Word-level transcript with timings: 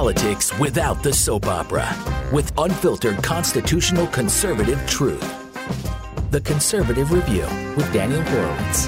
politics 0.00 0.58
without 0.58 1.02
the 1.02 1.12
soap 1.12 1.44
opera 1.44 1.86
with 2.32 2.50
unfiltered 2.56 3.22
constitutional 3.22 4.06
conservative 4.06 4.82
truth. 4.86 5.20
The 6.30 6.40
Conservative 6.40 7.12
Review 7.12 7.46
with 7.76 7.92
Daniel 7.92 8.22
Horowitz. 8.22 8.86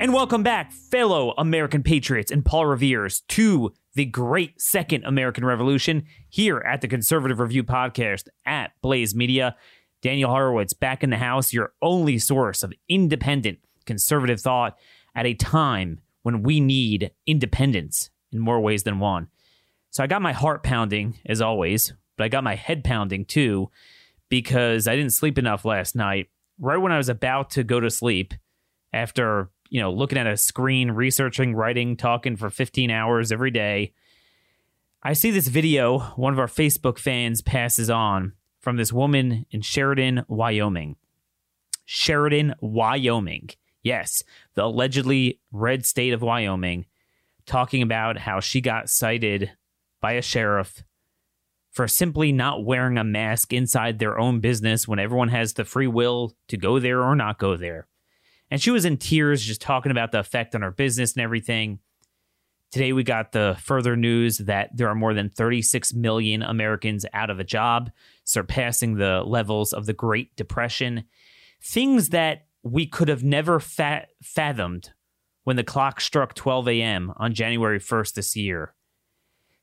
And 0.00 0.14
welcome 0.14 0.42
back, 0.42 0.72
fellow 0.72 1.34
American 1.36 1.82
patriots 1.82 2.32
and 2.32 2.42
Paul 2.42 2.64
Revere's, 2.64 3.20
to 3.28 3.74
the 3.96 4.06
great 4.06 4.58
Second 4.58 5.04
American 5.04 5.44
Revolution 5.44 6.04
here 6.30 6.56
at 6.56 6.80
the 6.80 6.88
Conservative 6.88 7.38
Review 7.38 7.62
podcast 7.62 8.28
at 8.46 8.72
Blaze 8.80 9.14
Media. 9.14 9.54
Daniel 10.00 10.30
Horowitz 10.30 10.72
back 10.72 11.04
in 11.04 11.10
the 11.10 11.18
house, 11.18 11.52
your 11.52 11.74
only 11.82 12.18
source 12.18 12.62
of 12.62 12.72
independent 12.88 13.58
conservative 13.84 14.40
thought 14.40 14.78
at 15.14 15.26
a 15.26 15.34
time 15.34 16.00
when 16.22 16.42
we 16.42 16.60
need 16.60 17.10
independence 17.26 18.08
in 18.32 18.40
more 18.40 18.58
ways 18.58 18.84
than 18.84 18.98
one. 19.00 19.28
So 19.94 20.02
I 20.02 20.08
got 20.08 20.22
my 20.22 20.32
heart 20.32 20.64
pounding 20.64 21.20
as 21.24 21.40
always, 21.40 21.92
but 22.16 22.24
I 22.24 22.28
got 22.28 22.42
my 22.42 22.56
head 22.56 22.82
pounding 22.82 23.24
too 23.24 23.70
because 24.28 24.88
I 24.88 24.96
didn't 24.96 25.12
sleep 25.12 25.38
enough 25.38 25.64
last 25.64 25.94
night. 25.94 26.30
Right 26.58 26.78
when 26.78 26.90
I 26.90 26.96
was 26.96 27.08
about 27.08 27.50
to 27.50 27.62
go 27.62 27.78
to 27.78 27.88
sleep 27.90 28.34
after, 28.92 29.50
you 29.70 29.80
know, 29.80 29.92
looking 29.92 30.18
at 30.18 30.26
a 30.26 30.36
screen, 30.36 30.90
researching, 30.90 31.54
writing, 31.54 31.96
talking 31.96 32.34
for 32.34 32.50
15 32.50 32.90
hours 32.90 33.30
every 33.30 33.52
day, 33.52 33.92
I 35.00 35.12
see 35.12 35.30
this 35.30 35.46
video 35.46 36.00
one 36.16 36.32
of 36.32 36.40
our 36.40 36.48
Facebook 36.48 36.98
fans 36.98 37.40
passes 37.40 37.88
on 37.88 38.32
from 38.58 38.76
this 38.76 38.92
woman 38.92 39.46
in 39.52 39.60
Sheridan, 39.60 40.24
Wyoming. 40.26 40.96
Sheridan, 41.84 42.56
Wyoming. 42.60 43.50
Yes, 43.84 44.24
the 44.54 44.64
allegedly 44.64 45.38
red 45.52 45.86
state 45.86 46.14
of 46.14 46.20
Wyoming, 46.20 46.86
talking 47.46 47.80
about 47.80 48.18
how 48.18 48.40
she 48.40 48.60
got 48.60 48.90
cited 48.90 49.52
by 50.04 50.12
a 50.12 50.20
sheriff 50.20 50.84
for 51.70 51.88
simply 51.88 52.30
not 52.30 52.62
wearing 52.62 52.98
a 52.98 53.02
mask 53.02 53.54
inside 53.54 53.98
their 53.98 54.18
own 54.18 54.38
business 54.38 54.86
when 54.86 54.98
everyone 54.98 55.30
has 55.30 55.54
the 55.54 55.64
free 55.64 55.86
will 55.86 56.36
to 56.46 56.58
go 56.58 56.78
there 56.78 57.02
or 57.02 57.16
not 57.16 57.38
go 57.38 57.56
there. 57.56 57.88
And 58.50 58.60
she 58.60 58.70
was 58.70 58.84
in 58.84 58.98
tears 58.98 59.42
just 59.42 59.62
talking 59.62 59.90
about 59.90 60.12
the 60.12 60.18
effect 60.18 60.54
on 60.54 60.60
her 60.60 60.70
business 60.70 61.14
and 61.14 61.22
everything. 61.22 61.78
Today, 62.70 62.92
we 62.92 63.02
got 63.02 63.32
the 63.32 63.56
further 63.62 63.96
news 63.96 64.36
that 64.36 64.76
there 64.76 64.88
are 64.88 64.94
more 64.94 65.14
than 65.14 65.30
36 65.30 65.94
million 65.94 66.42
Americans 66.42 67.06
out 67.14 67.30
of 67.30 67.40
a 67.40 67.44
job, 67.44 67.90
surpassing 68.24 68.96
the 68.96 69.22
levels 69.22 69.72
of 69.72 69.86
the 69.86 69.94
Great 69.94 70.36
Depression. 70.36 71.04
Things 71.62 72.10
that 72.10 72.44
we 72.62 72.86
could 72.86 73.08
have 73.08 73.24
never 73.24 73.58
fa- 73.58 74.08
fathomed 74.22 74.90
when 75.44 75.56
the 75.56 75.64
clock 75.64 75.98
struck 76.02 76.34
12 76.34 76.68
a.m. 76.68 77.10
on 77.16 77.32
January 77.32 77.80
1st 77.80 78.12
this 78.12 78.36
year. 78.36 78.74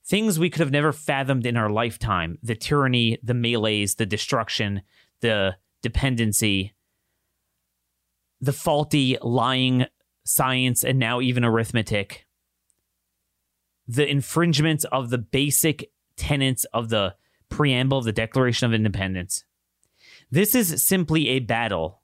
Things 0.03 0.39
we 0.39 0.49
could 0.49 0.61
have 0.61 0.71
never 0.71 0.91
fathomed 0.91 1.45
in 1.45 1.55
our 1.55 1.69
lifetime 1.69 2.37
the 2.41 2.55
tyranny, 2.55 3.17
the 3.23 3.33
melees, 3.33 3.95
the 3.95 4.05
destruction, 4.05 4.81
the 5.21 5.57
dependency, 5.81 6.73
the 8.39 8.53
faulty, 8.53 9.17
lying 9.21 9.85
science, 10.25 10.83
and 10.83 10.97
now 10.99 11.21
even 11.21 11.45
arithmetic, 11.45 12.25
the 13.87 14.07
infringements 14.07 14.83
of 14.85 15.09
the 15.09 15.17
basic 15.17 15.91
tenets 16.15 16.65
of 16.65 16.89
the 16.89 17.15
preamble 17.49 17.99
of 17.99 18.05
the 18.05 18.11
Declaration 18.11 18.65
of 18.65 18.73
Independence. 18.73 19.43
This 20.29 20.55
is 20.55 20.83
simply 20.83 21.29
a 21.29 21.39
battle 21.39 22.01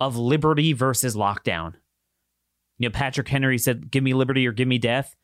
of 0.00 0.16
liberty 0.16 0.72
versus 0.72 1.14
lockdown. 1.14 1.74
You 2.78 2.88
know, 2.88 2.92
Patrick 2.92 3.28
Henry 3.28 3.58
said, 3.58 3.90
"Give 3.90 4.02
me 4.02 4.14
liberty 4.14 4.46
or 4.46 4.52
give 4.52 4.68
me 4.68 4.78
death." 4.78 5.16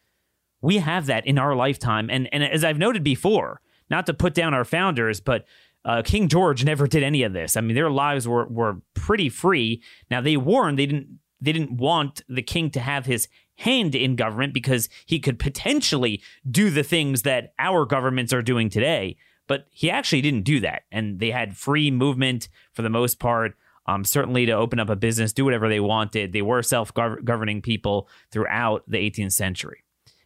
We 0.62 0.78
have 0.78 1.06
that 1.06 1.26
in 1.26 1.38
our 1.38 1.54
lifetime, 1.54 2.08
and 2.10 2.28
and 2.32 2.42
as 2.42 2.64
I've 2.64 2.78
noted 2.78 3.02
before, 3.02 3.60
not 3.90 4.06
to 4.06 4.14
put 4.14 4.34
down 4.34 4.54
our 4.54 4.64
founders, 4.64 5.20
but 5.20 5.44
uh, 5.84 6.02
King 6.02 6.28
George 6.28 6.64
never 6.64 6.86
did 6.86 7.02
any 7.02 7.24
of 7.24 7.32
this. 7.32 7.56
I 7.56 7.60
mean, 7.60 7.74
their 7.74 7.90
lives 7.90 8.26
were 8.26 8.46
were 8.46 8.80
pretty 8.94 9.28
free. 9.28 9.82
Now 10.10 10.20
they 10.20 10.36
warned 10.36 10.78
they 10.78 10.86
didn't 10.86 11.18
they 11.40 11.52
didn't 11.52 11.76
want 11.76 12.22
the 12.28 12.42
king 12.42 12.70
to 12.70 12.80
have 12.80 13.06
his 13.06 13.28
hand 13.56 13.94
in 13.94 14.16
government 14.16 14.54
because 14.54 14.88
he 15.06 15.18
could 15.18 15.38
potentially 15.38 16.22
do 16.48 16.70
the 16.70 16.84
things 16.84 17.22
that 17.22 17.52
our 17.58 17.84
governments 17.84 18.32
are 18.32 18.42
doing 18.42 18.70
today. 18.70 19.16
But 19.48 19.66
he 19.70 19.90
actually 19.90 20.22
didn't 20.22 20.44
do 20.44 20.60
that, 20.60 20.82
and 20.92 21.18
they 21.18 21.32
had 21.32 21.56
free 21.56 21.90
movement 21.90 22.48
for 22.72 22.82
the 22.82 22.88
most 22.88 23.18
part 23.18 23.56
um, 23.86 24.04
certainly 24.04 24.46
to 24.46 24.52
open 24.52 24.78
up 24.78 24.88
a 24.88 24.96
business, 24.96 25.32
do 25.32 25.44
whatever 25.44 25.68
they 25.68 25.80
wanted. 25.80 26.32
They 26.32 26.42
were 26.42 26.62
self 26.62 26.92
governing 26.94 27.62
people 27.62 28.08
throughout 28.30 28.84
the 28.86 28.98
18th 28.98 29.32
century. 29.32 29.81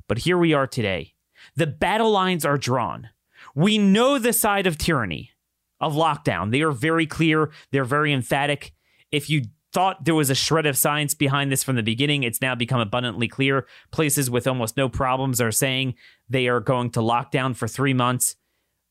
But 0.08 0.18
here 0.18 0.38
we 0.38 0.52
are 0.52 0.66
today. 0.66 1.14
The 1.54 1.66
battle 1.66 2.10
lines 2.10 2.44
are 2.44 2.58
drawn. 2.58 3.10
We 3.54 3.78
know 3.78 4.18
the 4.18 4.32
side 4.32 4.66
of 4.66 4.78
tyranny, 4.78 5.32
of 5.80 5.94
lockdown. 5.94 6.50
They 6.50 6.62
are 6.62 6.72
very 6.72 7.06
clear, 7.06 7.50
they're 7.72 7.84
very 7.84 8.12
emphatic. 8.12 8.72
If 9.10 9.30
you 9.30 9.44
thought 9.72 10.04
there 10.04 10.14
was 10.14 10.30
a 10.30 10.34
shred 10.34 10.66
of 10.66 10.78
science 10.78 11.14
behind 11.14 11.52
this 11.52 11.62
from 11.62 11.76
the 11.76 11.82
beginning, 11.82 12.22
it's 12.22 12.40
now 12.40 12.54
become 12.54 12.80
abundantly 12.80 13.28
clear. 13.28 13.66
Places 13.90 14.30
with 14.30 14.46
almost 14.46 14.76
no 14.76 14.88
problems 14.88 15.40
are 15.40 15.52
saying 15.52 15.94
they 16.28 16.48
are 16.48 16.60
going 16.60 16.90
to 16.90 17.02
lock 17.02 17.30
down 17.30 17.54
for 17.54 17.68
three 17.68 17.94
months 17.94 18.36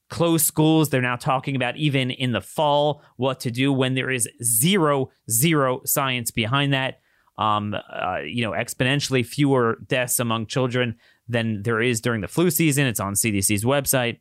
close 0.09 0.43
schools. 0.43 0.89
They're 0.89 1.01
now 1.01 1.15
talking 1.15 1.55
about 1.55 1.77
even 1.77 2.11
in 2.11 2.31
the 2.31 2.41
fall 2.41 3.01
what 3.17 3.39
to 3.41 3.51
do 3.51 3.71
when 3.71 3.95
there 3.95 4.11
is 4.11 4.29
zero, 4.43 5.11
zero 5.29 5.81
science 5.85 6.31
behind 6.31 6.73
that. 6.73 6.99
Um, 7.37 7.75
uh, 7.75 8.19
you 8.19 8.43
know, 8.43 8.51
exponentially 8.51 9.25
fewer 9.25 9.77
deaths 9.87 10.19
among 10.19 10.45
children 10.45 10.95
than 11.27 11.63
there 11.63 11.81
is 11.81 11.99
during 11.99 12.21
the 12.21 12.27
flu 12.27 12.49
season. 12.49 12.85
It's 12.87 12.99
on 12.99 13.13
CDC's 13.13 13.65
website. 13.65 14.19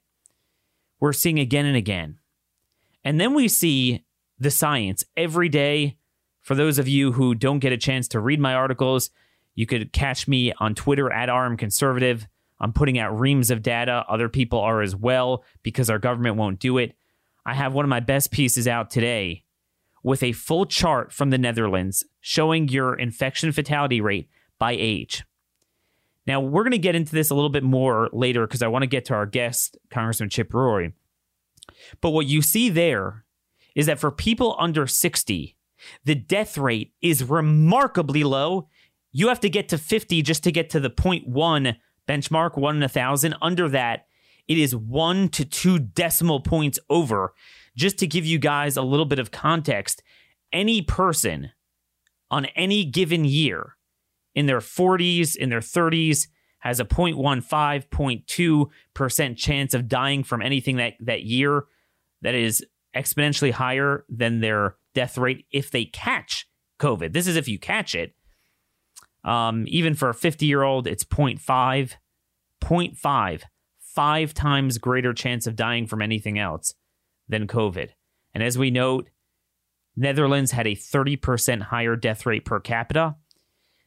We're 0.99 1.13
seeing 1.13 1.39
again 1.39 1.67
and 1.67 1.77
again. 1.77 2.19
And 3.05 3.21
then 3.21 3.35
we 3.35 3.49
see 3.49 4.05
the 4.39 4.51
science 4.51 5.05
every 5.17 5.49
day. 5.49 5.99
For 6.41 6.55
those 6.55 6.79
of 6.79 6.89
you 6.89 7.13
who 7.13 7.35
don't 7.35 7.61
get 7.61 7.73
a 7.73 7.79
chance 7.79 8.09
to 8.09 8.21
read 8.21 8.41
my 8.41 8.55
articles, 8.55 9.11
you 9.55 9.67
could 9.67 9.93
catch 9.93 10.27
me 10.27 10.53
on 10.59 10.75
Twitter 10.75 11.11
at 11.13 11.33
RM 11.33 11.57
Conservative. 11.57 12.27
I'm 12.61 12.73
putting 12.73 12.99
out 12.99 13.19
reams 13.19 13.51
of 13.51 13.63
data. 13.63 14.05
Other 14.09 14.29
people 14.29 14.59
are 14.61 14.83
as 14.83 14.97
well 14.97 15.45
because 15.63 15.91
our 15.91 15.99
government 15.99 16.37
won't 16.37 16.59
do 16.59 16.79
it. 16.79 16.95
I 17.47 17.55
have 17.55 17.75
one 17.75 17.85
of 17.85 17.89
my 17.89 18.01
best 18.01 18.31
pieces 18.31 18.67
out 18.67 18.91
today 18.91 19.44
with 20.05 20.23
a 20.23 20.33
full 20.33 20.67
chart 20.67 21.13
from 21.13 21.31
the 21.31 21.39
Netherlands 21.39 22.05
showing 22.21 22.69
your 22.69 22.95
infection 22.95 23.51
fatality 23.51 24.01
rate 24.01 24.29
by 24.59 24.77
age. 24.79 25.25
Now, 26.27 26.41
we're 26.41 26.63
going 26.63 26.73
to 26.73 26.79
get 26.79 26.95
into 26.95 27.13
this 27.13 27.31
a 27.31 27.35
little 27.35 27.51
bit 27.51 27.65
more 27.65 28.09
later 28.13 28.47
because 28.47 28.63
I 28.63 28.69
want 28.69 28.83
to 28.83 28.87
get 28.87 29.07
to 29.07 29.15
our 29.15 29.27
guest, 29.27 29.77
Congressman 29.91 30.31
Chip 30.31 30.55
Roy. 30.55 30.93
But 32.01 32.11
what 32.11 32.27
you 32.27 32.43
see 32.43 32.69
there 32.71 33.25
is 33.75 33.87
that 33.87 33.99
for 33.99 34.11
people 34.11 34.57
under 34.59 34.87
60, 34.87 35.57
the 36.05 36.15
death 36.15 36.57
rate 36.57 36.93
is 37.03 37.25
remarkably 37.25 38.25
low. 38.25 38.69
You 39.11 39.29
have 39.29 39.41
to 39.41 39.51
get 39.51 39.69
to 39.71 39.79
50 39.79 40.23
just 40.23 40.45
to 40.45 40.53
get 40.53 40.71
to 40.71 40.81
the 40.81 40.91
0.1 40.91 41.77
benchmark, 42.07 42.59
one 42.59 42.77
in 42.77 42.83
a 42.83 42.89
thousand. 42.89 43.37
Under 43.43 43.69
that, 43.71 44.07
it 44.49 44.59
is 44.59 44.77
one 44.77 45.29
to 45.31 45.45
two 45.45 45.79
decimal 45.79 46.41
points 46.41 46.79
over. 46.91 47.35
Just 47.77 47.99
to 47.99 48.07
give 48.07 48.25
you 48.25 48.39
guys 48.39 48.77
a 48.77 48.83
little 48.83 49.07
bit 49.07 49.19
of 49.19 49.31
context, 49.31 50.03
any 50.53 50.83
person 50.83 51.51
on 52.31 52.47
any 52.57 52.85
given 52.85 53.25
year 53.25 53.77
in 54.35 54.47
their 54.47 54.61
40s, 54.61 55.37
in 55.37 55.51
their 55.51 55.61
30s, 55.61 56.29
has 56.61 56.81
a 56.81 56.85
0.15, 56.85 57.45
0.2% 57.89 59.37
chance 59.37 59.75
of 59.75 59.89
dying 59.89 60.25
from 60.25 60.41
anything 60.41 60.77
that, 60.77 60.95
that 61.01 61.25
year 61.25 61.65
that 62.23 62.35
is 62.35 62.65
exponentially 62.97 63.51
higher 63.53 64.05
than 64.09 64.41
their 64.41 64.77
death 64.95 65.19
rate 65.19 65.45
if 65.53 65.71
they 65.71 65.85
catch 65.85 66.49
COVID. 66.81 67.13
This 67.13 67.27
is 67.27 67.37
if 67.37 67.49
you 67.49 67.59
catch 67.59 67.95
it. 67.95 68.15
Um, 69.25 69.65
even 69.69 69.95
for 69.95 70.09
a 70.09 70.15
50 70.15 70.47
year 70.47 70.63
old, 70.63 70.87
it's 70.87 71.05
0.5, 71.05 71.93
0.5, 72.63 73.43
five 73.81 74.35
times 74.35 74.79
greater 74.79 75.13
chance 75.13 75.47
of 75.47 75.57
dying 75.57 75.87
from 75.87 76.01
anything 76.01 76.39
else 76.39 76.75
than 77.29 77.47
COVID. 77.47 77.91
And 78.35 78.43
as 78.43 78.59
we 78.59 78.71
note, 78.71 79.09
Netherlands 79.97 80.51
had 80.51 80.67
a 80.67 80.75
30% 80.75 81.63
higher 81.63 81.97
death 81.97 82.27
rate 82.27 82.45
per 82.45 82.61
capita. 82.61 83.17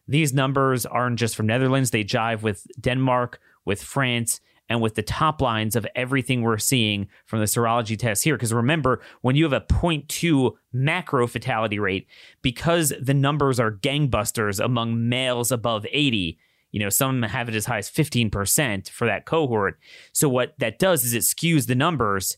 These 0.07 0.34
numbers 0.34 0.86
aren't 0.86 1.19
just 1.19 1.36
from 1.36 1.48
Netherlands, 1.48 1.92
they 1.92 2.04
jive 2.04 2.42
with 2.42 2.66
Denmark, 2.80 3.39
with 3.66 3.84
France, 3.84 4.39
and 4.69 4.81
with 4.81 4.95
the 4.95 5.04
top 5.04 5.42
lines 5.42 5.75
of 5.75 5.88
everything 5.95 6.42
we're 6.42 6.57
seeing 6.57 7.07
from 7.25 7.39
the 7.39 7.45
serology 7.45 7.98
tests 7.98 8.24
here. 8.24 8.36
Because 8.36 8.54
remember, 8.54 9.01
when 9.22 9.36
you 9.36 9.44
have 9.44 9.54
a 9.54 9.62
0.2 9.62 10.54
macro 10.74 11.28
fatality 11.28 11.80
rate, 11.80 12.07
because 12.42 12.94
the 13.01 13.13
numbers 13.13 13.60
are 13.60 13.72
gangbusters 13.72 14.63
among 14.63 15.07
males 15.07 15.51
above 15.51 15.86
80, 15.92 16.38
you 16.72 16.80
know, 16.80 16.90
some 16.90 17.24
have 17.24 17.50
it 17.50 17.56
as 17.56 17.66
high 17.66 17.78
as 17.78 17.90
15% 17.90 18.90
for 18.90 19.07
that 19.07 19.25
cohort. 19.25 19.80
So 20.12 20.28
what 20.28 20.54
that 20.60 20.80
does 20.80 21.04
is 21.06 21.13
it 21.13 21.24
skews 21.24 21.68
the 21.68 21.75
numbers. 21.75 22.38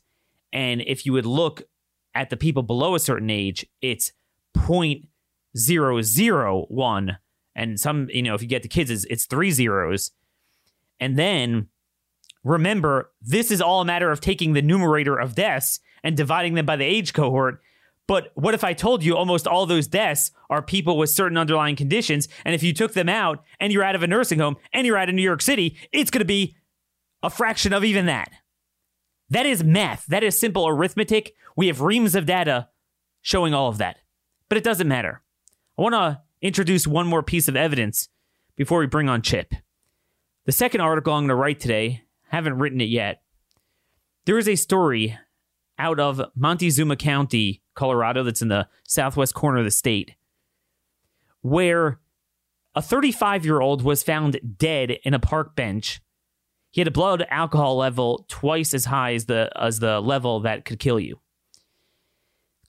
And 0.51 0.81
if 0.81 1.06
you 1.06 1.13
would 1.13 1.25
look 1.25 1.63
at 2.16 2.30
the 2.30 2.36
people 2.38 2.63
below 2.63 2.96
a 2.96 3.00
certain 3.00 3.30
age, 3.30 3.66
it's 3.81 4.12
0.001. 4.57 7.18
And 7.56 7.80
some, 7.80 8.10
you 8.10 8.22
know, 8.22 8.36
if 8.36 8.42
you 8.42 8.48
get 8.48 8.63
the 8.63 8.69
kids, 8.69 8.90
it's, 8.90 9.06
it's 9.06 9.25
three 9.25 9.51
zeros. 9.51 10.12
And 11.00 11.18
then 11.18 11.69
remember, 12.44 13.12
this 13.22 13.51
is 13.51 13.62
all 13.62 13.81
a 13.81 13.86
matter 13.86 14.12
of 14.12 14.19
taking 14.22 14.54
the 14.54 14.62
numerator 14.62 15.19
of 15.19 15.36
deaths 15.36 15.80
and 16.04 16.18
dividing 16.18 16.56
them 16.56 16.66
by 16.66 16.75
the 16.75 16.86
age 16.86 17.13
cohort. 17.13 17.62
But 18.07 18.31
what 18.34 18.56
if 18.56 18.63
I 18.63 18.74
told 18.74 19.04
you 19.04 19.16
almost 19.16 19.45
all 19.45 19.68
those 19.68 19.88
deaths 19.88 20.31
are 20.50 20.63
people 20.63 20.98
with 20.98 21.12
certain 21.12 21.38
underlying 21.38 21.75
conditions? 21.75 22.28
And 22.44 22.56
if 22.56 22.63
you 22.63 22.74
took 22.74 22.94
them 22.94 23.07
out 23.07 23.44
and 23.60 23.72
you're 23.72 23.84
out 23.84 23.94
of 23.95 24.02
a 24.02 24.07
nursing 24.07 24.40
home 24.40 24.57
and 24.74 24.88
you're 24.88 24.98
out 24.98 25.10
of 25.10 25.16
New 25.16 25.22
York 25.22 25.42
City, 25.42 25.78
it's 25.92 26.10
going 26.10 26.22
to 26.22 26.25
be 26.25 26.56
a 27.22 27.30
fraction 27.30 27.72
of 27.72 27.84
even 27.84 28.07
that. 28.07 28.31
That 29.30 29.46
is 29.46 29.64
math. 29.64 30.06
That 30.08 30.24
is 30.24 30.40
simple 30.40 30.68
arithmetic. 30.68 31.34
We 31.56 31.68
have 31.68 31.81
reams 31.81 32.16
of 32.16 32.26
data 32.26 32.70
showing 33.22 33.54
all 33.54 33.70
of 33.70 33.78
that. 33.78 33.98
But 34.48 34.58
it 34.58 34.64
doesn't 34.64 34.88
matter. 34.88 35.22
I 35.78 35.81
want 35.81 35.94
to 35.94 36.22
introduce 36.42 36.88
one 36.88 37.08
more 37.08 37.24
piece 37.24 37.48
of 37.48 37.56
evidence 37.56 38.10
before 38.56 38.80
we 38.80 38.88
bring 38.88 39.08
on 39.08 39.22
Chip. 39.22 39.54
The 40.46 40.52
second 40.52 40.81
article 40.81 41.14
I'm 41.14 41.22
going 41.22 41.30
to 41.30 41.36
write 41.36 41.60
today, 41.60 42.04
haven't 42.30 42.58
written 42.58 42.81
it 42.81 42.90
yet. 42.90 43.22
There 44.26 44.38
is 44.38 44.48
a 44.48 44.56
story 44.56 45.18
out 45.78 46.00
of 46.00 46.22
Montezuma 46.36 46.96
County, 46.96 47.62
Colorado, 47.74 48.24
that's 48.24 48.42
in 48.42 48.50
the 48.50 48.68
southwest 48.88 49.34
corner 49.34 49.60
of 49.60 49.66
the 49.66 49.72
state, 49.72 50.16
where 51.42 52.00
a 52.76 52.81
35 52.81 53.46
year 53.46 53.62
old 53.62 53.81
was 53.81 54.04
found 54.04 54.40
dead 54.58 54.92
in 55.04 55.14
a 55.14 55.20
park 55.20 55.56
bench 55.56 56.02
he 56.71 56.81
had 56.81 56.88
a 56.88 56.92
blood 56.92 57.25
alcohol 57.30 57.77
level 57.77 58.25
twice 58.27 58.74
as 58.74 58.86
high 58.86 59.13
as 59.13 59.25
the 59.25 59.50
as 59.56 59.80
the 59.80 60.00
level 60.00 60.42
that 60.42 60.66
could 60.66 60.80
kill 60.80 61.00
you. 61.00 61.19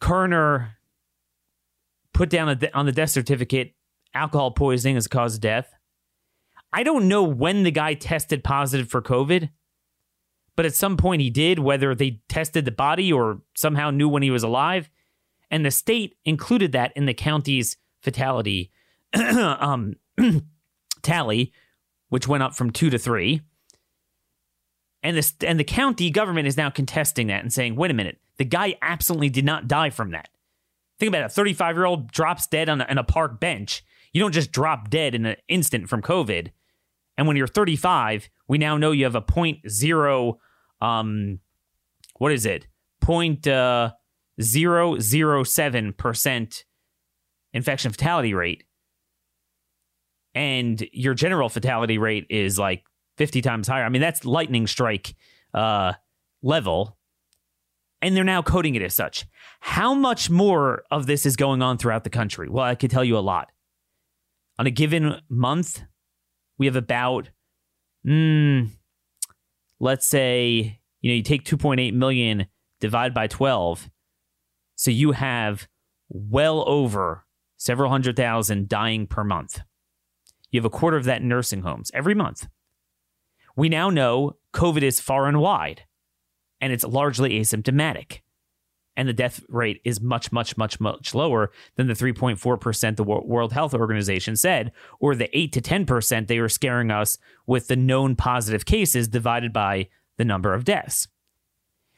Coroner 0.01 0.77
put 2.13 2.31
down 2.31 2.49
a, 2.49 2.71
on 2.75 2.87
the 2.87 2.93
death 2.93 3.11
certificate 3.11 3.75
alcohol 4.15 4.51
poisoning 4.51 4.97
as 4.97 5.07
cause 5.07 5.37
of 5.37 5.41
death. 5.41 5.73
I 6.73 6.83
don't 6.83 7.09
know 7.09 7.23
when 7.23 7.63
the 7.63 7.71
guy 7.71 7.95
tested 7.95 8.45
positive 8.45 8.89
for 8.89 9.03
COVID, 9.03 9.51
but 10.57 10.67
at 10.67 10.75
some 10.75 10.97
point 10.97 11.21
he 11.21 11.31
did, 11.31 11.59
whether 11.59 11.95
they 11.95 12.21
tested 12.29 12.65
the 12.65 12.71
body 12.71 13.13
or 13.13 13.43
somehow 13.57 13.91
knew 13.91 14.09
when 14.09 14.23
he 14.23 14.31
was 14.31 14.43
alive. 14.43 14.89
And 15.51 15.65
the 15.65 15.71
state 15.71 16.17
included 16.25 16.73
that 16.73 16.93
in 16.95 17.07
the 17.07 17.15
county's 17.15 17.77
fatality 18.03 18.71
um, 19.15 19.95
tally, 21.03 21.53
which 22.09 22.29
went 22.29 22.43
up 22.43 22.55
from 22.55 22.71
two 22.71 22.91
to 22.91 22.99
three. 22.99 23.43
And 25.03 25.17
the, 25.17 25.33
and 25.47 25.59
the 25.59 25.65
county 25.65 26.11
government 26.11 26.47
is 26.47 26.57
now 26.57 26.69
contesting 26.69 27.29
that 27.29 27.43
and 27.43 27.53
saying, 27.53 27.75
wait 27.77 27.91
a 27.91 27.95
minute, 27.95 28.19
the 28.37 28.45
guy 28.45 28.77
absolutely 28.83 29.31
did 29.31 29.45
not 29.45 29.67
die 29.67 29.91
from 29.91 30.11
that. 30.11 30.29
Think 30.99 31.09
about 31.09 31.23
it. 31.23 31.27
A 31.27 31.29
35 31.31 31.77
year 31.77 31.87
old 31.87 32.13
drops 32.13 32.47
dead 32.47 32.69
on 32.69 32.81
a, 32.83 32.85
on 32.85 32.99
a 32.99 33.05
park 33.05 33.41
bench. 33.41 33.83
You 34.13 34.21
don't 34.21 34.33
just 34.33 34.53
drop 34.53 34.91
dead 34.91 35.15
in 35.15 35.25
an 35.25 35.37
instant 35.49 35.89
from 35.89 36.03
COVID. 36.03 36.51
And 37.17 37.27
when 37.27 37.37
you're 37.37 37.47
35, 37.47 38.29
we 38.49 38.59
now 38.59 38.77
know 38.77 38.93
you 38.93 39.05
have 39.05 39.15
a 39.15 39.21
point 39.21 39.59
zero, 39.69 40.39
um, 40.81 41.39
what 42.19 42.33
is 42.33 42.45
it? 42.45 42.67
Point 43.01 43.47
uh, 43.47 43.93
zero 44.41 44.99
zero 44.99 45.45
seven 45.45 45.93
percent 45.93 46.65
infection 47.53 47.93
fatality 47.93 48.35
rate, 48.35 48.65
and 50.35 50.87
your 50.93 51.15
general 51.15 51.49
fatality 51.49 51.99
rate 51.99 52.27
is 52.29 52.59
like 52.59 52.85
50 53.21 53.43
times 53.43 53.69
higher. 53.69 53.85
I 53.85 53.91
mean, 53.91 54.01
that's 54.01 54.25
lightning 54.25 54.67
strike 54.67 55.15
uh, 55.53 55.93
level. 56.43 56.97
And 58.01 58.17
they're 58.17 58.25
now 58.25 58.41
coding 58.41 58.77
it 58.77 58.81
as 58.81 58.95
such. 58.95 59.27
How 59.61 59.93
much 59.93 60.31
more 60.31 60.85
of 60.91 61.05
this 61.05 61.27
is 61.27 61.37
going 61.37 61.61
on 61.61 61.77
throughout 61.77 62.05
the 62.05 62.09
country? 62.09 62.49
Well, 62.49 62.65
I 62.65 62.75
could 62.75 62.91
tell 62.91 63.05
you 63.05 63.19
a 63.19 63.21
lot. 63.21 63.53
On 64.59 64.67
a 64.67 64.71
given 64.71 65.21
month, 65.29 65.83
we 66.57 66.65
have 66.65 66.77
about, 66.77 67.29
mm, 68.07 68.71
let's 69.79 70.09
say, 70.09 70.81
you 71.03 71.11
know, 71.11 71.15
you 71.15 71.23
take 71.23 71.45
2.8 71.45 71.93
million, 71.93 72.47
divide 72.81 73.13
by 73.13 73.27
12. 73.27 73.91
So 74.77 74.91
you 74.91 75.13
have 75.13 75.69
well 76.09 76.67
over 76.67 77.27
several 77.59 77.91
hundred 77.91 78.17
thousand 78.17 78.71
dying 78.71 79.07
per 79.07 79.25
month. 79.25 79.61
You 80.51 80.59
have 80.59 80.65
a 80.65 80.71
quarter 80.71 80.97
of 80.97 81.05
that 81.05 81.21
in 81.21 81.29
nursing 81.29 81.61
homes 81.61 81.91
every 81.93 82.15
month. 82.15 82.47
We 83.57 83.69
now 83.69 83.91
know 83.91 84.37
COVID 84.55 84.83
is 84.83 85.01
far 85.01 85.27
and 85.27 85.41
wide, 85.41 85.85
and 86.61 86.73
it's 86.73 86.85
largely 86.85 87.41
asymptomatic. 87.41 88.21
And 88.97 89.09
the 89.09 89.13
death 89.13 89.41
rate 89.49 89.81
is 89.85 90.01
much, 90.01 90.31
much, 90.33 90.57
much, 90.57 90.81
much 90.81 91.15
lower 91.15 91.53
than 91.77 91.87
the 91.87 91.95
3.4% 91.95 92.97
the 92.97 93.05
World 93.05 93.53
Health 93.53 93.73
Organization 93.73 94.37
said, 94.37 94.73
or 94.99 95.15
the 95.15 95.37
8 95.37 95.53
to 95.53 95.61
10% 95.61 96.27
they 96.27 96.41
were 96.41 96.49
scaring 96.49 96.91
us 96.91 97.17
with 97.47 97.69
the 97.69 97.77
known 97.77 98.17
positive 98.17 98.67
cases 98.67 99.09
divided 99.09 99.53
by 99.53 99.89
the 100.19 100.25
number 100.25 100.53
of 100.53 100.65
deaths. 100.65 101.09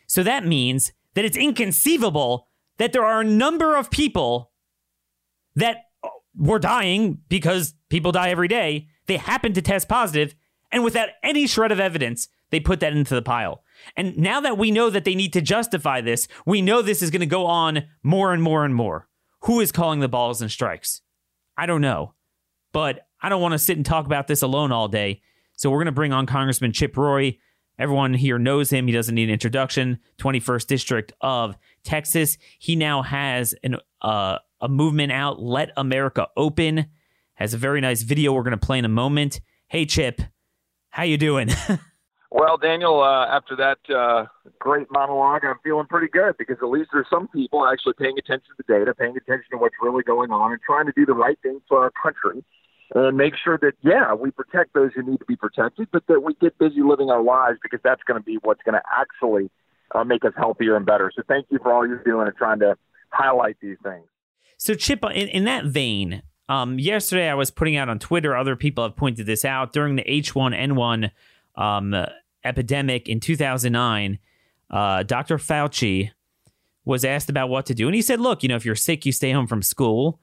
So 0.06 0.22
that 0.22 0.46
means 0.46 0.92
that 1.14 1.24
it's 1.24 1.36
inconceivable 1.36 2.48
that 2.78 2.92
there 2.92 3.04
are 3.04 3.20
a 3.20 3.24
number 3.24 3.76
of 3.76 3.90
people 3.90 4.52
that 5.56 5.84
uh, 6.02 6.08
were 6.36 6.58
dying 6.58 7.18
because 7.28 7.74
people 7.88 8.12
die 8.12 8.30
every 8.30 8.48
day. 8.48 8.88
They 9.06 9.16
happen 9.16 9.52
to 9.54 9.62
test 9.62 9.88
positive 9.88 10.34
and 10.72 10.82
without 10.82 11.10
any 11.22 11.46
shred 11.46 11.70
of 11.70 11.78
evidence, 11.78 12.28
they 12.50 12.60
put 12.60 12.80
that 12.80 12.92
into 12.92 13.14
the 13.14 13.22
pile. 13.22 13.62
And 13.96 14.16
now 14.16 14.40
that 14.40 14.58
we 14.58 14.70
know 14.70 14.90
that 14.90 15.04
they 15.04 15.14
need 15.14 15.32
to 15.34 15.40
justify 15.40 16.00
this, 16.00 16.28
we 16.46 16.62
know 16.62 16.82
this 16.82 17.02
is 17.02 17.10
going 17.10 17.20
to 17.20 17.26
go 17.26 17.46
on 17.46 17.84
more 18.02 18.32
and 18.32 18.42
more 18.42 18.64
and 18.64 18.74
more. 18.74 19.08
Who 19.42 19.60
is 19.60 19.72
calling 19.72 20.00
the 20.00 20.08
balls 20.08 20.40
and 20.40 20.50
strikes? 20.50 21.02
I 21.56 21.66
don't 21.66 21.80
know. 21.80 22.14
But 22.72 23.06
I 23.20 23.28
don't 23.28 23.42
want 23.42 23.52
to 23.52 23.58
sit 23.58 23.76
and 23.76 23.84
talk 23.84 24.06
about 24.06 24.26
this 24.26 24.42
alone 24.42 24.72
all 24.72 24.88
day. 24.88 25.22
So 25.56 25.70
we're 25.70 25.78
going 25.78 25.86
to 25.86 25.92
bring 25.92 26.12
on 26.12 26.26
Congressman 26.26 26.72
Chip 26.72 26.96
Roy. 26.96 27.38
Everyone 27.78 28.14
here 28.14 28.38
knows 28.38 28.70
him. 28.70 28.86
He 28.86 28.92
doesn't 28.92 29.14
need 29.14 29.28
an 29.28 29.32
introduction. 29.32 29.98
21st 30.18 30.66
District 30.66 31.12
of 31.20 31.56
Texas. 31.84 32.38
He 32.58 32.76
now 32.76 33.02
has 33.02 33.54
an 33.62 33.76
uh, 34.00 34.38
a 34.60 34.68
movement 34.68 35.12
out, 35.12 35.42
Let 35.42 35.72
America 35.76 36.28
Open. 36.36 36.86
Has 37.34 37.54
a 37.54 37.58
very 37.58 37.80
nice 37.80 38.02
video 38.02 38.32
we're 38.32 38.44
going 38.44 38.52
to 38.58 38.66
play 38.66 38.78
in 38.78 38.84
a 38.84 38.88
moment. 38.88 39.40
Hey, 39.68 39.86
Chip, 39.86 40.22
how 40.92 41.02
you 41.02 41.16
doing? 41.16 41.48
well, 42.30 42.58
Daniel, 42.58 43.02
uh, 43.02 43.26
after 43.26 43.56
that 43.56 43.78
uh, 43.92 44.26
great 44.58 44.86
monologue, 44.90 45.42
I'm 45.44 45.58
feeling 45.64 45.86
pretty 45.86 46.08
good 46.08 46.36
because 46.38 46.58
at 46.62 46.68
least 46.68 46.90
there's 46.92 47.06
some 47.10 47.28
people 47.28 47.66
actually 47.66 47.94
paying 47.98 48.18
attention 48.18 48.46
to 48.56 48.64
the 48.64 48.72
data, 48.72 48.94
paying 48.94 49.16
attention 49.16 49.46
to 49.52 49.56
what's 49.56 49.74
really 49.82 50.02
going 50.02 50.30
on, 50.30 50.52
and 50.52 50.60
trying 50.64 50.86
to 50.86 50.92
do 50.94 51.06
the 51.06 51.14
right 51.14 51.38
thing 51.42 51.60
for 51.66 51.82
our 51.82 51.90
country 51.90 52.44
and 52.94 53.16
make 53.16 53.34
sure 53.42 53.58
that 53.62 53.72
yeah, 53.82 54.12
we 54.12 54.30
protect 54.30 54.74
those 54.74 54.90
who 54.94 55.02
need 55.02 55.18
to 55.18 55.24
be 55.24 55.34
protected, 55.34 55.88
but 55.92 56.06
that 56.08 56.22
we 56.22 56.34
get 56.40 56.58
busy 56.58 56.82
living 56.82 57.08
our 57.08 57.22
lives 57.22 57.58
because 57.62 57.80
that's 57.82 58.02
going 58.06 58.20
to 58.20 58.24
be 58.24 58.38
what's 58.42 58.60
going 58.62 58.74
to 58.74 58.82
actually 58.94 59.50
uh, 59.94 60.04
make 60.04 60.24
us 60.26 60.32
healthier 60.36 60.76
and 60.76 60.84
better. 60.84 61.10
So 61.16 61.22
thank 61.26 61.46
you 61.48 61.58
for 61.62 61.72
all 61.72 61.86
you're 61.86 62.04
doing 62.04 62.26
and 62.26 62.36
trying 62.36 62.58
to 62.58 62.76
highlight 63.10 63.56
these 63.62 63.78
things. 63.82 64.04
So 64.58 64.74
Chip, 64.74 65.02
in, 65.04 65.28
in 65.28 65.44
that 65.44 65.64
vein, 65.64 66.22
um, 66.52 66.78
yesterday, 66.78 67.30
I 67.30 67.34
was 67.34 67.50
putting 67.50 67.76
out 67.76 67.88
on 67.88 67.98
Twitter. 67.98 68.36
Other 68.36 68.56
people 68.56 68.84
have 68.84 68.94
pointed 68.94 69.24
this 69.24 69.42
out 69.42 69.72
during 69.72 69.96
the 69.96 70.02
H1N1 70.02 71.10
um, 71.54 72.06
epidemic 72.44 73.08
in 73.08 73.20
2009. 73.20 74.18
Uh, 74.70 75.02
Dr. 75.02 75.38
Fauci 75.38 76.10
was 76.84 77.06
asked 77.06 77.30
about 77.30 77.48
what 77.48 77.64
to 77.66 77.74
do, 77.74 77.86
and 77.86 77.94
he 77.94 78.02
said, 78.02 78.20
"Look, 78.20 78.42
you 78.42 78.50
know, 78.50 78.56
if 78.56 78.66
you're 78.66 78.74
sick, 78.74 79.06
you 79.06 79.12
stay 79.12 79.32
home 79.32 79.46
from 79.46 79.62
school." 79.62 80.20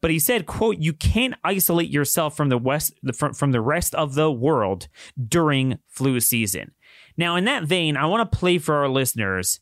But 0.00 0.12
he 0.12 0.20
said, 0.20 0.46
"quote 0.46 0.78
You 0.78 0.92
can't 0.92 1.34
isolate 1.42 1.90
yourself 1.90 2.36
from 2.36 2.48
the 2.48 2.58
west 2.58 2.92
from, 3.12 3.34
from 3.34 3.50
the 3.50 3.60
rest 3.60 3.92
of 3.96 4.14
the 4.14 4.30
world 4.30 4.86
during 5.28 5.80
flu 5.88 6.20
season." 6.20 6.72
Now, 7.16 7.34
in 7.34 7.44
that 7.46 7.64
vein, 7.64 7.96
I 7.96 8.06
want 8.06 8.30
to 8.30 8.38
play 8.38 8.58
for 8.58 8.76
our 8.76 8.88
listeners 8.88 9.58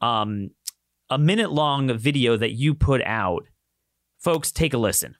um, 0.00 0.50
a 1.10 1.18
minute 1.18 1.50
long 1.50 1.92
video 1.98 2.36
that 2.36 2.52
you 2.52 2.72
put 2.72 3.02
out. 3.02 3.46
Folks, 4.18 4.52
take 4.52 4.72
a 4.72 4.78
listen. 4.78 5.16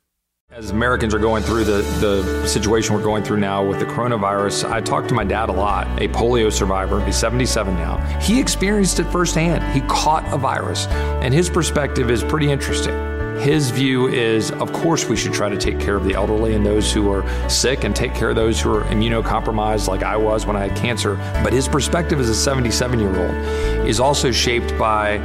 As 0.52 0.70
Americans 0.70 1.12
are 1.12 1.18
going 1.18 1.42
through 1.42 1.64
the, 1.64 1.82
the 2.00 2.46
situation 2.46 2.94
we're 2.94 3.02
going 3.02 3.24
through 3.24 3.40
now 3.40 3.62
with 3.62 3.80
the 3.80 3.84
coronavirus, 3.84 4.70
I 4.70 4.80
talked 4.80 5.08
to 5.08 5.14
my 5.14 5.24
dad 5.24 5.48
a 5.48 5.52
lot, 5.52 5.86
a 6.00 6.06
polio 6.08 6.52
survivor. 6.52 7.04
He's 7.04 7.16
77 7.16 7.74
now. 7.74 7.98
He 8.20 8.40
experienced 8.40 9.00
it 9.00 9.04
firsthand. 9.04 9.62
He 9.74 9.86
caught 9.88 10.24
a 10.32 10.38
virus, 10.38 10.86
and 10.86 11.34
his 11.34 11.50
perspective 11.50 12.10
is 12.10 12.22
pretty 12.22 12.50
interesting. 12.50 12.94
His 13.40 13.70
view 13.70 14.06
is, 14.06 14.52
of 14.52 14.72
course, 14.72 15.06
we 15.06 15.16
should 15.16 15.34
try 15.34 15.50
to 15.50 15.58
take 15.58 15.80
care 15.80 15.96
of 15.96 16.04
the 16.04 16.14
elderly 16.14 16.54
and 16.54 16.64
those 16.64 16.92
who 16.92 17.10
are 17.10 17.50
sick 17.50 17.82
and 17.82 17.94
take 17.94 18.14
care 18.14 18.30
of 18.30 18.36
those 18.36 18.58
who 18.58 18.72
are 18.72 18.84
immunocompromised, 18.84 19.88
like 19.88 20.04
I 20.04 20.16
was 20.16 20.46
when 20.46 20.54
I 20.54 20.68
had 20.68 20.78
cancer. 20.78 21.16
But 21.42 21.52
his 21.52 21.66
perspective 21.68 22.18
as 22.18 22.30
a 22.30 22.34
77 22.34 23.00
year 23.00 23.08
old 23.08 23.86
is 23.86 23.98
also 23.98 24.30
shaped 24.30 24.78
by 24.78 25.18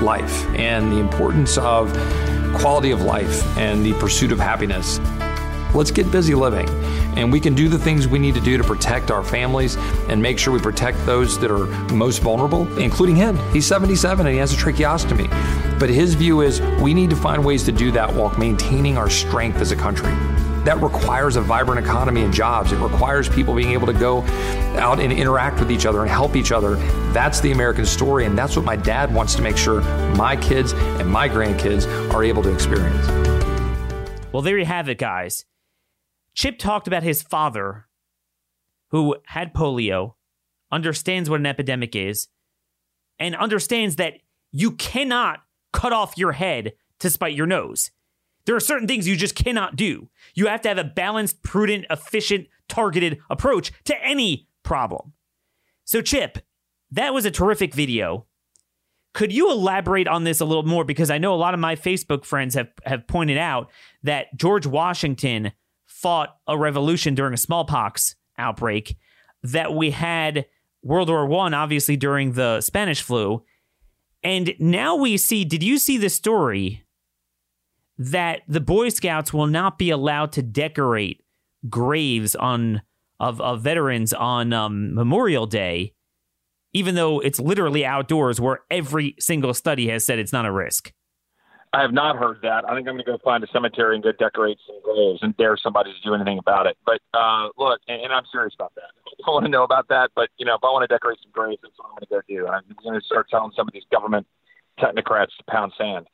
life 0.00 0.46
and 0.54 0.90
the 0.90 0.98
importance 0.98 1.58
of 1.58 1.92
quality 2.58 2.90
of 2.90 3.02
life 3.02 3.44
and 3.56 3.84
the 3.84 3.92
pursuit 3.94 4.32
of 4.32 4.38
happiness. 4.38 4.98
Let's 5.74 5.90
get 5.90 6.10
busy 6.10 6.34
living. 6.34 6.68
And 7.16 7.30
we 7.30 7.40
can 7.40 7.54
do 7.54 7.68
the 7.68 7.78
things 7.78 8.08
we 8.08 8.18
need 8.18 8.34
to 8.34 8.40
do 8.40 8.56
to 8.56 8.64
protect 8.64 9.10
our 9.10 9.22
families 9.22 9.76
and 10.08 10.20
make 10.20 10.38
sure 10.38 10.52
we 10.52 10.60
protect 10.60 11.04
those 11.06 11.38
that 11.40 11.50
are 11.50 11.66
most 11.92 12.22
vulnerable, 12.22 12.66
including 12.78 13.16
him. 13.16 13.38
He's 13.52 13.66
77 13.66 14.26
and 14.26 14.32
he 14.32 14.38
has 14.38 14.52
a 14.52 14.56
tracheostomy. 14.56 15.28
But 15.78 15.90
his 15.90 16.14
view 16.14 16.40
is 16.40 16.60
we 16.80 16.94
need 16.94 17.10
to 17.10 17.16
find 17.16 17.44
ways 17.44 17.64
to 17.64 17.72
do 17.72 17.90
that 17.92 18.12
while 18.12 18.36
maintaining 18.38 18.98
our 18.98 19.10
strength 19.10 19.58
as 19.58 19.72
a 19.72 19.76
country. 19.76 20.12
That 20.64 20.80
requires 20.82 21.36
a 21.36 21.40
vibrant 21.40 21.84
economy 21.84 22.22
and 22.22 22.32
jobs. 22.34 22.72
It 22.72 22.78
requires 22.78 23.28
people 23.28 23.54
being 23.54 23.70
able 23.70 23.86
to 23.86 23.94
go 23.94 24.22
out 24.78 25.00
and 25.00 25.12
interact 25.12 25.58
with 25.58 25.72
each 25.72 25.86
other 25.86 26.02
and 26.02 26.10
help 26.10 26.36
each 26.36 26.52
other. 26.52 26.74
That's 27.12 27.40
the 27.40 27.52
American 27.52 27.86
story, 27.86 28.26
and 28.26 28.36
that's 28.36 28.56
what 28.56 28.64
my 28.64 28.76
dad 28.76 29.14
wants 29.14 29.34
to 29.36 29.42
make 29.42 29.56
sure 29.56 29.80
my 30.16 30.36
kids 30.36 30.72
and 30.72 31.08
my 31.08 31.28
grandkids 31.28 31.86
are 32.12 32.22
able 32.22 32.42
to 32.42 32.52
experience. 32.52 33.06
Well, 34.32 34.42
there 34.42 34.58
you 34.58 34.66
have 34.66 34.88
it, 34.88 34.98
guys. 34.98 35.44
Chip 36.34 36.58
talked 36.58 36.86
about 36.86 37.02
his 37.02 37.22
father, 37.22 37.88
who 38.90 39.16
had 39.26 39.54
polio, 39.54 40.14
understands 40.70 41.30
what 41.30 41.40
an 41.40 41.46
epidemic 41.46 41.96
is, 41.96 42.28
and 43.18 43.34
understands 43.34 43.96
that 43.96 44.14
you 44.52 44.72
cannot 44.72 45.40
cut 45.72 45.92
off 45.92 46.18
your 46.18 46.32
head 46.32 46.72
to 46.98 47.10
spite 47.10 47.34
your 47.34 47.46
nose. 47.46 47.90
There 48.46 48.56
are 48.56 48.60
certain 48.60 48.88
things 48.88 49.06
you 49.06 49.16
just 49.16 49.34
cannot 49.34 49.76
do. 49.76 50.08
You 50.34 50.46
have 50.46 50.60
to 50.62 50.68
have 50.68 50.78
a 50.78 50.84
balanced, 50.84 51.42
prudent, 51.42 51.86
efficient, 51.90 52.48
targeted 52.68 53.18
approach 53.28 53.72
to 53.84 54.04
any 54.04 54.48
problem. 54.62 55.12
So, 55.84 56.00
Chip, 56.00 56.38
that 56.90 57.14
was 57.14 57.24
a 57.24 57.30
terrific 57.30 57.74
video. 57.74 58.26
Could 59.12 59.32
you 59.32 59.50
elaborate 59.50 60.06
on 60.06 60.24
this 60.24 60.40
a 60.40 60.44
little 60.44 60.62
more? 60.62 60.84
Because 60.84 61.10
I 61.10 61.18
know 61.18 61.34
a 61.34 61.36
lot 61.36 61.54
of 61.54 61.60
my 61.60 61.74
Facebook 61.74 62.24
friends 62.24 62.54
have, 62.54 62.68
have 62.84 63.06
pointed 63.08 63.38
out 63.38 63.70
that 64.02 64.36
George 64.36 64.66
Washington 64.66 65.52
fought 65.86 66.36
a 66.46 66.56
revolution 66.56 67.14
during 67.14 67.34
a 67.34 67.38
smallpox 67.38 68.14
outbreak, 68.38 68.96
that 69.42 69.74
we 69.74 69.90
had 69.90 70.46
World 70.82 71.08
War 71.08 71.26
One, 71.26 71.54
obviously 71.54 71.96
during 71.96 72.32
the 72.32 72.60
Spanish 72.60 73.02
flu, 73.02 73.42
and 74.22 74.54
now 74.58 74.96
we 74.96 75.16
see. 75.16 75.44
Did 75.44 75.62
you 75.62 75.78
see 75.78 75.98
the 75.98 76.08
story 76.08 76.84
that 78.00 78.40
the 78.48 78.62
Boy 78.62 78.88
Scouts 78.88 79.30
will 79.30 79.46
not 79.46 79.76
be 79.76 79.90
allowed 79.90 80.32
to 80.32 80.42
decorate 80.42 81.22
graves 81.68 82.34
on 82.34 82.80
of, 83.20 83.42
of 83.42 83.60
veterans 83.60 84.14
on 84.14 84.54
um, 84.54 84.94
Memorial 84.94 85.44
Day, 85.44 85.92
even 86.72 86.94
though 86.94 87.20
it's 87.20 87.38
literally 87.38 87.84
outdoors, 87.84 88.40
where 88.40 88.60
every 88.70 89.14
single 89.20 89.52
study 89.52 89.90
has 89.90 90.06
said 90.06 90.18
it's 90.18 90.32
not 90.32 90.46
a 90.46 90.50
risk? 90.50 90.94
I 91.74 91.82
have 91.82 91.92
not 91.92 92.16
heard 92.16 92.38
that. 92.42 92.64
I 92.64 92.74
think 92.74 92.88
I'm 92.88 92.94
going 92.94 93.04
to 93.04 93.04
go 93.04 93.18
find 93.22 93.44
a 93.44 93.46
cemetery 93.52 93.96
and 93.96 94.02
go 94.02 94.12
decorate 94.12 94.56
some 94.66 94.80
graves 94.82 95.18
and 95.20 95.36
dare 95.36 95.58
somebody 95.58 95.92
to 95.92 96.00
do 96.02 96.14
anything 96.14 96.38
about 96.38 96.66
it. 96.66 96.78
But 96.86 97.00
uh, 97.12 97.50
look, 97.58 97.80
and, 97.86 98.00
and 98.00 98.12
I'm 98.14 98.24
serious 98.32 98.54
about 98.54 98.72
that. 98.76 98.90
I 99.26 99.30
want 99.30 99.44
to 99.44 99.50
know 99.50 99.62
about 99.62 99.88
that, 99.88 100.10
but 100.16 100.30
you 100.38 100.46
know, 100.46 100.54
if 100.54 100.64
I 100.64 100.68
want 100.68 100.88
to 100.88 100.92
decorate 100.92 101.18
some 101.22 101.32
graves, 101.32 101.60
that's 101.62 101.74
what 101.76 101.90
I'm 101.90 101.96
going 101.96 102.22
to 102.24 102.34
go 102.34 102.44
do. 102.44 102.48
I'm 102.48 102.62
going 102.82 102.98
to 102.98 103.04
start 103.04 103.28
telling 103.28 103.52
some 103.54 103.68
of 103.68 103.74
these 103.74 103.84
government 103.92 104.26
technocrats 104.80 105.36
to 105.36 105.44
pound 105.50 105.72
sand. 105.76 106.06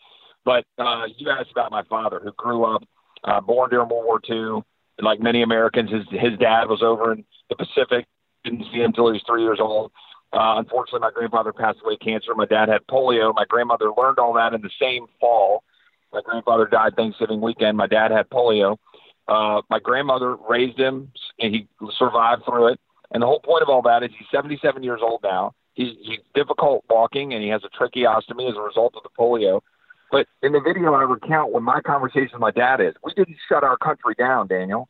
But 0.47 0.65
uh, 0.79 1.07
you 1.17 1.29
asked 1.29 1.51
about 1.51 1.73
my 1.73 1.83
father, 1.91 2.21
who 2.23 2.33
grew 2.33 2.65
up, 2.65 2.85
uh, 3.25 3.41
born 3.41 3.69
during 3.69 3.89
World 3.89 4.05
War 4.07 4.21
II. 4.31 4.63
Like 5.01 5.21
many 5.21 5.43
Americans, 5.43 5.91
his 5.91 6.05
his 6.09 6.39
dad 6.39 6.69
was 6.69 6.83
over 6.83 7.13
in 7.13 7.25
the 7.51 7.57
Pacific. 7.57 8.07
Didn't 8.45 8.65
see 8.73 8.79
him 8.79 8.87
until 8.87 9.09
he 9.09 9.15
was 9.15 9.25
three 9.27 9.43
years 9.43 9.59
old. 9.61 9.93
Uh, 10.33 10.55
unfortunately, 10.57 11.01
my 11.01 11.11
grandfather 11.11 11.53
passed 11.53 11.81
away 11.85 11.97
cancer. 11.97 12.35
My 12.35 12.47
dad 12.47 12.69
had 12.69 12.87
polio. 12.87 13.35
My 13.35 13.45
grandmother 13.47 13.91
learned 13.97 14.19
all 14.19 14.33
that 14.35 14.55
in 14.55 14.63
the 14.63 14.71
same 14.81 15.07
fall. 15.21 15.65
My 16.13 16.23
grandfather 16.25 16.67
died 16.67 16.95
Thanksgiving 16.97 17.41
weekend. 17.41 17.77
My 17.77 17.89
dad 17.89 18.11
had 18.11 18.31
polio. 18.31 18.79
Uh, 19.29 19.61
my 19.69 19.81
grandmother 19.81 20.37
raised 20.49 20.79
him, 20.79 21.13
and 21.41 21.55
he 21.55 21.69
survived 21.99 22.45
through 22.45 22.69
it. 22.69 22.81
And 23.11 23.23
the 23.23 23.27
whole 23.27 23.41
point 23.41 23.63
of 23.63 23.69
all 23.69 23.83
that 23.83 24.03
is 24.03 24.11
he's 24.17 24.29
77 24.31 24.83
years 24.83 25.01
old 25.03 25.21
now. 25.23 25.53
He's, 25.75 25.93
he's 26.03 26.21
difficult 26.35 26.85
walking, 26.89 27.35
and 27.35 27.43
he 27.43 27.51
has 27.51 27.63
a 27.65 27.69
tracheostomy 27.69 28.49
as 28.49 28.57
a 28.57 28.63
result 28.63 28.95
of 28.97 29.03
the 29.03 29.11
polio. 29.19 29.61
But 30.11 30.27
in 30.43 30.53
the 30.53 30.61
video, 30.61 30.95
I 30.95 31.03
recount 31.03 31.53
when 31.53 31.63
my 31.63 31.81
conversation 31.81 32.31
with 32.35 32.41
my 32.41 32.51
dad 32.51 32.81
is, 32.81 32.95
we 33.03 33.13
didn't 33.15 33.37
shut 33.49 33.65
our 33.65 33.77
country 33.77 34.15
down, 34.19 34.47
Daniel. 34.47 34.89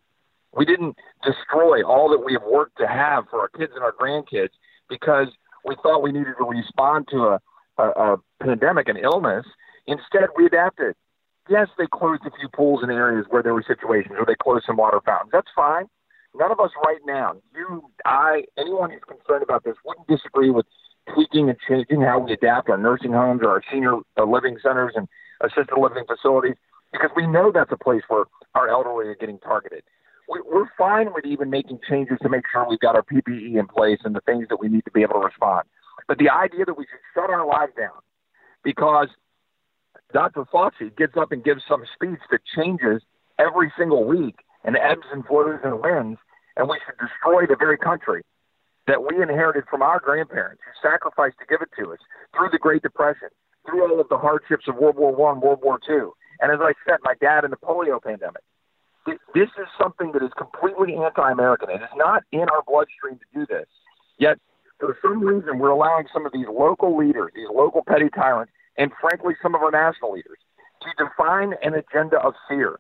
We 0.55 0.65
didn't 0.65 0.97
destroy 1.23 1.83
all 1.83 2.11
that 2.11 2.25
we 2.25 2.33
have 2.35 2.43
worked 2.43 2.79
to 2.79 2.87
have 2.87 3.25
for 3.31 3.41
our 3.41 3.49
kids 3.49 3.73
and 3.75 3.83
our 3.83 3.93
grandkids 3.93 4.51
because 4.89 5.29
we 5.65 5.77
thought 5.83 6.03
we 6.03 6.13
needed 6.13 6.35
to 6.39 6.45
respond 6.45 7.09
to 7.11 7.17
a, 7.17 7.41
a, 7.79 7.83
a 7.83 8.17
pandemic, 8.43 8.89
an 8.89 8.97
illness. 8.97 9.45
Instead, 9.87 10.29
we 10.37 10.47
adapted. 10.47 10.95
Yes, 11.49 11.69
they 11.79 11.87
closed 11.87 12.23
a 12.27 12.31
few 12.39 12.49
pools 12.49 12.83
in 12.83 12.91
areas 12.91 13.27
where 13.29 13.43
there 13.43 13.55
were 13.55 13.65
situations, 13.67 14.15
or 14.19 14.25
they 14.27 14.35
closed 14.35 14.65
some 14.67 14.77
water 14.77 15.01
fountains. 15.05 15.31
That's 15.33 15.51
fine. 15.55 15.87
None 16.35 16.51
of 16.51 16.61
us 16.61 16.71
right 16.85 17.01
now, 17.07 17.37
you, 17.55 17.91
I, 18.05 18.45
anyone 18.59 18.91
who's 18.91 19.01
concerned 19.07 19.43
about 19.43 19.65
this, 19.65 19.77
wouldn't 19.85 20.07
disagree 20.07 20.51
with 20.51 20.67
tweaking 21.13 21.49
and 21.49 21.59
changing 21.69 22.01
how 22.01 22.19
we 22.19 22.33
adapt 22.33 22.69
our 22.69 22.79
nursing 22.79 23.13
homes 23.13 23.41
or 23.43 23.51
our 23.51 23.63
senior 23.73 23.97
uh, 24.19 24.25
living 24.25 24.59
centers 24.63 24.93
and 24.97 25.09
assisted 25.43 25.79
living 25.79 26.05
facilities 26.07 26.57
because 26.93 27.11
we 27.17 27.27
know 27.27 27.53
that's 27.53 27.73
a 27.73 27.77
place 27.77 28.03
where 28.09 28.25
our 28.55 28.69
elderly 28.69 29.07
are 29.07 29.17
getting 29.17 29.39
targeted 29.39 29.83
we're 30.29 30.67
fine 30.77 31.13
with 31.15 31.25
even 31.25 31.51
making 31.51 31.79
changes 31.89 32.19
to 32.23 32.29
make 32.29 32.43
sure 32.51 32.67
we've 32.69 32.81
got 32.81 32.97
our 32.97 33.03
PPE 33.03 33.59
in 33.59 33.67
place 33.67 33.99
and 34.05 34.15
the 34.15 34.21
things 34.23 34.47
that 34.49 34.61
we 34.61 34.69
need 34.69 34.85
to 34.85 34.91
be 34.91 35.03
able 35.03 35.15
to 35.15 35.27
respond. 35.27 35.67
But 36.09 36.19
the 36.19 36.31
idea 36.31 36.65
that 36.65 36.77
we 36.77 36.85
should 36.85 37.01
shut 37.15 37.31
our 37.31 37.47
lives 37.47 37.73
down 37.77 38.01
because 38.65 39.09
Dr. 40.13 40.45
Fauci 40.53 40.97
gets 40.97 41.15
up 41.17 41.33
and 41.33 41.45
gives 41.45 41.63
some 41.69 41.85
speech 41.95 42.21
that 42.31 42.41
changes 42.57 43.03
every 43.39 43.73
single 43.79 44.05
week 44.05 44.37
and 44.65 44.77
ebbs 44.77 45.07
and 45.13 45.25
flows 45.27 45.61
and 45.65 45.81
winds, 45.81 46.19
and 46.57 46.69
we 46.69 46.79
should 46.85 46.97
destroy 46.99 47.47
the 47.47 47.57
very 47.57 47.79
country 47.79 48.23
that 48.87 49.03
we 49.03 49.21
inherited 49.23 49.65
from 49.71 49.83
our 49.83 50.01
grandparents 50.01 50.63
who 50.65 50.89
sacrificed 50.89 51.37
to 51.41 51.47
give 51.47 51.63
it 51.63 51.71
to 51.79 51.93
us 51.93 51.99
through 52.37 52.51
the 52.51 52.59
Great 52.59 52.83
Depression, 52.83 53.29
through 53.67 53.83
all 53.83 54.01
of 54.01 54.09
the 54.09 54.19
hardships 54.19 54.69
of 54.69 54.77
World 54.77 54.97
War 54.97 55.15
One, 55.15 55.41
World 55.41 55.61
War 55.63 55.79
Two, 55.87 56.13
and 56.41 56.53
as 56.53 56.59
I 56.61 56.73
said, 56.87 56.99
my 57.03 57.15
dad 57.21 57.45
in 57.45 57.51
the 57.51 57.57
polio 57.57 58.03
pandemic 58.03 58.43
this 59.07 59.49
is 59.59 59.67
something 59.81 60.13
that 60.13 60.23
is 60.23 60.33
completely 60.37 60.95
anti-American. 60.97 61.71
It 61.71 61.83
is 61.83 61.95
not 61.97 62.25
in 62.33 62.47
our 62.49 62.63
bloodstream 62.67 63.19
to 63.19 63.39
do 63.39 63.47
this. 63.47 63.67
Yet, 64.19 64.39
for 64.79 64.97
some 65.03 65.21
reason, 65.21 65.59
we're 65.59 65.71
allowing 65.71 66.07
some 66.13 66.27
of 66.27 66.33
these 66.33 66.47
local 66.51 66.97
leaders, 66.97 67.33
these 67.35 67.49
local 67.53 67.83
petty 67.87 68.09
tyrants, 68.11 68.53
and 68.77 68.91
frankly, 69.01 69.35
some 69.43 69.55
of 69.55 69.63
our 69.63 69.71
national 69.71 70.13
leaders, 70.13 70.39
to 70.83 71.05
define 71.05 71.55
an 71.63 71.75
agenda 71.75 72.19
of 72.19 72.35
fear, 72.49 72.79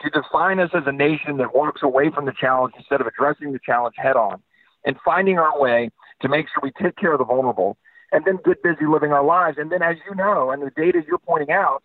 to 0.00 0.10
define 0.10 0.58
us 0.58 0.70
as 0.74 0.82
a 0.86 0.92
nation 0.92 1.36
that 1.38 1.54
walks 1.54 1.82
away 1.82 2.10
from 2.10 2.26
the 2.26 2.32
challenge 2.38 2.74
instead 2.76 3.00
of 3.00 3.06
addressing 3.06 3.52
the 3.52 3.60
challenge 3.64 3.94
head 3.96 4.16
on, 4.16 4.42
and 4.86 4.96
finding 5.04 5.38
our 5.38 5.60
way 5.60 5.90
to 6.22 6.28
make 6.28 6.46
sure 6.46 6.60
we 6.62 6.70
take 6.82 6.96
care 6.96 7.12
of 7.12 7.18
the 7.18 7.24
vulnerable, 7.24 7.76
and 8.12 8.24
then 8.24 8.38
get 8.44 8.62
busy 8.62 8.86
living 8.86 9.12
our 9.12 9.24
lives. 9.24 9.58
And 9.58 9.70
then, 9.70 9.82
as 9.82 9.96
you 10.08 10.14
know, 10.14 10.50
and 10.50 10.62
the 10.62 10.70
data 10.70 11.02
you're 11.06 11.18
pointing 11.18 11.50
out, 11.50 11.82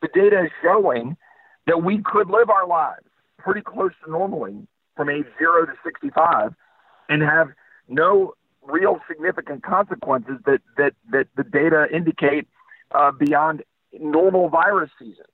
the 0.00 0.08
data 0.08 0.44
is 0.44 0.50
showing 0.62 1.16
that 1.66 1.84
we 1.84 2.02
could 2.04 2.28
live 2.28 2.50
our 2.50 2.66
lives 2.66 3.06
pretty 3.38 3.60
close 3.60 3.92
to 4.04 4.10
normally 4.10 4.66
from 4.96 5.08
age 5.08 5.26
zero 5.38 5.66
to 5.66 5.72
65 5.84 6.54
and 7.08 7.22
have 7.22 7.48
no 7.88 8.34
real 8.62 8.98
significant 9.08 9.62
consequences 9.62 10.38
that, 10.46 10.60
that, 10.76 10.94
that 11.10 11.26
the 11.36 11.44
data 11.44 11.86
indicate 11.94 12.48
uh, 12.94 13.10
beyond 13.12 13.62
normal 14.00 14.48
virus 14.48 14.90
season. 14.98 15.24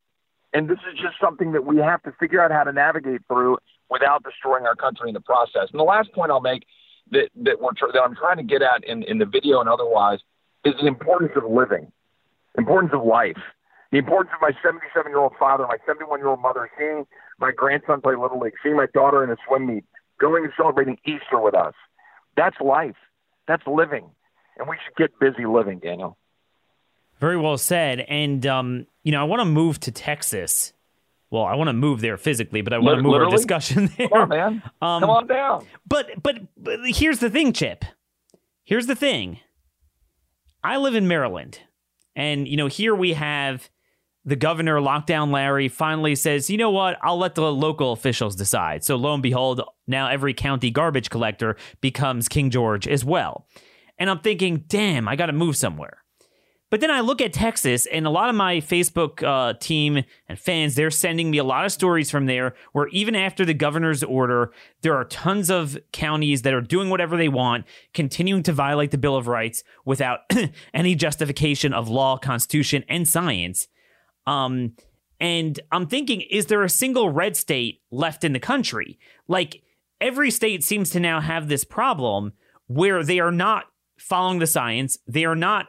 And 0.53 0.69
this 0.69 0.79
is 0.91 0.99
just 0.99 1.15
something 1.21 1.53
that 1.53 1.67
we 1.67 1.77
have 1.79 2.03
to 2.05 2.13
figure 2.19 2.43
out 2.43 2.51
how 2.51 2.65
to 2.65 2.73
navigate 2.73 3.21
through 3.29 3.59
without 3.91 4.23
destroying 4.23 4.67
our 4.67 4.75
country 4.75 5.09
in 5.09 5.15
the 5.15 5.21
process. 5.21 5.69
And 5.71 5.79
the 5.79 5.85
last 5.85 6.13
point 6.13 6.31
I'll 6.31 6.41
make 6.41 6.65
that, 7.11 7.31
that, 7.43 7.61
we're, 7.61 7.73
that 7.93 8.01
I'm 8.03 8.15
trying 8.15 8.37
to 8.39 8.43
get 8.43 8.63
at 8.63 8.85
in, 8.85 9.03
in 9.05 9.19
the 9.19 9.27
video 9.27 9.61
and 9.61 9.69
otherwise 9.69 10.21
is 10.65 10.75
the 10.81 10.87
importance 10.87 11.33
of 11.37 11.51
living, 11.51 11.91
importance 12.57 12.93
of 12.93 13.05
life 13.05 13.39
the 13.91 13.99
importance 13.99 14.33
of 14.35 14.43
my 14.43 14.53
77 14.63 15.11
year 15.11 15.19
old 15.19 15.33
father, 15.39 15.67
my 15.67 15.79
71 15.87 16.21
year 16.21 16.29
old 16.29 16.41
mother, 16.41 16.71
seeing 16.79 17.07
my 17.39 17.53
grandson 17.53 18.01
play 18.01 18.15
Little 18.17 18.39
League, 18.39 18.55
seeing 18.63 18.77
my 18.77 18.87
daughter 18.93 19.25
in 19.25 19.31
a 19.31 19.37
swim 19.47 19.67
meet, 19.67 19.85
going 20.21 20.45
and 20.45 20.53
celebrating 20.57 20.99
Easter 21.07 21.41
with 21.41 21.55
us. 21.55 21.75
That's 22.37 22.57
life. 22.61 22.97
That's 23.47 23.67
living. 23.67 24.11
And 24.59 24.69
we 24.69 24.77
should 24.85 24.97
get 24.97 25.19
busy 25.19 25.47
living, 25.47 25.79
Daniel. 25.79 26.19
Very 27.19 27.39
well 27.39 27.57
said. 27.57 28.01
And, 28.01 28.47
um, 28.47 28.87
you 29.03 29.13
know, 29.13 29.21
I 29.21 29.25
want 29.25 29.41
to 29.41 29.47
move 29.47 29.81
to 29.81 29.91
Texas. 29.91 30.73
Well, 31.31 31.45
I 31.45 31.55
want 31.57 31.69
to 31.69 31.75
move 31.75 32.01
there 32.01 32.17
physically, 32.17 32.63
but 32.63 32.73
I 32.73 32.79
want 32.79 32.99
to 32.99 33.03
move 33.03 33.13
Literally? 33.13 33.33
our 33.33 33.37
discussion 33.37 33.91
there. 33.99 34.09
Come 34.09 34.23
on, 34.23 34.29
man. 34.31 34.63
Um, 34.81 35.01
Come 35.01 35.11
on 35.11 35.27
down. 35.27 35.67
But, 35.87 36.23
but, 36.23 36.39
but 36.57 36.81
here's 36.87 37.19
the 37.19 37.29
thing, 37.31 37.53
Chip. 37.53 37.85
Here's 38.65 38.87
the 38.87 38.95
thing. 38.97 39.41
I 40.65 40.77
live 40.79 40.95
in 40.95 41.07
Maryland. 41.07 41.61
And, 42.17 42.49
you 42.49 42.57
know, 42.57 42.67
here 42.67 42.95
we 42.95 43.13
have 43.13 43.71
the 44.25 44.37
governor, 44.37 44.81
Lockdown 44.81 45.31
Larry, 45.31 45.69
finally 45.69 46.15
says, 46.15 46.51
you 46.51 46.59
know 46.59 46.71
what? 46.71 46.99
I'll 47.03 47.19
let 47.19 47.35
the 47.35 47.51
local 47.53 47.93
officials 47.93 48.35
decide. 48.37 48.85
So 48.85 48.97
lo 48.97 49.15
and 49.15 49.23
behold, 49.23 49.63
now 49.87 50.09
every 50.09 50.35
county 50.35 50.71
garbage 50.71 51.09
collector 51.11 51.57
becomes 51.81 52.29
King 52.29 52.51
George 52.51 52.87
as 52.89 53.05
well. 53.05 53.47
And 53.99 54.11
I'm 54.11 54.19
thinking, 54.21 54.65
damn, 54.67 55.09
I 55.09 55.17
got 55.17 55.27
to 55.27 55.33
move 55.33 55.57
somewhere. 55.57 55.99
But 56.71 56.81
then 56.81 56.91
I 56.91 57.01
look 57.01 57.23
at 57.23 57.33
Texas, 57.33 57.87
and 57.87 58.07
a 58.07 58.11
lot 58.11 58.29
of 58.29 58.35
my 58.35 58.57
Facebook 58.57 59.23
uh, 59.23 59.55
team 59.59 60.05
and 60.29 60.39
fans, 60.39 60.75
they're 60.75 60.91
sending 60.91 61.31
me 61.31 61.39
a 61.39 61.45
lot 61.45 61.65
of 61.65 61.73
stories 61.73 62.11
from 62.11 62.27
there 62.27 62.55
where 62.73 62.89
even 62.89 63.15
after 63.17 63.45
the 63.45 63.55
governor's 63.55 64.03
order, 64.05 64.53
there 64.83 64.95
are 64.95 65.05
tons 65.05 65.49
of 65.51 65.79
counties 65.93 66.43
that 66.43 66.53
are 66.53 66.61
doing 66.61 66.91
whatever 66.91 67.17
they 67.17 67.29
want, 67.29 67.65
continuing 67.95 68.43
to 68.43 68.53
violate 68.53 68.91
the 68.91 68.99
Bill 68.99 69.17
of 69.17 69.29
Rights 69.29 69.63
without 69.87 70.21
any 70.75 70.95
justification 70.95 71.73
of 71.73 71.89
law, 71.89 72.19
constitution, 72.19 72.85
and 72.89 73.09
science. 73.09 73.67
Um, 74.27 74.75
And 75.21 75.59
I'm 75.73 75.87
thinking, 75.87 76.21
is 76.21 76.47
there 76.47 76.63
a 76.63 76.69
single 76.69 77.11
red 77.11 77.37
state 77.37 77.81
left 77.91 78.25
in 78.25 78.35
the 78.35 78.39
country? 78.39 78.99
Like 79.27 79.63
every 80.01 80.31
state 80.31 80.63
seems 80.63 80.91
to 80.91 81.01
now 81.01 81.21
have 81.21 81.49
this 81.49 81.65
problem 81.65 82.35
where 82.67 83.03
they 83.03 83.19
are 83.19 83.33
not 83.33 83.65
following 83.99 84.39
the 84.39 84.47
science. 84.47 84.99
They 85.09 85.25
are 85.25 85.35
not 85.35 85.69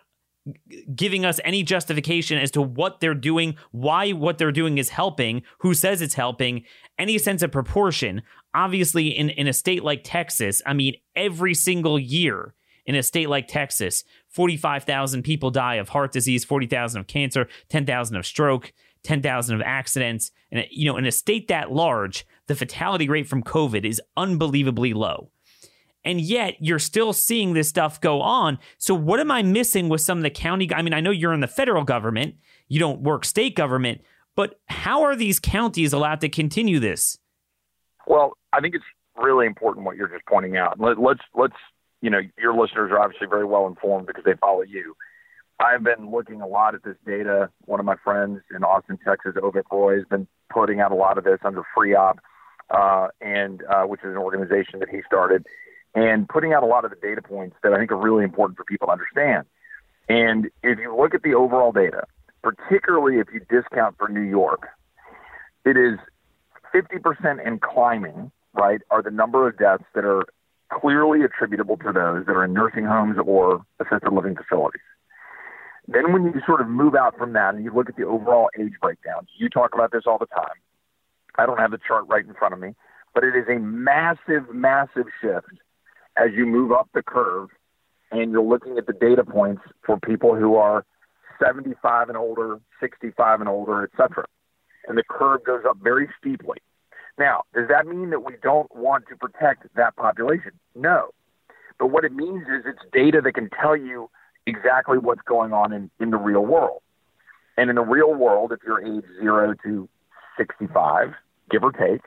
giving 0.96 1.26
us 1.26 1.40
any 1.44 1.64
justification 1.64 2.38
as 2.38 2.52
to 2.52 2.62
what 2.62 3.00
they're 3.00 3.14
doing, 3.14 3.56
why 3.72 4.12
what 4.12 4.38
they're 4.38 4.52
doing 4.52 4.78
is 4.78 4.90
helping, 4.90 5.44
who 5.60 5.74
says 5.74 6.02
it's 6.02 6.14
helping, 6.14 6.64
any 6.98 7.18
sense 7.18 7.42
of 7.42 7.52
proportion. 7.52 8.22
Obviously, 8.54 9.08
in, 9.08 9.30
in 9.30 9.48
a 9.48 9.54
state 9.54 9.84
like 9.84 10.02
Texas, 10.04 10.62
I 10.66 10.74
mean, 10.74 10.96
every 11.16 11.54
single 11.54 12.00
year 12.00 12.56
in 12.86 12.96
a 12.96 13.04
state 13.04 13.30
like 13.30 13.48
Texas, 13.48 14.04
45,000 14.30 15.24
people 15.24 15.52
die 15.52 15.76
of 15.76 15.90
heart 15.90 16.12
disease, 16.12 16.44
40,000 16.44 17.02
of 17.02 17.08
cancer, 17.08 17.48
10,000 17.70 18.16
of 18.16 18.26
stroke, 18.26 18.74
10,000 19.04 19.56
of 19.56 19.62
accidents. 19.62 20.32
And, 20.52 20.66
you 20.72 20.86
know, 20.86 20.98
in 20.98 21.06
a 21.06 21.12
state 21.12 21.48
that 21.50 21.72
large, 21.72 22.26
the 22.48 22.56
fatality 22.56 23.08
rate 23.08 23.28
from 23.28 23.44
COVID 23.44 23.86
is 23.86 24.02
unbelievably 24.18 24.94
low. 24.94 25.30
And 26.06 26.22
yet 26.22 26.56
you're 26.60 26.80
still 26.80 27.12
seeing 27.12 27.54
this 27.54 27.68
stuff 27.68 28.00
go 28.00 28.22
on. 28.22 28.58
So, 28.78 28.96
what 28.96 29.20
am 29.20 29.32
I 29.32 29.44
missing 29.44 29.90
with 29.90 30.02
some 30.02 30.18
of 30.18 30.24
the 30.24 30.30
county? 30.30 30.74
I 30.74 30.82
mean, 30.82 30.94
I 30.94 31.02
know 31.02 31.12
you're 31.12 31.34
in 31.34 31.42
the 31.42 31.48
federal 31.48 31.84
government, 31.84 32.36
you 32.68 32.80
don't 32.80 33.02
work 33.02 33.26
state 33.26 33.56
government, 33.56 34.02
but 34.36 34.60
how 34.68 35.04
are 35.04 35.16
these 35.16 35.40
counties 35.40 35.92
allowed 35.92 36.22
to 36.22 36.30
continue 36.30 36.80
this? 36.80 37.18
Well, 38.08 38.38
I 38.54 38.62
think 38.62 38.76
it's 38.76 38.86
really 39.16 39.46
important 39.46 39.86
what 39.86 39.98
you're 39.98 40.08
just 40.08 40.26
pointing 40.26 40.58
out. 40.58 40.80
Let, 40.80 41.00
let's 41.00 41.22
let's 41.36 41.56
you 42.02 42.10
know 42.10 42.22
your 42.38 42.54
listeners 42.54 42.92
are 42.92 43.00
obviously 43.00 43.28
very 43.28 43.46
well 43.46 43.68
informed 43.68 44.08
because 44.08 44.24
they 44.24 44.36
follow 44.36 44.62
you. 44.62 44.96
I've 45.60 45.84
been 45.84 46.10
looking 46.10 46.42
a 46.42 46.48
lot 46.48 46.74
at 46.74 46.84
this 46.84 46.96
data. 47.06 47.50
One 47.66 47.82
of 47.82 47.86
my 47.86 47.98
friends 48.02 48.40
in 48.56 48.64
Austin, 48.64 48.98
Texas, 49.06 49.34
Avik 49.36 49.64
Roy, 49.72 49.98
has 49.98 50.06
been 50.06 50.26
putting 50.50 50.80
out 50.80 50.94
a 50.94 50.96
lot 50.96 51.18
of 51.18 51.26
this 51.26 51.40
under 51.44 51.64
FREOPP, 51.76 52.20
uh, 52.70 53.08
and 53.20 53.62
uh, 53.70 53.84
which 53.84 54.00
is 54.02 54.12
an 54.12 54.18
organization 54.18 54.80
that 54.80 54.90
he 54.90 55.02
started 55.06 55.46
and 55.96 56.28
putting 56.30 56.54
out 56.54 56.64
a 56.64 56.66
lot 56.66 56.86
of 56.86 56.92
the 56.92 56.98
data 56.98 57.22
points 57.22 57.56
that 57.64 57.74
I 57.74 57.78
think 57.78 57.92
are 57.92 57.98
really 57.98 58.24
important 58.24 58.58
for 58.58 58.64
people 58.64 58.88
to 58.88 58.94
understand. 58.94 59.46
And 60.08 60.50
if 60.64 60.80
you 60.80 60.96
look 60.96 61.14
at 61.14 61.24
the 61.24 61.34
overall 61.34 61.72
data, 61.72 62.04
particularly 62.42 63.20
if 63.20 63.28
you 63.34 63.42
discount 63.50 63.98
for 63.98 64.08
New 64.08 64.22
York, 64.22 64.68
it 65.66 65.78
is 65.78 66.00
50% 66.74 67.46
and 67.46 67.62
climbing, 67.62 68.32
right, 68.54 68.82
are 68.90 69.02
the 69.02 69.12
number 69.12 69.48
of 69.48 69.58
deaths 69.58 69.84
that 69.94 70.06
are 70.06 70.26
clearly 70.72 71.24
attributable 71.24 71.78
to 71.78 71.92
those 71.92 72.26
that 72.26 72.36
are 72.36 72.46
in 72.46 72.54
nursing 72.54 72.86
homes 72.86 73.18
or 73.24 73.66
assisted 73.80 74.12
living 74.12 74.36
facilities. 74.36 74.82
Then 75.88 76.14
when 76.14 76.26
you 76.26 76.42
sort 76.46 76.62
of 76.62 76.68
move 76.68 76.94
out 76.94 77.18
from 77.18 77.34
that 77.34 77.56
and 77.56 77.64
you 77.64 77.74
look 77.74 77.90
at 77.90 77.96
the 77.96 78.04
overall 78.04 78.50
age 78.60 78.74
breakdown, 78.80 79.28
you 79.38 79.50
talk 79.50 79.74
about 79.74 79.92
this 79.92 80.04
all 80.06 80.20
the 80.20 80.28
time. 80.28 80.56
I 81.36 81.48
don't 81.48 81.58
have 81.58 81.72
the 81.72 81.80
chart 81.80 82.06
right 82.08 82.26
in 82.26 82.34
front 82.36 82.54
of 82.54 82.60
me, 82.60 82.76
but 83.16 83.24
it 83.24 83.36
is 83.36 83.46
a 83.48 83.60
massive, 83.60 84.54
massive 84.54 85.08
shift 85.20 85.48
as 86.20 86.32
you 86.36 86.46
move 86.46 86.72
up 86.72 86.90
the 86.94 87.02
curve 87.02 87.50
and 88.12 88.32
you're 88.32 88.44
looking 88.44 88.78
at 88.78 88.88
the 88.88 88.94
data 88.94 89.24
points 89.24 89.62
for 89.86 90.00
people 90.00 90.36
who 90.36 90.56
are 90.56 90.86
75 91.42 92.10
and 92.10 92.18
older, 92.18 92.60
65 92.80 93.40
and 93.40 93.50
older, 93.50 93.84
et 93.84 93.90
cetera. 93.96 94.26
And 94.88 94.98
the 94.98 95.04
curve 95.10 95.44
goes 95.44 95.62
up 95.68 95.78
very 95.82 96.10
steeply. 96.20 96.58
Now, 97.18 97.44
does 97.54 97.68
that 97.70 97.86
mean 97.86 98.10
that 98.10 98.22
we 98.22 98.34
don't 98.42 98.74
want 98.76 99.06
to 99.10 99.16
protect 99.16 99.68
that 99.76 99.96
population? 99.96 100.52
No. 100.76 101.10
But 101.78 101.88
what 101.88 102.04
it 102.04 102.14
means 102.14 102.44
is 102.44 102.64
it's 102.66 102.80
data 102.92 103.22
that 103.24 103.34
can 103.34 103.50
tell 103.62 103.76
you 103.76 104.10
exactly 104.46 104.98
what's 104.98 105.22
going 105.22 105.54
on 105.54 105.72
in, 105.72 105.90
in 106.00 106.12
the 106.12 106.18
real 106.18 106.46
world. 106.46 106.82
And 107.58 107.70
in 107.70 107.76
the 107.76 107.84
real 107.84 108.14
world, 108.14 108.52
if 108.52 108.60
you're 108.66 108.84
age 108.84 109.04
zero 109.22 109.54
to 109.64 109.90
65, 110.38 111.10
give 111.52 111.64
or 111.64 111.72
take, 111.72 112.02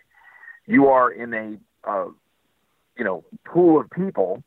you 0.66 0.88
are 0.88 1.10
in 1.10 1.34
a 1.34 1.58
uh, 1.88 2.06
you 2.96 3.04
know, 3.04 3.24
pool 3.44 3.80
of 3.80 3.90
people 3.90 4.42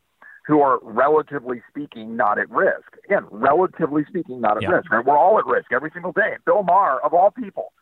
who 0.46 0.60
are 0.60 0.78
relatively 0.82 1.62
speaking 1.68 2.16
not 2.16 2.38
at 2.38 2.48
risk. 2.50 2.96
Again, 3.04 3.24
relatively 3.30 4.04
speaking 4.08 4.40
not 4.40 4.56
at 4.56 4.62
yeah. 4.62 4.70
risk. 4.70 4.90
Right? 4.90 5.04
We're 5.04 5.18
all 5.18 5.38
at 5.38 5.46
risk 5.46 5.72
every 5.72 5.90
single 5.92 6.12
day. 6.12 6.36
Bill 6.44 6.62
Maher, 6.62 7.04
of 7.04 7.12
all 7.12 7.32
people, 7.32 7.72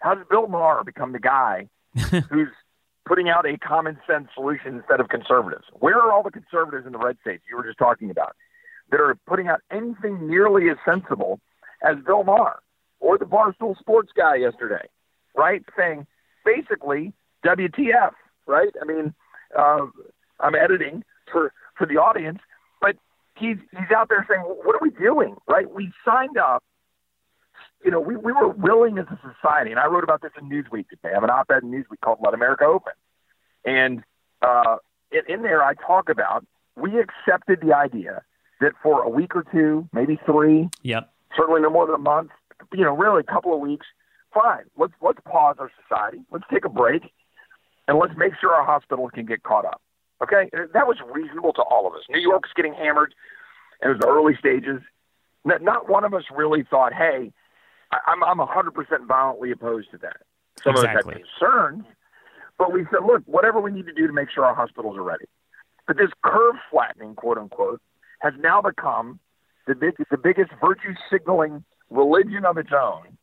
how 0.00 0.14
does 0.14 0.24
Bill 0.30 0.46
Maher 0.46 0.84
become 0.84 1.12
the 1.12 1.18
guy 1.18 1.68
who's 2.30 2.48
putting 3.06 3.28
out 3.28 3.44
a 3.44 3.58
common 3.58 3.98
sense 4.06 4.28
solution 4.34 4.76
instead 4.76 5.00
of 5.00 5.08
conservatives? 5.08 5.64
Where 5.80 5.98
are 5.98 6.12
all 6.12 6.22
the 6.22 6.30
conservatives 6.30 6.86
in 6.86 6.92
the 6.92 6.98
red 6.98 7.16
states 7.20 7.42
you 7.50 7.56
were 7.56 7.64
just 7.64 7.78
talking 7.78 8.10
about 8.10 8.36
that 8.90 9.00
are 9.00 9.16
putting 9.26 9.48
out 9.48 9.60
anything 9.72 10.28
nearly 10.28 10.68
as 10.70 10.76
sensible 10.84 11.40
as 11.82 11.96
Bill 12.06 12.22
Maher 12.22 12.60
or 13.00 13.18
the 13.18 13.24
Barstool 13.24 13.76
Sports 13.78 14.12
guy 14.16 14.36
yesterday, 14.36 14.86
right? 15.34 15.64
Saying 15.76 16.06
basically 16.44 17.12
WTF, 17.44 18.12
right? 18.46 18.72
I 18.80 18.84
mean, 18.84 19.14
uh, 19.58 19.86
I'm 20.40 20.54
editing 20.54 21.04
for 21.30 21.52
for 21.76 21.86
the 21.86 21.96
audience, 21.98 22.38
but 22.80 22.96
he's 23.36 23.56
he's 23.70 23.90
out 23.94 24.08
there 24.08 24.26
saying, 24.28 24.42
"What 24.42 24.74
are 24.74 24.80
we 24.82 24.90
doing?" 24.90 25.36
Right? 25.48 25.70
We 25.70 25.92
signed 26.04 26.36
up. 26.36 26.62
You 27.84 27.90
know, 27.90 28.00
we, 28.00 28.16
we 28.16 28.32
were 28.32 28.48
willing 28.48 28.98
as 28.98 29.06
a 29.06 29.18
society, 29.34 29.72
and 29.72 29.80
I 29.80 29.86
wrote 29.86 30.04
about 30.04 30.22
this 30.22 30.30
in 30.40 30.48
Newsweek 30.48 30.88
today. 30.88 31.10
I 31.10 31.14
have 31.14 31.24
an 31.24 31.30
op-ed 31.30 31.62
in 31.62 31.70
Newsweek 31.70 32.00
called 32.02 32.18
"Let 32.24 32.34
America 32.34 32.64
Open," 32.64 32.92
and 33.64 34.02
uh, 34.40 34.76
in, 35.10 35.22
in 35.28 35.42
there 35.42 35.62
I 35.62 35.74
talk 35.74 36.08
about 36.08 36.46
we 36.76 36.92
accepted 36.98 37.60
the 37.60 37.74
idea 37.74 38.22
that 38.60 38.72
for 38.82 39.02
a 39.02 39.08
week 39.08 39.34
or 39.34 39.44
two, 39.52 39.88
maybe 39.92 40.18
three, 40.24 40.68
yep, 40.82 41.12
certainly 41.36 41.60
no 41.60 41.70
more 41.70 41.86
than 41.86 41.96
a 41.96 41.98
month, 41.98 42.30
you 42.72 42.84
know, 42.84 42.96
really 42.96 43.20
a 43.20 43.32
couple 43.32 43.52
of 43.54 43.60
weeks, 43.60 43.86
fine. 44.32 44.64
Let's 44.76 44.94
let's 45.00 45.18
pause 45.24 45.56
our 45.58 45.70
society. 45.82 46.20
Let's 46.30 46.44
take 46.52 46.64
a 46.64 46.68
break 46.68 47.02
and 47.88 47.98
let's 47.98 48.14
make 48.16 48.32
sure 48.40 48.52
our 48.54 48.64
hospitals 48.64 49.10
can 49.14 49.26
get 49.26 49.42
caught 49.42 49.64
up. 49.64 49.82
Okay, 50.22 50.48
that 50.52 50.86
was 50.86 50.98
reasonable 51.12 51.52
to 51.54 51.62
all 51.62 51.86
of 51.86 51.94
us. 51.94 52.02
New 52.08 52.20
York's 52.20 52.50
getting 52.54 52.74
hammered, 52.74 53.14
and 53.80 53.90
it 53.90 53.94
was 53.94 54.00
the 54.00 54.08
early 54.08 54.36
stages. 54.36 54.80
Not 55.44 55.88
one 55.88 56.04
of 56.04 56.14
us 56.14 56.24
really 56.30 56.62
thought, 56.62 56.92
"Hey, 56.92 57.32
I'm 58.06 58.22
I'm 58.22 58.38
100% 58.38 59.06
violently 59.06 59.50
opposed 59.50 59.90
to 59.90 59.98
that." 59.98 60.18
Some 60.62 60.74
exactly. 60.74 61.00
of 61.00 61.06
us 61.06 61.14
had 61.14 61.22
concerns, 61.40 61.84
but 62.56 62.72
we 62.72 62.84
said, 62.90 63.04
"Look, 63.04 63.22
whatever 63.26 63.60
we 63.60 63.72
need 63.72 63.86
to 63.86 63.92
do 63.92 64.06
to 64.06 64.12
make 64.12 64.30
sure 64.30 64.44
our 64.44 64.54
hospitals 64.54 64.96
are 64.96 65.02
ready." 65.02 65.26
But 65.88 65.96
this 65.96 66.10
curve 66.22 66.54
flattening, 66.70 67.16
quote 67.16 67.38
unquote, 67.38 67.82
has 68.20 68.34
now 68.38 68.62
become 68.62 69.18
the 69.66 69.74
big, 69.74 69.96
the 70.10 70.18
biggest 70.18 70.52
virtue 70.60 70.94
signaling 71.10 71.64
religion 71.90 72.44
of 72.44 72.56
its 72.58 72.70
own, 72.72 73.18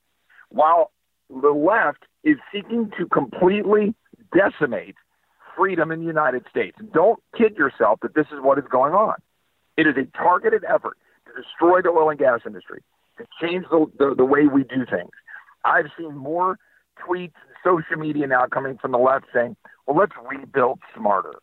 while 0.50 0.92
the 1.30 1.52
left 1.52 2.04
is 2.24 2.38
seeking 2.52 2.92
to 2.98 3.06
completely 3.08 3.96
decimate 4.34 4.96
freedom 5.56 5.92
in 5.92 6.00
the 6.00 6.06
United 6.06 6.46
States. 6.50 6.78
Don't 6.94 7.22
kid 7.38 7.58
yourself 7.58 8.00
that 8.02 8.16
this 8.16 8.28
is 8.28 8.40
what 8.42 8.58
is 8.58 8.66
going 8.70 8.94
on. 8.94 9.16
It 9.78 9.88
is 9.88 9.96
a 9.98 10.06
targeted 10.18 10.64
effort 10.66 10.98
to 11.26 11.42
destroy 11.42 11.82
the 11.82 11.90
oil 11.90 12.10
and 12.10 12.20
gas 12.20 12.42
industry, 12.46 12.82
to 13.18 13.26
change 13.42 13.66
the, 13.70 13.86
the, 13.98 14.16
the 14.16 14.26
way 14.26 14.48
we 14.48 14.64
do 14.64 14.86
things. 14.86 15.12
I've 15.64 15.88
seen 15.98 16.16
more 16.16 16.58
tweets 17.00 17.34
and 17.48 17.56
social 17.64 17.98
media 17.98 18.28
now 18.28 18.46
coming 18.48 18.78
from 18.78 18.92
the 18.92 18.98
left 18.98 19.26
saying, 19.34 19.56
well, 19.86 19.98
let's 19.98 20.14
rebuild 20.30 20.80
smarter. 20.96 21.34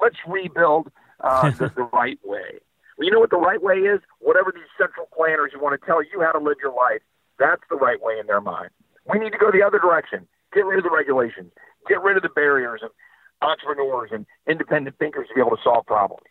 Let's 0.00 0.16
rebuild 0.26 0.90
uh, 1.20 1.50
the, 1.50 1.68
the 1.76 1.88
right 1.92 2.18
way. 2.24 2.60
Well, 2.96 3.06
you 3.06 3.10
know 3.10 3.20
what 3.20 3.30
the 3.30 3.36
right 3.36 3.62
way 3.62 3.76
is? 3.76 4.00
Whatever 4.20 4.52
these 4.54 4.70
central 4.78 5.08
planners 5.16 5.50
who 5.52 5.60
want 5.60 5.80
to 5.80 5.86
tell 5.86 6.02
you 6.02 6.20
how 6.20 6.32
to 6.32 6.38
live 6.38 6.58
your 6.62 6.74
life, 6.74 7.02
that's 7.38 7.62
the 7.68 7.76
right 7.76 8.00
way 8.00 8.18
in 8.20 8.26
their 8.26 8.40
mind. 8.40 8.70
We 9.12 9.18
need 9.18 9.30
to 9.30 9.38
go 9.38 9.50
the 9.50 9.62
other 9.62 9.78
direction. 9.78 10.26
Get 10.52 10.64
rid 10.64 10.78
of 10.78 10.84
the 10.84 10.90
regulations 10.90 11.50
get 11.88 12.02
rid 12.02 12.16
of 12.16 12.22
the 12.22 12.28
barriers 12.28 12.80
of 12.82 12.90
entrepreneurs 13.44 14.10
and 14.12 14.26
independent 14.48 14.98
thinkers 14.98 15.28
to 15.28 15.34
be 15.34 15.40
able 15.40 15.56
to 15.56 15.62
solve 15.62 15.86
problems 15.86 16.26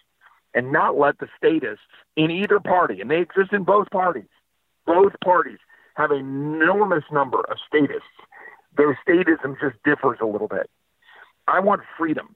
and 0.54 0.72
not 0.72 0.98
let 0.98 1.18
the 1.20 1.28
statists 1.38 1.86
in 2.16 2.30
either 2.30 2.60
party, 2.60 3.02
and 3.02 3.10
they 3.10 3.20
exist 3.20 3.54
in 3.54 3.64
both 3.64 3.90
parties, 3.90 4.30
both 4.86 5.14
parties 5.24 5.60
have 5.96 6.12
an 6.12 6.18
enormous 6.18 7.04
number 7.12 7.40
of 7.50 7.58
statists. 7.68 8.04
Their 8.78 8.98
statism 9.08 9.60
just 9.60 9.82
differs 9.84 10.18
a 10.22 10.26
little 10.26 10.48
bit. 10.48 10.70
I 11.48 11.60
want 11.60 11.82
freedom. 11.98 12.36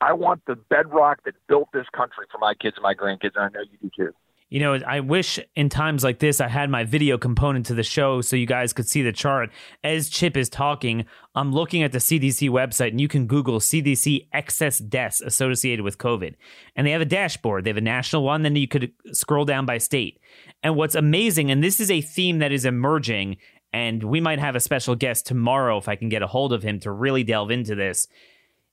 I 0.00 0.12
want 0.12 0.42
the 0.46 0.56
bedrock 0.56 1.24
that 1.24 1.34
built 1.48 1.68
this 1.72 1.86
country 1.94 2.26
for 2.30 2.38
my 2.38 2.54
kids 2.54 2.76
and 2.76 2.82
my 2.82 2.94
grandkids, 2.94 3.32
and 3.36 3.44
I 3.44 3.48
know 3.48 3.60
you 3.60 3.78
do 3.82 3.90
too. 3.94 4.12
You 4.52 4.60
know, 4.60 4.74
I 4.86 5.00
wish 5.00 5.38
in 5.56 5.70
times 5.70 6.04
like 6.04 6.18
this 6.18 6.38
I 6.38 6.46
had 6.46 6.68
my 6.68 6.84
video 6.84 7.16
component 7.16 7.64
to 7.66 7.74
the 7.74 7.82
show 7.82 8.20
so 8.20 8.36
you 8.36 8.44
guys 8.44 8.74
could 8.74 8.86
see 8.86 9.00
the 9.00 9.10
chart. 9.10 9.48
As 9.82 10.10
Chip 10.10 10.36
is 10.36 10.50
talking, 10.50 11.06
I'm 11.34 11.54
looking 11.54 11.82
at 11.82 11.92
the 11.92 11.98
CDC 11.98 12.50
website 12.50 12.88
and 12.88 13.00
you 13.00 13.08
can 13.08 13.26
Google 13.26 13.60
CDC 13.60 14.28
excess 14.30 14.76
deaths 14.78 15.22
associated 15.22 15.82
with 15.84 15.96
COVID. 15.96 16.34
And 16.76 16.86
they 16.86 16.90
have 16.90 17.00
a 17.00 17.06
dashboard. 17.06 17.64
They 17.64 17.70
have 17.70 17.78
a 17.78 17.80
national 17.80 18.24
one, 18.24 18.42
then 18.42 18.54
you 18.54 18.68
could 18.68 18.92
scroll 19.12 19.46
down 19.46 19.64
by 19.64 19.78
state. 19.78 20.20
And 20.62 20.76
what's 20.76 20.96
amazing, 20.96 21.50
and 21.50 21.64
this 21.64 21.80
is 21.80 21.90
a 21.90 22.02
theme 22.02 22.40
that 22.40 22.52
is 22.52 22.66
emerging, 22.66 23.38
and 23.72 24.04
we 24.04 24.20
might 24.20 24.38
have 24.38 24.54
a 24.54 24.60
special 24.60 24.94
guest 24.94 25.26
tomorrow 25.26 25.78
if 25.78 25.88
I 25.88 25.96
can 25.96 26.10
get 26.10 26.20
a 26.20 26.26
hold 26.26 26.52
of 26.52 26.62
him 26.62 26.78
to 26.80 26.92
really 26.92 27.24
delve 27.24 27.50
into 27.50 27.74
this, 27.74 28.06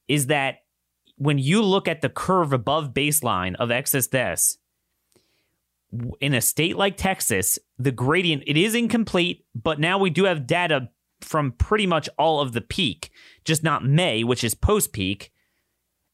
is 0.10 0.28
that 0.28 0.58
when 1.16 1.38
you 1.38 1.62
look 1.62 1.88
at 1.88 2.02
the 2.02 2.10
curve 2.10 2.52
above 2.52 2.94
baseline 2.94 3.56
of 3.56 3.72
excess 3.72 4.08
deaths, 4.08 4.58
in 6.20 6.34
a 6.34 6.42
state 6.42 6.76
like 6.76 6.98
Texas, 6.98 7.60
the 7.78 7.92
gradient 7.92 8.44
it 8.46 8.58
is 8.58 8.76
incomplete, 8.76 9.46
but 9.56 9.80
now 9.80 9.98
we 9.98 10.10
do 10.10 10.26
have 10.26 10.48
data 10.48 10.90
from 11.22 11.52
pretty 11.54 11.88
much 11.88 12.08
all 12.18 12.40
of 12.40 12.54
the 12.54 12.62
peak, 12.62 13.10
just 13.44 13.64
not 13.64 13.86
May, 13.86 14.24
which 14.24 14.44
is 14.44 14.56
post 14.56 14.94
peak, 14.94 15.32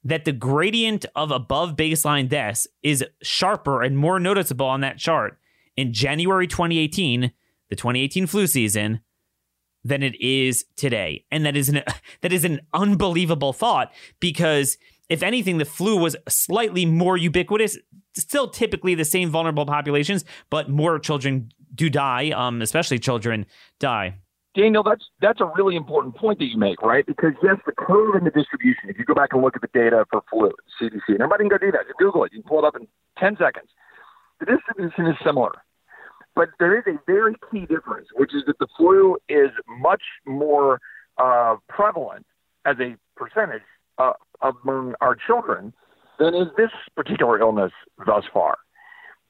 that 0.03 0.25
the 0.25 0.31
gradient 0.31 1.05
of 1.15 1.31
above 1.31 1.75
baseline 1.75 2.29
deaths 2.29 2.67
is 2.83 3.03
sharper 3.21 3.81
and 3.81 3.97
more 3.97 4.19
noticeable 4.19 4.67
on 4.67 4.81
that 4.81 4.97
chart 4.97 5.39
in 5.75 5.93
January 5.93 6.47
2018, 6.47 7.31
the 7.69 7.75
2018 7.75 8.27
flu 8.27 8.47
season, 8.47 9.01
than 9.83 10.01
it 10.01 10.19
is 10.19 10.65
today. 10.75 11.25
And 11.31 11.45
that 11.45 11.55
is 11.57 11.69
an 11.69 11.83
that 12.21 12.33
is 12.33 12.45
an 12.45 12.61
unbelievable 12.73 13.53
thought 13.53 13.91
because 14.19 14.77
if 15.09 15.23
anything, 15.23 15.57
the 15.57 15.65
flu 15.65 15.97
was 15.97 16.15
slightly 16.27 16.85
more 16.85 17.17
ubiquitous, 17.17 17.77
still 18.15 18.47
typically 18.47 18.95
the 18.95 19.05
same 19.05 19.29
vulnerable 19.29 19.65
populations, 19.65 20.25
but 20.49 20.69
more 20.69 20.99
children 20.99 21.51
do 21.73 21.89
die, 21.89 22.31
um, 22.31 22.61
especially 22.61 22.99
children 22.99 23.45
die. 23.79 24.15
Daniel, 24.55 24.83
that's 24.83 25.03
that's 25.21 25.41
a 25.41 25.51
really 25.57 25.75
important 25.75 26.15
point 26.15 26.39
that 26.39 26.45
you 26.45 26.57
make, 26.57 26.81
right? 26.81 27.05
Because 27.05 27.33
yes, 27.43 27.57
the 27.65 27.73
curve 27.73 28.15
and 28.15 28.25
the 28.25 28.31
distribution. 28.31 28.89
If 28.89 28.97
you 28.97 29.03
go 29.03 29.13
back 29.13 29.29
and 29.33 29.41
look 29.41 29.55
at 29.55 29.61
the 29.61 29.69
data 29.73 30.05
for 30.09 30.23
flu, 30.29 30.51
CDC, 30.81 31.01
and 31.09 31.19
everybody 31.19 31.43
can 31.43 31.49
go 31.49 31.57
do 31.57 31.71
that. 31.73 31.81
You 31.87 31.93
Google 31.99 32.23
it. 32.23 32.31
You 32.31 32.41
can 32.41 32.49
pull 32.49 32.59
it 32.59 32.65
up 32.65 32.75
in 32.77 32.87
ten 33.19 33.35
seconds. 33.37 33.69
The 34.39 34.45
distribution 34.45 35.07
is 35.07 35.15
similar, 35.25 35.51
but 36.35 36.49
there 36.57 36.77
is 36.77 36.85
a 36.87 36.97
very 37.05 37.35
key 37.51 37.65
difference, 37.65 38.07
which 38.15 38.33
is 38.33 38.43
that 38.47 38.57
the 38.59 38.67
flu 38.77 39.17
is 39.27 39.49
much 39.67 40.03
more 40.25 40.79
uh, 41.17 41.57
prevalent 41.67 42.25
as 42.65 42.77
a 42.79 42.95
percentage 43.17 43.61
uh, 43.97 44.13
among 44.41 44.95
our 45.01 45.15
children 45.15 45.73
than 46.19 46.33
is 46.33 46.47
this 46.57 46.71
particular 46.95 47.39
illness 47.39 47.71
thus 48.05 48.23
far. 48.33 48.57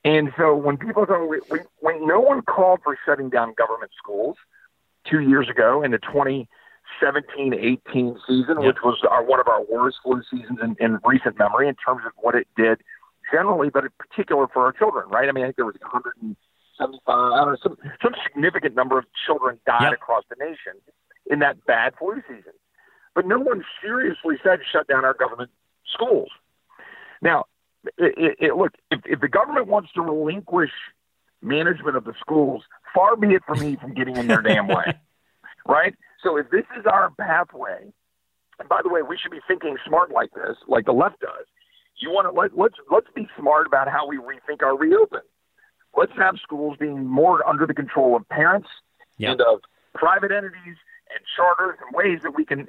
And 0.04 0.32
so 0.38 0.56
when 0.56 0.78
people 0.78 1.06
go, 1.06 1.26
when, 1.50 1.62
when 1.80 2.08
no 2.08 2.20
one 2.20 2.44
called 2.44 2.82
for 2.84 2.98
shutting 3.06 3.30
down 3.30 3.54
government 3.58 3.91
schools 3.98 4.38
two 5.10 5.20
years 5.20 5.50
ago 5.50 5.82
in 5.82 5.91
the 5.91 5.98
2017 5.98 7.54
18 7.54 8.20
season, 8.28 8.62
which 8.62 8.78
was 8.84 9.00
our, 9.10 9.24
one 9.24 9.39
of 9.39 9.48
our 9.48 9.63
worst 9.63 9.98
flu 10.04 10.22
seasons 10.30 10.60
in, 10.62 10.76
in 10.80 11.00
recent 11.04 11.39
memory 11.39 11.68
in 11.68 11.76
terms 11.76 12.02
of 12.06 12.12
what 12.18 12.36
it 12.36 12.48
did 12.56 12.82
generally, 13.32 13.70
but 13.70 13.84
in 13.84 13.89
particular 13.98 14.48
for 14.48 14.65
our 14.65 14.72
children, 14.72 15.10
right? 15.10 15.28
I 15.28 15.32
mean, 15.32 15.44
I 15.44 15.48
think 15.48 15.56
there 15.56 15.65
was 15.65 15.76
175, 15.82 16.36
I 17.08 17.44
don't 17.44 17.54
know, 17.54 17.58
some, 17.63 17.78
some 18.04 18.13
significant 18.28 18.76
number 18.76 19.00
of 19.00 19.06
children 19.26 19.60
died 19.65 19.89
yep. 19.89 19.94
across 19.94 20.24
the 20.30 20.36
nation 20.39 20.80
in 21.30 21.39
that 21.39 21.65
bad 21.65 21.96
flu 21.98 22.22
season. 22.28 22.54
But 23.15 23.25
no 23.25 23.39
one 23.39 23.63
seriously 23.82 24.36
said 24.43 24.60
shut 24.71 24.88
down 24.88 25.06
our 25.06 25.13
government 25.13 25.49
schools. 25.91 26.30
Now, 27.21 27.45
it, 27.97 28.38
it, 28.39 28.56
look, 28.56 28.73
if, 28.91 28.99
if 29.06 29.21
the 29.21 29.28
government 29.28 29.67
wants 29.67 29.91
to 29.93 30.01
relinquish 30.01 30.71
management 31.41 31.95
of 31.95 32.04
the 32.04 32.13
schools, 32.19 32.63
far 32.93 33.15
be 33.15 33.30
it 33.30 33.43
from 33.47 33.60
me 33.60 33.78
from 33.80 33.93
getting 33.93 34.17
in 34.17 34.28
their 34.28 34.41
damn 34.41 34.67
way, 34.67 34.93
right? 35.67 35.95
So 36.21 36.38
if 36.38 36.49
this 36.49 36.65
is 36.78 36.86
our 36.86 37.12
pathway, 37.12 37.93
and 38.60 38.69
by 38.69 38.82
the 38.84 38.89
way, 38.89 39.01
we 39.01 39.17
should 39.17 39.32
be 39.32 39.41
thinking 39.47 39.78
smart 39.88 40.12
like 40.12 40.32
this, 40.34 40.58
like 40.67 40.86
the 40.86 40.93
left 40.93 41.19
does. 41.19 41.45
You 41.97 42.12
want 42.12 42.28
to 42.28 42.39
let 42.39 42.58
let's 42.58 42.75
let's 42.91 43.08
be 43.15 43.28
smart 43.39 43.67
about 43.67 43.88
how 43.88 44.08
we 44.08 44.17
rethink 44.17 44.62
our 44.62 44.78
reopen. 44.78 45.21
Let's 45.95 46.12
have 46.17 46.36
schools 46.41 46.75
being 46.78 47.06
more 47.06 47.47
under 47.47 47.65
the 47.65 47.73
control 47.73 48.15
of 48.17 48.28
parents 48.28 48.67
yep. 49.17 49.32
and 49.32 49.41
of 49.41 49.62
private 49.93 50.32
entities 50.32 50.75
and 51.10 51.19
charters 51.36 51.78
and 51.86 51.95
ways 51.95 52.19
that 52.23 52.36
we 52.36 52.43
can 52.43 52.67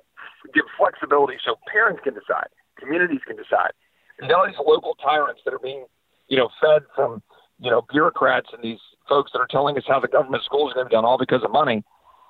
give 0.55 0.65
flexibility 0.79 1.37
so 1.45 1.57
parents 1.71 2.01
can 2.05 2.15
decide, 2.15 2.49
communities 2.79 3.21
can 3.27 3.37
decide. 3.37 3.73
And 4.19 4.29
now 4.29 4.47
these 4.47 4.57
local 4.65 4.95
tyrants 4.95 5.43
that 5.45 5.55
are 5.55 5.59
being, 5.59 5.85
you 6.29 6.37
know, 6.37 6.49
fed 6.61 6.83
from, 6.95 7.23
you 7.59 7.71
know, 7.71 7.83
bureaucrats 7.91 8.49
and 8.53 8.63
these 8.63 8.81
folks 9.09 9.33
that 9.33 9.39
are 9.39 9.47
telling 9.51 9.77
us 9.77 9.85
how 9.87 10.01
the 10.01 10.09
government 10.09 10.43
schools 10.45 10.73
are 10.73 10.75
going 10.75 10.87
to 10.87 10.91
be 10.91 10.95
done 10.95 11.05
all 11.05 11.19
because 11.19 11.43
of 11.45 11.51
money. 11.51 11.85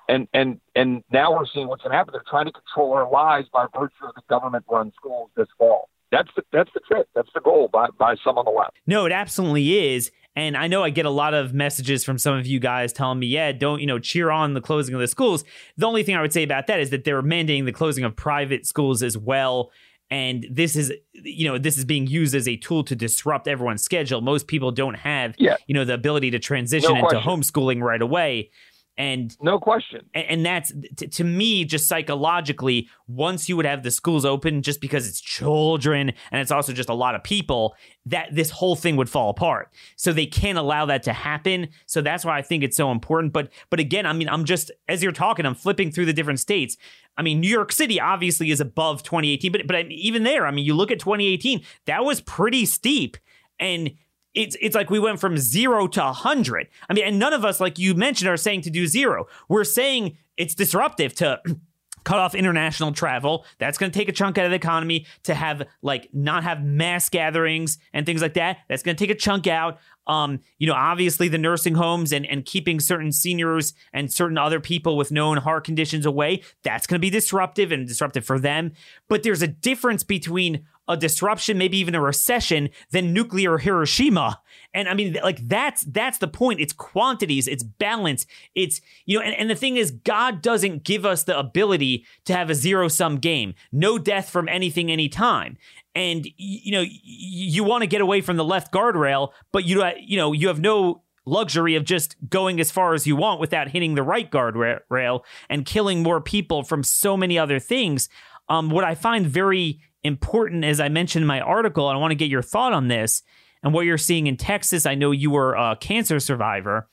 And 0.09 0.27
and 0.33 0.61
and 0.73 1.03
now 1.11 1.33
we're 1.33 1.45
seeing 1.53 1.67
what's 1.67 1.83
going 1.83 1.91
to 1.91 1.97
happen. 1.97 2.13
They're 2.13 2.23
trying 2.29 2.45
to 2.45 2.51
control 2.53 2.93
our 2.93 3.09
lives 3.09 3.49
by 3.51 3.65
virtue 3.77 4.05
of 4.07 4.15
the 4.15 4.21
government-run 4.29 4.93
schools 4.95 5.31
this 5.35 5.47
fall. 5.57 5.89
That's 6.11 6.29
the 6.35 6.43
that's 6.53 6.69
the 6.73 6.79
trick. 6.79 7.07
That's 7.13 7.27
the 7.33 7.41
goal 7.41 7.67
by 7.67 7.87
by 7.97 8.15
some 8.23 8.37
on 8.37 8.45
the 8.45 8.51
left. 8.51 8.77
No, 8.87 9.05
it 9.05 9.11
absolutely 9.11 9.77
is. 9.93 10.11
And 10.37 10.55
I 10.55 10.67
know 10.67 10.83
I 10.83 10.91
get 10.91 11.07
a 11.07 11.09
lot 11.09 11.33
of 11.33 11.55
messages 11.55 12.03
from 12.03 12.19
some 12.19 12.37
of 12.37 12.45
you 12.45 12.59
guys 12.59 12.93
telling 12.93 13.17
me, 13.17 13.25
yeah, 13.25 13.51
don't, 13.51 13.81
you 13.81 13.87
know, 13.87 13.97
cheer 13.97 14.29
on 14.29 14.53
the 14.53 14.61
closing 14.61 14.93
of 14.93 15.01
the 15.01 15.07
schools. 15.07 15.43
The 15.77 15.87
only 15.87 16.03
thing 16.03 16.15
I 16.15 16.21
would 16.21 16.31
say 16.31 16.43
about 16.43 16.67
that 16.67 16.79
is 16.79 16.91
that 16.91 17.05
they're 17.05 17.23
mandating 17.23 17.65
the 17.65 17.71
closing 17.71 18.03
of 18.03 18.15
private 18.15 18.63
schools 18.67 19.01
as 19.01 19.17
well. 19.17 19.71
And 20.11 20.45
this 20.51 20.75
is, 20.75 20.93
you 21.13 21.47
know, 21.47 21.57
this 21.57 21.75
is 21.75 21.85
being 21.85 22.05
used 22.05 22.35
as 22.35 22.47
a 22.47 22.55
tool 22.55 22.83
to 22.83 22.95
disrupt 22.95 23.47
everyone's 23.47 23.81
schedule. 23.81 24.21
Most 24.21 24.45
people 24.45 24.71
don't 24.71 24.93
have, 24.93 25.33
yeah. 25.39 25.55
you 25.65 25.73
know, 25.73 25.83
the 25.83 25.95
ability 25.95 26.29
to 26.29 26.39
transition 26.39 26.93
no 26.93 26.99
into 26.99 27.19
homeschooling 27.19 27.81
right 27.81 28.01
away 28.03 28.51
and 28.97 29.37
no 29.41 29.59
question. 29.59 30.09
and, 30.13 30.25
and 30.27 30.45
that's 30.45 30.73
t- 30.95 31.07
to 31.07 31.23
me 31.23 31.63
just 31.65 31.87
psychologically 31.87 32.89
once 33.07 33.47
you 33.47 33.55
would 33.55 33.65
have 33.65 33.83
the 33.83 33.91
schools 33.91 34.25
open 34.25 34.61
just 34.61 34.81
because 34.81 35.07
it's 35.07 35.21
children 35.21 36.11
and 36.31 36.41
it's 36.41 36.51
also 36.51 36.73
just 36.73 36.89
a 36.89 36.93
lot 36.93 37.15
of 37.15 37.23
people 37.23 37.75
that 38.05 38.29
this 38.33 38.49
whole 38.49 38.75
thing 38.75 38.95
would 38.95 39.09
fall 39.09 39.29
apart. 39.29 39.71
So 39.95 40.13
they 40.13 40.25
can't 40.25 40.57
allow 40.57 40.85
that 40.87 41.03
to 41.03 41.13
happen. 41.13 41.69
So 41.85 42.01
that's 42.01 42.25
why 42.25 42.37
i 42.37 42.41
think 42.41 42.63
it's 42.63 42.77
so 42.77 42.91
important. 42.91 43.33
But 43.33 43.51
but 43.69 43.79
again 43.79 44.05
i 44.05 44.13
mean 44.13 44.29
i'm 44.29 44.45
just 44.45 44.71
as 44.87 45.03
you're 45.03 45.11
talking 45.11 45.45
i'm 45.45 45.55
flipping 45.55 45.91
through 45.91 46.05
the 46.05 46.13
different 46.13 46.39
states. 46.39 46.77
I 47.17 47.23
mean, 47.23 47.39
New 47.39 47.49
York 47.49 47.71
City 47.71 47.99
obviously 47.99 48.51
is 48.51 48.61
above 48.61 49.01
2018, 49.01 49.51
but 49.51 49.65
but 49.65 49.91
even 49.91 50.23
there, 50.23 50.45
I 50.45 50.51
mean, 50.51 50.65
you 50.65 50.75
look 50.75 50.91
at 50.91 50.99
2018, 50.99 51.63
that 51.85 52.05
was 52.05 52.21
pretty 52.21 52.65
steep, 52.65 53.17
and 53.59 53.91
it's 54.37 54.55
it's 54.61 54.75
like 54.75 54.89
we 54.89 54.99
went 54.99 55.19
from 55.19 55.35
zero 55.37 55.87
to 55.87 55.99
100. 55.99 56.67
I 56.89 56.93
mean, 56.93 57.05
and 57.05 57.19
none 57.19 57.33
of 57.33 57.43
us, 57.43 57.59
like 57.59 57.79
you 57.79 57.95
mentioned, 57.95 58.29
are 58.29 58.37
saying 58.37 58.61
to 58.61 58.69
do 58.69 58.85
zero. 58.85 59.25
We're 59.49 59.63
saying 59.63 60.17
it's 60.37 60.53
disruptive 60.53 61.15
to 61.15 61.41
cut 62.03 62.19
off 62.19 62.35
international 62.35 62.93
travel. 62.93 63.45
That's 63.57 63.77
going 63.77 63.91
to 63.91 63.97
take 63.97 64.07
a 64.07 64.13
chunk 64.13 64.37
out 64.37 64.45
of 64.45 64.51
the 64.51 64.55
economy 64.55 65.07
to 65.23 65.33
have 65.33 65.63
like 65.81 66.07
not 66.13 66.43
have 66.43 66.63
mass 66.63 67.09
gatherings 67.09 67.79
and 67.93 68.05
things 68.05 68.21
like 68.21 68.35
that. 68.35 68.59
That's 68.69 68.83
going 68.83 68.95
to 68.95 69.03
take 69.03 69.13
a 69.13 69.19
chunk 69.19 69.47
out. 69.47 69.79
Um, 70.05 70.39
you 70.57 70.67
know, 70.67 70.73
obviously 70.73 71.27
the 71.27 71.37
nursing 71.37 71.75
homes 71.75 72.13
and, 72.13 72.25
and 72.25 72.45
keeping 72.45 72.79
certain 72.79 73.11
seniors 73.11 73.73
and 73.91 74.13
certain 74.13 74.37
other 74.37 74.61
people 74.61 74.95
with 74.95 75.11
known 75.11 75.35
heart 75.35 75.65
conditions 75.65 76.05
away, 76.05 76.43
that's 76.63 76.87
going 76.87 76.97
to 76.97 77.05
be 77.05 77.09
disruptive 77.09 77.73
and 77.73 77.85
disruptive 77.85 78.23
for 78.23 78.39
them. 78.39 78.71
But 79.09 79.23
there's 79.23 79.41
a 79.41 79.47
difference 79.47 80.03
between 80.03 80.65
a 80.87 80.97
disruption, 80.97 81.57
maybe 81.57 81.77
even 81.77 81.95
a 81.95 82.01
recession, 82.01 82.69
than 82.91 83.13
nuclear 83.13 83.57
Hiroshima. 83.57 84.41
And 84.73 84.87
I 84.87 84.93
mean, 84.93 85.17
like 85.23 85.47
that's 85.47 85.83
that's 85.83 86.17
the 86.17 86.27
point. 86.27 86.59
It's 86.59 86.73
quantities, 86.73 87.47
it's 87.47 87.63
balance, 87.63 88.25
it's 88.55 88.81
you 89.05 89.17
know, 89.17 89.25
and, 89.25 89.35
and 89.35 89.49
the 89.49 89.55
thing 89.55 89.77
is, 89.77 89.91
God 89.91 90.41
doesn't 90.41 90.83
give 90.83 91.05
us 91.05 91.23
the 91.23 91.37
ability 91.37 92.05
to 92.25 92.33
have 92.33 92.49
a 92.49 92.55
zero 92.55 92.87
sum 92.87 93.17
game. 93.17 93.53
No 93.71 93.97
death 93.97 94.29
from 94.29 94.47
anything 94.47 94.91
anytime 94.91 95.57
and 95.95 96.27
you 96.37 96.71
know 96.71 96.83
you 96.85 97.63
want 97.63 97.81
to 97.81 97.87
get 97.87 98.01
away 98.01 98.21
from 98.21 98.37
the 98.37 98.43
left 98.43 98.71
guardrail, 98.71 99.31
but 99.51 99.65
you 99.65 99.83
you 99.99 100.15
know 100.15 100.31
you 100.31 100.47
have 100.47 100.59
no 100.59 101.01
luxury 101.27 101.75
of 101.75 101.83
just 101.83 102.15
going 102.29 102.59
as 102.59 102.71
far 102.71 102.93
as 102.93 103.05
you 103.05 103.15
want 103.15 103.39
without 103.39 103.69
hitting 103.69 103.95
the 103.95 104.03
right 104.03 104.31
guardrail 104.31 105.21
and 105.49 105.65
killing 105.65 106.01
more 106.01 106.21
people 106.21 106.63
from 106.63 106.83
so 106.83 107.17
many 107.17 107.37
other 107.37 107.59
things. 107.59 108.09
Um, 108.47 108.69
what 108.69 108.85
I 108.85 108.95
find 108.95 109.25
very 109.25 109.81
important, 110.03 110.63
as 110.63 110.79
I 110.79 110.89
mentioned 110.89 111.23
in 111.23 111.27
my 111.27 111.41
article, 111.41 111.87
I 111.87 111.95
want 111.97 112.11
to 112.11 112.15
get 112.15 112.29
your 112.29 112.41
thought 112.41 112.73
on 112.73 112.87
this 112.87 113.23
and 113.63 113.73
what 113.73 113.85
you're 113.85 113.97
seeing 113.97 114.27
in 114.27 114.37
Texas. 114.37 114.85
I 114.85 114.95
know 114.95 115.11
you 115.11 115.31
were 115.31 115.53
a 115.53 115.75
cancer 115.75 116.19
survivor. 116.19 116.87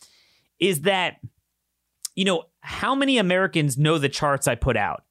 Is 0.58 0.82
that 0.82 1.16
you 2.14 2.24
know 2.24 2.44
how 2.60 2.94
many 2.94 3.18
Americans 3.18 3.76
know 3.76 3.98
the 3.98 4.08
charts 4.08 4.48
I 4.48 4.54
put 4.54 4.76
out? 4.76 5.04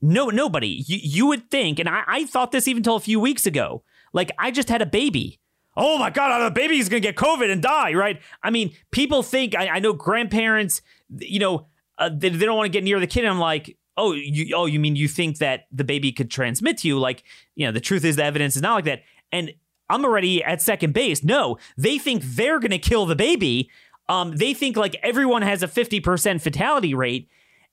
No, 0.00 0.28
nobody. 0.28 0.82
You, 0.86 0.98
you 1.02 1.26
would 1.26 1.50
think, 1.50 1.78
and 1.78 1.88
I, 1.88 2.02
I 2.06 2.24
thought 2.24 2.52
this 2.52 2.68
even 2.68 2.82
till 2.82 2.96
a 2.96 3.00
few 3.00 3.20
weeks 3.20 3.46
ago. 3.46 3.82
Like 4.12 4.32
I 4.38 4.50
just 4.50 4.68
had 4.68 4.82
a 4.82 4.86
baby. 4.86 5.40
Oh 5.76 5.98
my 5.98 6.10
God, 6.10 6.44
the 6.44 6.50
baby's 6.50 6.88
gonna 6.88 7.00
get 7.00 7.16
COVID 7.16 7.50
and 7.50 7.62
die, 7.62 7.94
right? 7.94 8.20
I 8.42 8.50
mean, 8.50 8.72
people 8.90 9.22
think 9.22 9.54
I, 9.54 9.68
I 9.68 9.78
know 9.78 9.92
grandparents, 9.92 10.82
you 11.18 11.38
know, 11.38 11.66
uh, 11.98 12.08
they, 12.12 12.30
they, 12.30 12.46
don't 12.46 12.56
want 12.56 12.66
to 12.66 12.72
get 12.72 12.82
near 12.82 12.98
the 12.98 13.06
kid. 13.06 13.24
And 13.24 13.30
I'm 13.30 13.38
like, 13.38 13.76
oh, 14.00 14.12
you, 14.12 14.54
oh, 14.56 14.66
you 14.66 14.80
mean 14.80 14.96
you 14.96 15.08
think 15.08 15.38
that 15.38 15.66
the 15.70 15.84
baby 15.84 16.12
could 16.12 16.30
transmit 16.30 16.78
to 16.78 16.88
you? 16.88 16.98
Like, 16.98 17.22
you 17.54 17.66
know, 17.66 17.72
the 17.72 17.80
truth 17.80 18.04
is 18.04 18.16
the 18.16 18.24
evidence 18.24 18.56
is 18.56 18.62
not 18.62 18.74
like 18.74 18.84
that. 18.84 19.02
And 19.30 19.52
I'm 19.88 20.04
already 20.04 20.42
at 20.42 20.62
second 20.62 20.94
base. 20.94 21.22
No, 21.22 21.58
they 21.76 21.98
think 21.98 22.22
they're 22.22 22.60
gonna 22.60 22.78
kill 22.78 23.06
the 23.06 23.16
baby. 23.16 23.70
Um, 24.08 24.36
they 24.36 24.54
think 24.54 24.76
like 24.76 24.96
everyone 25.02 25.42
has 25.42 25.62
a 25.62 25.68
50% 25.68 26.40
fatality 26.40 26.94
rate. 26.94 27.28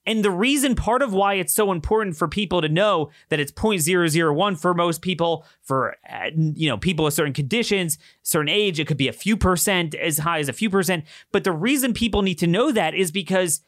And 0.07 0.23
the 0.23 0.31
reason 0.31 0.75
part 0.75 1.01
of 1.01 1.13
why 1.13 1.33
it's 1.33 1.53
so 1.53 1.71
important 1.71 2.15
for 2.15 2.29
people 2.29 2.61
to 2.61 2.69
know 2.69 3.09
that 3.27 3.41
it's 3.41 3.51
0.001 3.51 4.57
for 4.57 4.73
most 4.73 5.01
people, 5.01 5.45
for 5.61 5.97
uh, 6.09 6.29
you 6.33 6.69
know, 6.69 6.77
people 6.77 7.03
with 7.03 7.13
certain 7.13 7.33
conditions, 7.33 7.97
certain 8.23 8.47
age, 8.47 8.79
it 8.79 8.87
could 8.87 8.95
be 8.95 9.09
a 9.09 9.13
few 9.13 9.35
percent 9.35 9.93
as 9.95 10.19
high 10.19 10.39
as 10.39 10.47
a 10.47 10.53
few 10.53 10.69
percent. 10.69 11.03
But 11.33 11.43
the 11.43 11.51
reason 11.51 11.93
people 11.93 12.21
need 12.21 12.39
to 12.39 12.47
know 12.47 12.71
that 12.71 12.95
is 12.95 13.11
because 13.11 13.59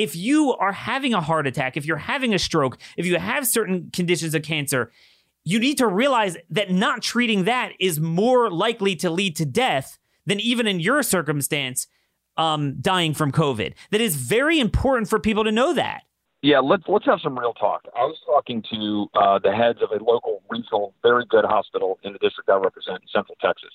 if 0.00 0.16
you 0.16 0.54
are 0.54 0.72
having 0.72 1.12
a 1.12 1.20
heart 1.20 1.46
attack, 1.46 1.76
if 1.76 1.84
you're 1.84 1.98
having 1.98 2.32
a 2.32 2.38
stroke, 2.38 2.78
if 2.96 3.04
you 3.04 3.18
have 3.18 3.46
certain 3.46 3.90
conditions 3.92 4.34
of 4.34 4.42
cancer, 4.42 4.90
you 5.44 5.58
need 5.58 5.76
to 5.76 5.86
realize 5.86 6.38
that 6.48 6.70
not 6.70 7.02
treating 7.02 7.44
that 7.44 7.72
is 7.78 8.00
more 8.00 8.50
likely 8.50 8.96
to 8.96 9.10
lead 9.10 9.36
to 9.36 9.44
death 9.44 9.98
than 10.24 10.40
even 10.40 10.66
in 10.66 10.80
your 10.80 11.02
circumstance 11.02 11.86
um, 12.38 12.80
dying 12.80 13.12
from 13.12 13.30
COVID. 13.30 13.74
That 13.90 14.00
is 14.00 14.16
very 14.16 14.58
important 14.58 15.10
for 15.10 15.18
people 15.18 15.44
to 15.44 15.52
know 15.52 15.74
that. 15.74 16.04
Yeah, 16.42 16.60
let's 16.60 16.84
let's 16.88 17.04
have 17.04 17.20
some 17.22 17.38
real 17.38 17.52
talk. 17.52 17.82
I 17.94 18.04
was 18.04 18.16
talking 18.24 18.64
to 18.72 19.06
uh, 19.14 19.38
the 19.40 19.52
heads 19.52 19.80
of 19.82 19.90
a 19.90 20.02
local 20.02 20.42
regional, 20.48 20.94
very 21.02 21.26
good 21.28 21.44
hospital 21.44 21.98
in 22.02 22.14
the 22.14 22.18
district 22.18 22.48
I 22.48 22.56
represent 22.56 23.02
in 23.02 23.08
Central 23.12 23.36
Texas, 23.42 23.68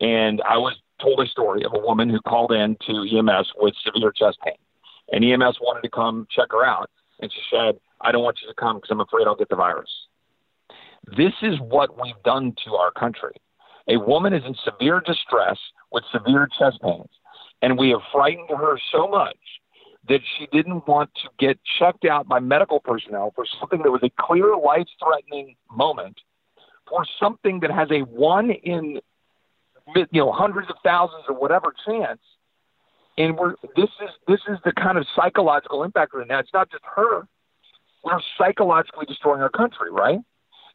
and 0.00 0.40
I 0.48 0.56
was 0.56 0.74
told 1.02 1.20
a 1.20 1.26
story 1.26 1.64
of 1.64 1.72
a 1.74 1.78
woman 1.78 2.08
who 2.08 2.18
called 2.22 2.52
in 2.52 2.78
to 2.86 3.18
EMS 3.18 3.52
with 3.58 3.74
severe 3.84 4.12
chest 4.12 4.38
pain, 4.42 4.56
and 5.12 5.24
EMS 5.24 5.58
wanted 5.60 5.82
to 5.82 5.90
come 5.90 6.26
check 6.30 6.48
her 6.50 6.64
out, 6.64 6.90
and 7.20 7.32
she 7.32 7.40
said, 7.50 7.78
"I 8.00 8.12
don't 8.12 8.22
want 8.22 8.40
you 8.42 8.48
to 8.48 8.54
come 8.54 8.76
because 8.76 8.90
I'm 8.90 9.00
afraid 9.00 9.26
I'll 9.26 9.36
get 9.36 9.48
the 9.48 9.56
virus." 9.56 9.90
This 11.16 11.34
is 11.42 11.60
what 11.60 12.00
we've 12.00 12.20
done 12.24 12.54
to 12.64 12.74
our 12.74 12.90
country. 12.90 13.36
A 13.88 13.96
woman 13.96 14.32
is 14.32 14.44
in 14.44 14.54
severe 14.64 15.00
distress 15.00 15.58
with 15.92 16.04
severe 16.10 16.48
chest 16.58 16.80
pains, 16.82 17.10
and 17.62 17.78
we 17.78 17.90
have 17.90 18.02
frightened 18.12 18.50
her 18.50 18.78
so 18.90 19.06
much 19.06 19.38
that 20.08 20.20
she 20.36 20.46
didn't 20.52 20.86
want 20.86 21.10
to 21.14 21.28
get 21.38 21.58
checked 21.78 22.04
out 22.04 22.28
by 22.28 22.38
medical 22.40 22.80
personnel 22.80 23.32
for 23.34 23.44
something 23.58 23.82
that 23.82 23.90
was 23.90 24.02
a 24.02 24.10
clear 24.20 24.56
life 24.56 24.86
threatening 25.02 25.56
moment 25.70 26.20
for 26.88 27.04
something 27.20 27.60
that 27.60 27.70
has 27.70 27.88
a 27.90 28.00
one 28.00 28.50
in 28.50 29.00
you 29.96 30.06
know 30.12 30.32
hundreds 30.32 30.68
of 30.70 30.76
thousands 30.82 31.24
or 31.28 31.34
whatever 31.34 31.74
chance 31.86 32.20
and 33.18 33.36
we're 33.36 33.54
this 33.76 33.90
is 34.02 34.10
this 34.28 34.40
is 34.48 34.58
the 34.64 34.72
kind 34.72 34.98
of 34.98 35.06
psychological 35.14 35.82
impact 35.82 36.14
right 36.14 36.28
now 36.28 36.38
it's 36.38 36.52
not 36.52 36.70
just 36.70 36.84
her 36.94 37.26
we're 38.04 38.20
psychologically 38.38 39.06
destroying 39.06 39.42
our 39.42 39.50
country 39.50 39.90
right 39.90 40.18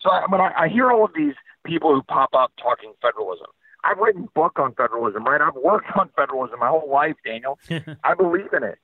so 0.01 0.09
I, 0.09 0.25
mean, 0.31 0.41
I, 0.41 0.63
I 0.63 0.67
hear 0.67 0.91
all 0.91 1.05
of 1.05 1.11
these 1.15 1.35
people 1.63 1.93
who 1.93 2.01
pop 2.03 2.29
up 2.33 2.51
talking 2.61 2.93
federalism 3.01 3.47
I've 3.83 3.97
written 3.97 4.25
a 4.25 4.39
book 4.39 4.59
on 4.59 4.73
federalism, 4.73 5.23
right? 5.25 5.41
I've 5.41 5.55
worked 5.55 5.87
on 5.97 6.09
federalism 6.15 6.59
my 6.59 6.67
whole 6.67 6.89
life, 6.89 7.15
Daniel. 7.25 7.57
I 8.03 8.13
believe 8.13 8.53
in 8.53 8.63
it. 8.63 8.77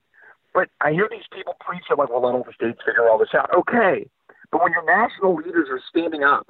But 0.53 0.69
I 0.81 0.91
hear 0.91 1.07
these 1.09 1.27
people 1.31 1.55
preach 1.59 1.83
it 1.89 1.97
like, 1.97 2.09
well, 2.09 2.23
let 2.23 2.33
all 2.33 2.43
the 2.43 2.53
states 2.53 2.79
figure 2.85 3.07
all 3.07 3.19
this 3.19 3.29
out. 3.35 3.53
Okay. 3.55 4.09
But 4.51 4.63
when 4.63 4.71
your 4.71 4.85
national 4.85 5.35
leaders 5.35 5.67
are 5.69 5.81
standing 5.89 6.23
up 6.23 6.49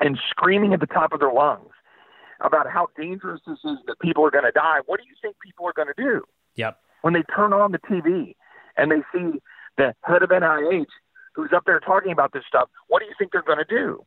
and 0.00 0.18
screaming 0.30 0.72
at 0.72 0.80
the 0.80 0.86
top 0.86 1.12
of 1.12 1.20
their 1.20 1.32
lungs 1.32 1.72
about 2.40 2.70
how 2.70 2.88
dangerous 2.96 3.40
this 3.46 3.58
is 3.64 3.78
that 3.86 3.98
people 4.00 4.24
are 4.24 4.30
going 4.30 4.44
to 4.44 4.52
die, 4.52 4.78
what 4.86 5.00
do 5.00 5.06
you 5.06 5.14
think 5.20 5.36
people 5.44 5.66
are 5.66 5.72
going 5.72 5.88
to 5.88 6.02
do? 6.02 6.22
Yep. 6.56 6.78
When 7.02 7.14
they 7.14 7.22
turn 7.34 7.52
on 7.52 7.72
the 7.72 7.78
TV 7.78 8.34
and 8.76 8.90
they 8.90 9.02
see 9.12 9.40
the 9.76 9.94
head 10.02 10.22
of 10.22 10.30
NIH 10.30 10.86
who's 11.34 11.50
up 11.54 11.64
there 11.66 11.80
talking 11.80 12.12
about 12.12 12.32
this 12.32 12.44
stuff, 12.46 12.68
what 12.88 13.00
do 13.00 13.06
you 13.06 13.14
think 13.18 13.32
they're 13.32 13.42
going 13.42 13.58
to 13.58 13.64
do? 13.64 14.04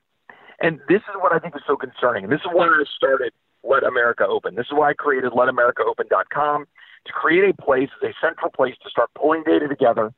And 0.60 0.80
this 0.88 1.02
is 1.02 1.16
what 1.16 1.34
I 1.34 1.40
think 1.40 1.56
is 1.56 1.62
so 1.66 1.76
concerning. 1.76 2.26
And 2.26 2.34
this 2.34 2.42
is 2.42 2.52
why 2.52 2.68
I 2.68 2.84
started 2.96 3.34
Let 3.64 3.84
America 3.84 4.26
Open. 4.28 4.56
This 4.56 4.68
is 4.68 4.74
why 4.74 4.92
I 4.92 4.94
created 4.94 5.32
LetAmericaOpen.com 5.32 6.66
to 7.06 7.14
create 7.14 7.50
a 7.50 7.62
place 7.62 7.90
a 8.04 8.14
central 8.22 8.52
place 8.52 8.76
to 8.84 8.90
start 8.90 9.10
pulling 9.16 9.44
data 9.44 9.68
together, 9.68 10.14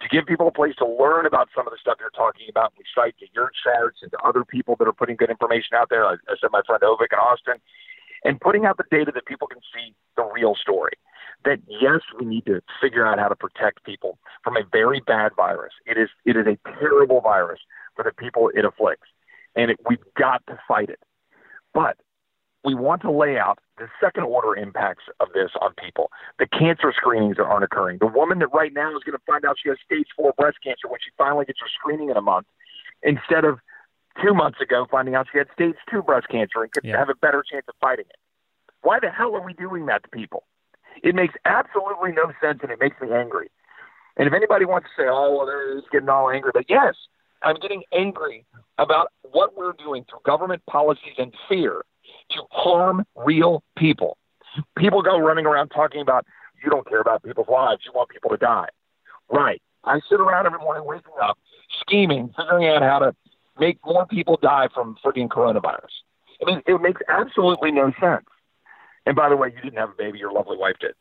to 0.00 0.08
give 0.08 0.26
people 0.26 0.46
a 0.48 0.52
place 0.52 0.74
to 0.78 0.86
learn 0.86 1.26
about 1.26 1.48
some 1.54 1.66
of 1.66 1.72
the 1.72 1.78
stuff 1.80 1.96
you're 2.00 2.10
talking 2.10 2.46
about. 2.48 2.72
We 2.78 2.84
cite 2.94 3.18
to 3.18 3.26
your 3.34 3.50
charts 3.64 3.98
and 4.02 4.10
to 4.12 4.18
other 4.18 4.44
people 4.44 4.76
that 4.78 4.86
are 4.86 4.92
putting 4.92 5.16
good 5.16 5.30
information 5.30 5.74
out 5.74 5.88
there. 5.90 6.06
I, 6.06 6.14
I 6.28 6.36
said 6.40 6.50
my 6.52 6.62
friend 6.66 6.82
Avik 6.82 7.12
in 7.12 7.18
Austin, 7.18 7.56
and 8.24 8.40
putting 8.40 8.64
out 8.64 8.76
the 8.76 8.84
data 8.90 9.10
that 9.14 9.26
people 9.26 9.48
can 9.48 9.60
see 9.74 9.94
the 10.16 10.24
real 10.24 10.54
story. 10.54 10.92
That 11.44 11.58
yes, 11.68 12.00
we 12.18 12.26
need 12.26 12.46
to 12.46 12.60
figure 12.80 13.06
out 13.06 13.18
how 13.18 13.28
to 13.28 13.36
protect 13.36 13.84
people 13.84 14.18
from 14.42 14.56
a 14.56 14.62
very 14.70 15.00
bad 15.06 15.32
virus. 15.36 15.72
It 15.86 15.96
is 15.96 16.08
it 16.24 16.36
is 16.36 16.46
a 16.46 16.58
terrible 16.78 17.20
virus 17.20 17.60
for 17.94 18.04
the 18.04 18.12
people 18.12 18.50
it 18.54 18.64
afflicts, 18.64 19.08
and 19.54 19.70
it, 19.70 19.78
we've 19.88 19.98
got 20.16 20.42
to 20.48 20.58
fight 20.66 20.90
it. 20.90 21.00
But 21.74 21.96
we 22.68 22.74
want 22.74 23.00
to 23.00 23.10
lay 23.10 23.38
out 23.38 23.58
the 23.78 23.88
second 23.98 24.24
order 24.24 24.54
impacts 24.54 25.04
of 25.20 25.28
this 25.32 25.50
on 25.62 25.72
people. 25.82 26.10
The 26.38 26.46
cancer 26.46 26.92
screenings 26.94 27.38
that 27.38 27.44
aren't 27.44 27.64
occurring. 27.64 27.96
The 27.98 28.06
woman 28.06 28.40
that 28.40 28.52
right 28.52 28.74
now 28.74 28.94
is 28.94 29.02
going 29.04 29.16
to 29.16 29.24
find 29.26 29.46
out 29.46 29.56
she 29.62 29.70
has 29.70 29.78
stage 29.82 30.08
four 30.14 30.34
breast 30.36 30.58
cancer 30.62 30.86
when 30.86 31.00
she 31.02 31.10
finally 31.16 31.46
gets 31.46 31.60
her 31.60 31.70
screening 31.80 32.10
in 32.10 32.16
a 32.18 32.20
month, 32.20 32.46
instead 33.02 33.46
of 33.46 33.60
two 34.22 34.34
months 34.34 34.60
ago 34.60 34.86
finding 34.90 35.14
out 35.14 35.28
she 35.32 35.38
had 35.38 35.46
stage 35.54 35.76
two 35.90 36.02
breast 36.02 36.28
cancer 36.28 36.62
and 36.62 36.70
could 36.72 36.84
yeah. 36.84 36.98
have 36.98 37.08
a 37.08 37.14
better 37.14 37.42
chance 37.50 37.64
of 37.68 37.74
fighting 37.80 38.04
it. 38.10 38.20
Why 38.82 38.98
the 39.00 39.10
hell 39.10 39.34
are 39.34 39.44
we 39.44 39.54
doing 39.54 39.86
that 39.86 40.02
to 40.02 40.08
people? 40.10 40.44
It 41.02 41.14
makes 41.14 41.34
absolutely 41.46 42.12
no 42.12 42.32
sense 42.42 42.58
and 42.62 42.70
it 42.70 42.78
makes 42.80 43.00
me 43.00 43.08
angry. 43.12 43.50
And 44.18 44.26
if 44.26 44.34
anybody 44.34 44.66
wants 44.66 44.88
to 44.88 45.02
say, 45.02 45.06
oh, 45.08 45.36
well, 45.36 45.46
they're 45.46 45.76
just 45.76 45.90
getting 45.90 46.08
all 46.08 46.28
angry, 46.28 46.50
but 46.52 46.66
yes, 46.68 46.94
I'm 47.42 47.56
getting 47.56 47.84
angry 47.94 48.44
about 48.76 49.12
what 49.22 49.56
we're 49.56 49.72
doing 49.72 50.04
through 50.10 50.20
government 50.26 50.62
policies 50.66 51.14
and 51.16 51.32
fear 51.48 51.84
to 52.30 52.42
harm 52.50 53.04
real 53.16 53.62
people. 53.76 54.16
People 54.76 55.02
go 55.02 55.18
running 55.18 55.46
around 55.46 55.68
talking 55.68 56.00
about 56.00 56.26
you 56.62 56.70
don't 56.70 56.86
care 56.88 57.00
about 57.00 57.22
people's 57.22 57.48
lives, 57.48 57.82
you 57.84 57.92
want 57.94 58.08
people 58.08 58.30
to 58.30 58.36
die. 58.36 58.68
Right. 59.30 59.62
I 59.84 60.00
sit 60.08 60.20
around 60.20 60.46
every 60.46 60.58
morning 60.58 60.84
waking 60.84 61.12
up, 61.22 61.38
scheming, 61.80 62.32
figuring 62.36 62.66
out 62.66 62.82
how 62.82 62.98
to 62.98 63.14
make 63.58 63.78
more 63.84 64.06
people 64.06 64.38
die 64.40 64.68
from 64.74 64.96
freaking 65.04 65.28
coronavirus. 65.28 66.02
I 66.42 66.50
mean, 66.50 66.62
it 66.66 66.80
makes 66.80 67.00
absolutely 67.08 67.70
no 67.70 67.92
sense. 68.00 68.26
And 69.06 69.16
by 69.16 69.28
the 69.28 69.36
way, 69.36 69.52
you 69.54 69.62
didn't 69.62 69.78
have 69.78 69.90
a 69.90 69.96
baby, 69.96 70.18
your 70.18 70.32
lovely 70.32 70.56
wife 70.56 70.76
did. 70.80 70.94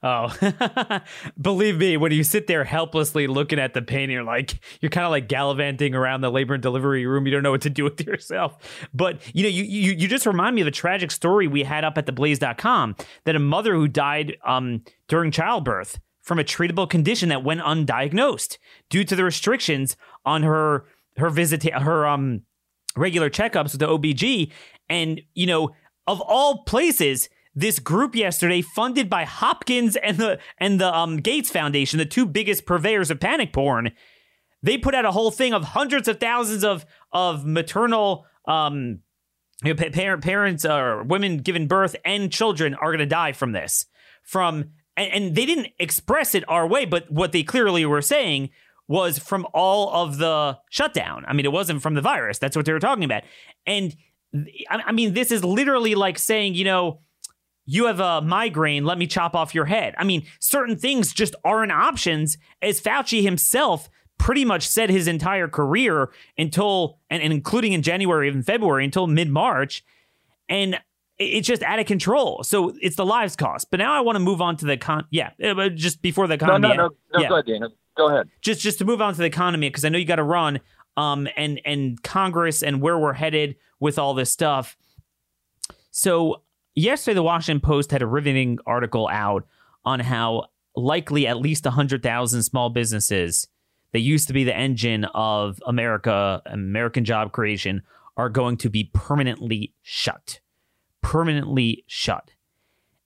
Oh, 0.00 0.32
believe 1.40 1.78
me, 1.78 1.96
when 1.96 2.12
you 2.12 2.22
sit 2.22 2.46
there 2.46 2.62
helplessly 2.62 3.26
looking 3.26 3.58
at 3.58 3.74
the 3.74 3.82
pain, 3.82 4.10
you're 4.10 4.22
like, 4.22 4.60
you're 4.80 4.90
kind 4.90 5.04
of 5.04 5.10
like 5.10 5.28
gallivanting 5.28 5.94
around 5.94 6.20
the 6.20 6.30
labor 6.30 6.54
and 6.54 6.62
delivery 6.62 7.04
room. 7.04 7.26
You 7.26 7.32
don't 7.32 7.42
know 7.42 7.50
what 7.50 7.62
to 7.62 7.70
do 7.70 7.84
with 7.84 8.00
yourself. 8.06 8.88
But, 8.94 9.20
you 9.34 9.42
know, 9.42 9.48
you, 9.48 9.64
you, 9.64 9.92
you 9.92 10.06
just 10.06 10.24
remind 10.24 10.54
me 10.54 10.62
of 10.62 10.68
a 10.68 10.72
tragic 10.72 11.10
story 11.10 11.48
we 11.48 11.64
had 11.64 11.84
up 11.84 11.98
at 11.98 12.06
theblaze.com 12.06 12.94
that 13.24 13.34
a 13.34 13.40
mother 13.40 13.74
who 13.74 13.88
died 13.88 14.36
um, 14.46 14.82
during 15.08 15.32
childbirth 15.32 15.98
from 16.22 16.38
a 16.38 16.44
treatable 16.44 16.88
condition 16.88 17.28
that 17.30 17.42
went 17.42 17.60
undiagnosed 17.60 18.58
due 18.90 19.02
to 19.02 19.16
the 19.16 19.24
restrictions 19.24 19.96
on 20.24 20.44
her, 20.44 20.84
her 21.16 21.30
visit, 21.30 21.64
her, 21.64 22.06
um, 22.06 22.42
regular 22.96 23.30
checkups 23.30 23.72
with 23.72 23.80
the 23.80 23.88
OBG. 23.88 24.52
And, 24.88 25.22
you 25.34 25.46
know, 25.46 25.70
of 26.06 26.20
all 26.20 26.64
places, 26.64 27.28
this 27.58 27.80
group 27.80 28.14
yesterday, 28.14 28.62
funded 28.62 29.10
by 29.10 29.24
Hopkins 29.24 29.96
and 29.96 30.16
the 30.16 30.38
and 30.58 30.80
the 30.80 30.94
um, 30.94 31.16
Gates 31.16 31.50
Foundation, 31.50 31.98
the 31.98 32.06
two 32.06 32.24
biggest 32.24 32.66
purveyors 32.66 33.10
of 33.10 33.18
panic 33.18 33.52
porn, 33.52 33.90
they 34.62 34.78
put 34.78 34.94
out 34.94 35.04
a 35.04 35.10
whole 35.10 35.32
thing 35.32 35.52
of 35.52 35.64
hundreds 35.64 36.06
of 36.06 36.20
thousands 36.20 36.62
of 36.62 36.86
of 37.12 37.44
maternal 37.44 38.26
um, 38.46 39.00
you 39.64 39.74
know, 39.74 39.90
parent, 39.90 40.22
parents 40.22 40.64
or 40.64 41.02
women 41.02 41.38
giving 41.38 41.66
birth 41.66 41.96
and 42.04 42.30
children 42.30 42.74
are 42.74 42.90
going 42.90 43.00
to 43.00 43.06
die 43.06 43.32
from 43.32 43.52
this. 43.52 43.86
From 44.22 44.70
and, 44.96 45.12
and 45.12 45.34
they 45.34 45.44
didn't 45.44 45.68
express 45.80 46.36
it 46.36 46.44
our 46.48 46.66
way, 46.66 46.84
but 46.84 47.10
what 47.10 47.32
they 47.32 47.42
clearly 47.42 47.84
were 47.84 48.02
saying 48.02 48.50
was 48.86 49.18
from 49.18 49.46
all 49.52 49.90
of 49.92 50.18
the 50.18 50.58
shutdown. 50.70 51.24
I 51.26 51.32
mean, 51.32 51.44
it 51.44 51.52
wasn't 51.52 51.82
from 51.82 51.94
the 51.94 52.00
virus. 52.00 52.38
That's 52.38 52.56
what 52.56 52.66
they 52.66 52.72
were 52.72 52.78
talking 52.78 53.04
about. 53.04 53.24
And 53.66 53.96
I 54.70 54.92
mean, 54.92 55.14
this 55.14 55.32
is 55.32 55.44
literally 55.44 55.96
like 55.96 56.18
saying, 56.18 56.54
you 56.54 56.64
know, 56.64 57.00
you 57.70 57.84
have 57.84 58.00
a 58.00 58.22
migraine, 58.22 58.86
let 58.86 58.96
me 58.96 59.06
chop 59.06 59.36
off 59.36 59.54
your 59.54 59.66
head. 59.66 59.94
I 59.98 60.04
mean, 60.04 60.24
certain 60.40 60.78
things 60.78 61.12
just 61.12 61.34
aren't 61.44 61.70
options, 61.70 62.38
as 62.62 62.80
Fauci 62.80 63.22
himself 63.22 63.90
pretty 64.16 64.42
much 64.42 64.66
said 64.66 64.88
his 64.88 65.06
entire 65.06 65.48
career 65.48 66.08
until, 66.38 66.98
and, 67.10 67.22
and 67.22 67.30
including 67.30 67.74
in 67.74 67.82
January 67.82 68.30
and 68.30 68.44
February 68.44 68.86
until 68.86 69.06
mid 69.06 69.28
March. 69.28 69.84
And 70.48 70.80
it's 71.18 71.46
just 71.46 71.62
out 71.62 71.78
of 71.78 71.84
control. 71.84 72.42
So 72.42 72.72
it's 72.80 72.96
the 72.96 73.04
lives 73.04 73.36
cost. 73.36 73.70
But 73.70 73.80
now 73.80 73.92
I 73.92 74.00
want 74.00 74.16
to 74.16 74.20
move 74.20 74.40
on 74.40 74.56
to 74.56 74.64
the 74.64 74.78
con. 74.78 75.04
Yeah, 75.10 75.32
uh, 75.44 75.68
just 75.68 76.00
before 76.00 76.26
the 76.26 76.34
economy. 76.34 76.68
No, 76.68 76.74
no, 76.74 76.88
no, 76.88 76.94
no 77.12 77.20
yeah. 77.20 77.28
go 77.28 77.34
ahead, 77.34 77.46
Dana. 77.46 77.68
Go 77.98 78.08
ahead. 78.08 78.30
Just, 78.40 78.62
just 78.62 78.78
to 78.78 78.86
move 78.86 79.02
on 79.02 79.12
to 79.12 79.18
the 79.18 79.26
economy 79.26 79.68
because 79.68 79.84
I 79.84 79.90
know 79.90 79.98
you 79.98 80.06
got 80.06 80.16
to 80.16 80.22
run. 80.22 80.60
Um, 80.96 81.28
and 81.36 81.60
and 81.66 82.02
Congress 82.02 82.62
and 82.62 82.80
where 82.80 82.98
we're 82.98 83.12
headed 83.12 83.56
with 83.78 83.98
all 83.98 84.14
this 84.14 84.32
stuff. 84.32 84.76
So 85.90 86.42
yesterday, 86.78 87.14
the 87.14 87.22
Washington 87.22 87.60
Post 87.60 87.90
had 87.90 88.02
a 88.02 88.06
riveting 88.06 88.58
article 88.66 89.08
out 89.10 89.46
on 89.84 90.00
how 90.00 90.46
likely 90.76 91.26
at 91.26 91.38
least 91.38 91.64
100,000 91.64 92.42
small 92.42 92.70
businesses 92.70 93.48
that 93.92 94.00
used 94.00 94.28
to 94.28 94.34
be 94.34 94.44
the 94.44 94.56
engine 94.56 95.04
of 95.06 95.60
America, 95.66 96.42
American 96.46 97.04
job 97.04 97.32
creation, 97.32 97.82
are 98.16 98.28
going 98.28 98.56
to 98.58 98.68
be 98.68 98.90
permanently 98.92 99.72
shut. 99.82 100.40
Permanently 101.00 101.84
shut. 101.86 102.32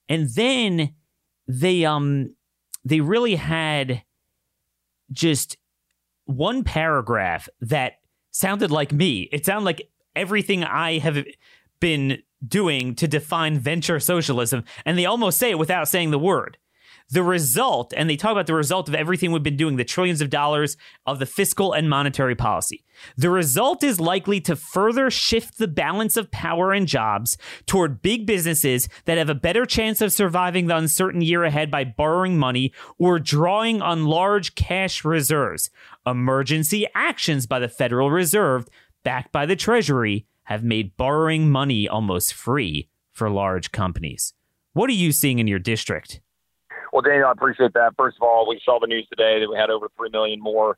And 0.09 0.29
then 0.29 0.93
they 1.47 1.85
um 1.85 2.35
they 2.83 2.99
really 2.99 3.35
had 3.35 4.03
just 5.11 5.57
one 6.25 6.63
paragraph 6.63 7.47
that 7.61 7.99
sounded 8.31 8.71
like 8.71 8.91
me. 8.91 9.29
It 9.31 9.45
sounded 9.45 9.65
like 9.65 9.89
everything 10.15 10.63
I 10.63 10.97
have 10.97 11.25
been 11.79 12.23
doing 12.47 12.95
to 12.95 13.07
define 13.07 13.59
venture 13.59 13.99
socialism, 13.99 14.63
and 14.85 14.97
they 14.97 15.05
almost 15.05 15.37
say 15.37 15.51
it 15.51 15.59
without 15.59 15.87
saying 15.87 16.11
the 16.11 16.19
word. 16.19 16.57
The 17.09 17.23
result, 17.23 17.93
and 17.95 18.09
they 18.09 18.15
talk 18.15 18.31
about 18.31 18.47
the 18.47 18.55
result 18.55 18.87
of 18.87 18.95
everything 18.95 19.31
we've 19.31 19.43
been 19.43 19.57
doing, 19.57 19.75
the 19.75 19.83
trillions 19.83 20.21
of 20.21 20.29
dollars 20.29 20.77
of 21.05 21.19
the 21.19 21.25
fiscal 21.25 21.73
and 21.73 21.89
monetary 21.89 22.35
policy. 22.35 22.83
The 23.17 23.29
result 23.29 23.83
is 23.83 23.99
likely 23.99 24.39
to 24.41 24.55
further 24.55 25.11
shift 25.11 25.57
the 25.57 25.67
balance 25.67 26.15
of 26.15 26.31
power 26.31 26.71
and 26.71 26.87
jobs 26.87 27.37
toward 27.65 28.01
big 28.01 28.25
businesses 28.25 28.87
that 29.05 29.17
have 29.17 29.29
a 29.29 29.35
better 29.35 29.65
chance 29.65 30.01
of 30.01 30.13
surviving 30.13 30.67
the 30.67 30.77
uncertain 30.77 31.21
year 31.21 31.43
ahead 31.43 31.69
by 31.69 31.83
borrowing 31.83 32.37
money 32.37 32.73
or 32.97 33.19
drawing 33.19 33.81
on 33.81 34.05
large 34.05 34.55
cash 34.55 35.03
reserves. 35.03 35.69
Emergency 36.05 36.87
actions 36.95 37.45
by 37.45 37.59
the 37.59 37.69
Federal 37.69 38.11
Reserve, 38.11 38.65
backed 39.03 39.31
by 39.31 39.45
the 39.45 39.55
Treasury, 39.55 40.25
have 40.45 40.63
made 40.63 40.97
borrowing 40.97 41.49
money 41.49 41.87
almost 41.87 42.33
free 42.33 42.89
for 43.11 43.29
large 43.29 43.71
companies. 43.71 44.33
What 44.73 44.89
are 44.89 44.93
you 44.93 45.11
seeing 45.11 45.39
in 45.39 45.47
your 45.47 45.59
district? 45.59 46.21
Well, 46.91 47.01
Daniel, 47.01 47.27
I 47.27 47.31
appreciate 47.31 47.73
that. 47.73 47.93
First 47.97 48.17
of 48.17 48.23
all, 48.23 48.47
we 48.47 48.61
saw 48.63 48.79
the 48.79 48.87
news 48.87 49.07
today 49.09 49.39
that 49.39 49.49
we 49.49 49.57
had 49.57 49.69
over 49.69 49.87
3 49.97 50.09
million 50.09 50.39
more 50.39 50.77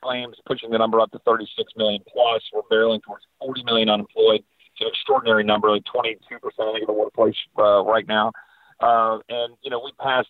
claims, 0.00 0.36
pushing 0.46 0.70
the 0.70 0.78
number 0.78 1.00
up 1.00 1.10
to 1.12 1.18
36 1.20 1.72
million 1.76 2.02
plus. 2.12 2.42
We're 2.52 2.62
barreling 2.70 3.02
towards 3.02 3.24
40 3.40 3.64
million 3.64 3.88
unemployed. 3.88 4.42
It's 4.72 4.80
an 4.80 4.88
extraordinary 4.88 5.44
number, 5.44 5.70
like 5.70 5.84
22% 5.84 6.12
I 6.14 6.80
of 6.80 6.86
the 6.86 6.92
workplace 6.92 7.36
uh, 7.58 7.82
right 7.84 8.06
now. 8.06 8.32
Uh, 8.80 9.18
and, 9.28 9.54
you 9.62 9.70
know, 9.70 9.80
we 9.84 9.92
passed 10.00 10.28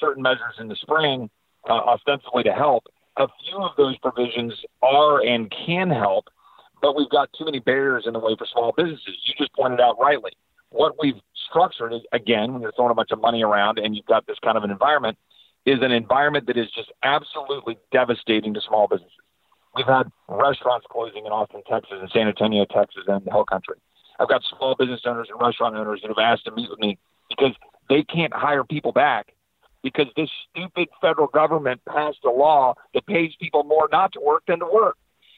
certain 0.00 0.22
measures 0.22 0.54
in 0.58 0.68
the 0.68 0.76
spring, 0.76 1.30
uh, 1.68 1.72
ostensibly 1.72 2.42
to 2.44 2.52
help. 2.52 2.84
A 3.18 3.26
few 3.44 3.58
of 3.58 3.72
those 3.76 3.96
provisions 3.98 4.54
are 4.82 5.22
and 5.22 5.52
can 5.66 5.90
help, 5.90 6.28
but 6.82 6.96
we've 6.96 7.08
got 7.08 7.30
too 7.32 7.44
many 7.44 7.60
barriers 7.60 8.04
in 8.06 8.12
the 8.12 8.18
way 8.18 8.34
for 8.36 8.44
small 8.44 8.72
businesses. 8.76 9.16
You 9.24 9.34
just 9.38 9.54
pointed 9.54 9.80
out 9.80 9.98
rightly. 9.98 10.32
What 10.70 10.96
we've 11.00 11.20
structured 11.48 11.92
is, 11.92 12.00
again, 12.12 12.52
when 12.52 12.60
you're 12.60 12.72
throwing 12.72 12.90
a 12.90 12.94
bunch 12.94 13.12
of 13.12 13.20
money 13.20 13.42
around 13.42 13.78
and 13.78 13.94
you've 13.94 14.06
got 14.06 14.26
this 14.26 14.38
kind 14.42 14.56
of 14.56 14.64
an 14.64 14.70
environment, 14.70 15.16
is 15.64 15.78
an 15.80 15.92
environment 15.92 16.46
that 16.48 16.56
is 16.56 16.68
just 16.72 16.92
absolutely 17.04 17.78
devastating 17.92 18.52
to 18.54 18.60
small 18.60 18.88
businesses. 18.88 19.16
We've 19.76 19.86
had 19.86 20.10
restaurants 20.28 20.86
closing 20.90 21.24
in 21.24 21.32
Austin, 21.32 21.62
Texas, 21.70 21.98
and 22.00 22.10
San 22.10 22.26
Antonio, 22.26 22.66
Texas, 22.66 23.04
and 23.06 23.24
the 23.24 23.30
whole 23.30 23.44
country. 23.44 23.76
I've 24.18 24.28
got 24.28 24.42
small 24.44 24.74
business 24.74 25.00
owners 25.06 25.28
and 25.30 25.40
restaurant 25.40 25.76
owners 25.76 26.00
that 26.02 26.08
have 26.08 26.18
asked 26.18 26.44
to 26.46 26.50
meet 26.50 26.68
with 26.68 26.80
me 26.80 26.98
because 27.28 27.52
they 27.88 28.02
can't 28.02 28.32
hire 28.34 28.64
people 28.64 28.92
back 28.92 29.34
because 29.82 30.06
this 30.16 30.30
stupid 30.50 30.88
federal 31.00 31.26
government 31.28 31.80
passed 31.88 32.18
a 32.24 32.30
law 32.30 32.74
that 32.94 33.06
pays 33.06 33.32
people 33.40 33.64
more 33.64 33.88
not 33.90 34.12
to 34.12 34.20
work 34.20 34.44
than 34.46 34.58
to 34.60 34.66
work. 34.66 34.96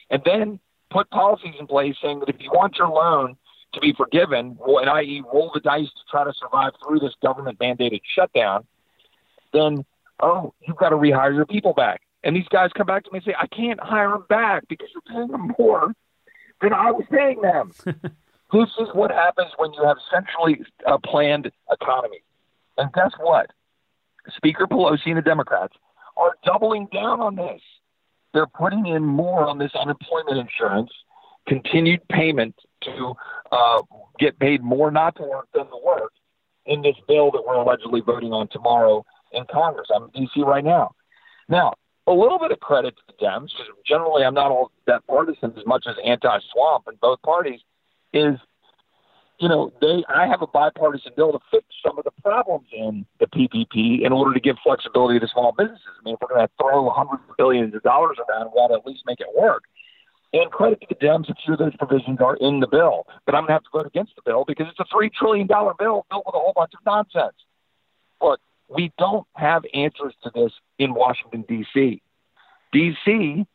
And 0.09 0.21
then 0.25 0.59
put 0.95 1.09
policies 1.09 1.55
in 1.59 1.67
place 1.67 1.95
saying 2.01 2.21
that 2.21 2.29
if 2.29 2.37
you 2.39 2.49
want 2.51 2.77
your 2.77 2.87
loan 2.87 3.35
to 3.73 3.81
be 3.81 3.93
forgiven, 3.93 4.57
and 4.65 4.89
i.e., 4.89 5.21
roll 5.33 5.51
the 5.53 5.59
dice 5.59 5.87
to 5.87 6.01
try 6.09 6.23
to 6.23 6.33
survive 6.39 6.71
through 6.81 6.99
this 6.99 7.13
government 7.21 7.59
mandated 7.59 7.99
shutdown, 8.15 8.65
then, 9.51 9.83
oh, 10.21 10.53
you've 10.65 10.77
got 10.77 10.89
to 10.89 10.95
rehire 10.95 11.35
your 11.35 11.45
people 11.45 11.73
back. 11.73 12.01
And 12.23 12.33
these 12.33 12.47
guys 12.47 12.69
come 12.73 12.87
back 12.87 13.03
to 13.03 13.11
me 13.11 13.17
and 13.17 13.25
say, 13.25 13.35
I 13.37 13.47
can't 13.47 13.79
hire 13.79 14.11
them 14.11 14.25
back 14.29 14.69
because 14.69 14.87
you're 14.93 15.01
paying 15.01 15.27
them 15.27 15.53
more 15.59 15.93
than 16.61 16.71
I 16.71 16.91
was 16.91 17.03
paying 17.11 17.41
them. 17.41 17.73
this 17.85 18.69
is 18.79 18.87
what 18.93 19.11
happens 19.11 19.51
when 19.57 19.73
you 19.73 19.83
have 19.83 19.97
centrally 20.09 20.61
uh, 20.87 20.97
planned 21.03 21.51
economy. 21.69 22.23
And 22.77 22.91
guess 22.93 23.11
what? 23.19 23.51
Speaker 24.37 24.65
Pelosi 24.65 25.07
and 25.07 25.17
the 25.17 25.21
Democrats 25.21 25.73
are 26.15 26.35
doubling 26.45 26.87
down 26.93 27.19
on 27.19 27.35
this. 27.35 27.61
They're 28.35 28.45
putting 28.47 28.85
in 28.85 29.05
more 29.05 29.47
on 29.47 29.57
this 29.57 29.71
unemployment 29.73 30.37
insurance, 30.37 30.91
continued 31.47 32.01
payment 32.09 32.53
to 32.81 33.13
uh, 33.49 33.81
get 34.19 34.37
paid 34.39 34.61
more 34.61 34.91
not 34.91 35.15
to 35.15 35.23
work 35.23 35.47
than 35.53 35.67
to 35.67 35.79
work 35.83 36.11
in 36.65 36.81
this 36.81 36.97
bill 37.07 37.31
that 37.31 37.41
we're 37.47 37.55
allegedly 37.55 38.01
voting 38.01 38.33
on 38.33 38.49
tomorrow 38.49 39.05
in 39.31 39.45
Congress. 39.49 39.87
I'm 39.95 40.11
in 40.13 40.23
D.C. 40.23 40.43
right 40.43 40.65
now. 40.65 40.91
Now, 41.47 41.75
a 42.07 42.11
little 42.11 42.37
bit 42.37 42.51
of 42.51 42.59
credit 42.59 42.95
to 42.97 43.03
the 43.07 43.25
Dems, 43.25 43.51
because 43.51 43.71
generally 43.87 44.25
I'm 44.25 44.33
not 44.33 44.51
all 44.51 44.69
that 44.85 45.07
partisan 45.07 45.53
as 45.57 45.65
much 45.65 45.85
as 45.87 45.95
anti-swamp 46.03 46.89
in 46.89 46.95
both 47.01 47.21
parties, 47.21 47.61
is 48.11 48.35
you 49.45 49.49
know, 49.49 49.71
they 49.79 50.03
I 50.09 50.25
have 50.25 50.41
a 50.41 50.47
bipartisan 50.47 51.11
bill 51.15 51.31
to 51.31 51.37
fix 51.51 51.65
some 51.85 51.99
of 51.99 52.03
the 52.03 52.09
problems 52.23 52.65
in 52.73 53.05
the 53.19 53.27
PPP 53.27 54.03
in 54.03 54.11
order 54.11 54.33
to 54.33 54.39
give 54.39 54.55
flexibility 54.63 55.19
to 55.19 55.27
small 55.27 55.51
businesses. 55.55 55.85
I 55.99 56.03
mean, 56.03 56.15
if 56.15 56.19
we're 56.19 56.35
going 56.35 56.47
to 56.47 56.53
throw 56.59 56.89
hundreds 56.89 57.21
of 57.29 57.37
billions 57.37 57.75
of 57.75 57.83
dollars 57.83 58.17
around, 58.17 58.47
we 58.47 58.59
ought 58.59 58.69
to 58.69 58.73
at 58.73 58.87
least 58.87 59.03
make 59.05 59.19
it 59.19 59.27
work. 59.37 59.65
And 60.33 60.49
credit 60.49 60.81
to 60.81 60.87
the 60.89 60.95
Dems, 60.95 61.29
a 61.29 61.35
few 61.45 61.53
of 61.53 61.59
those 61.59 61.75
provisions 61.75 62.17
are 62.21 62.37
in 62.37 62.59
the 62.59 62.65
bill, 62.65 63.05
but 63.27 63.35
I'm 63.35 63.41
going 63.41 63.49
to 63.49 63.53
have 63.53 63.63
to 63.65 63.69
vote 63.71 63.85
against 63.85 64.15
the 64.15 64.23
bill 64.25 64.45
because 64.47 64.65
it's 64.67 64.79
a 64.79 64.85
three 64.91 65.11
trillion 65.11 65.45
dollar 65.45 65.75
bill 65.77 66.07
filled 66.09 66.23
with 66.25 66.33
a 66.33 66.39
whole 66.39 66.53
bunch 66.55 66.71
of 66.73 66.83
nonsense. 66.83 67.37
But 68.19 68.39
we 68.67 68.91
don't 68.97 69.27
have 69.35 69.61
answers 69.75 70.15
to 70.23 70.31
this 70.33 70.53
in 70.79 70.95
Washington 70.95 71.45
D.C. 71.47 72.01
D.C. 72.73 73.45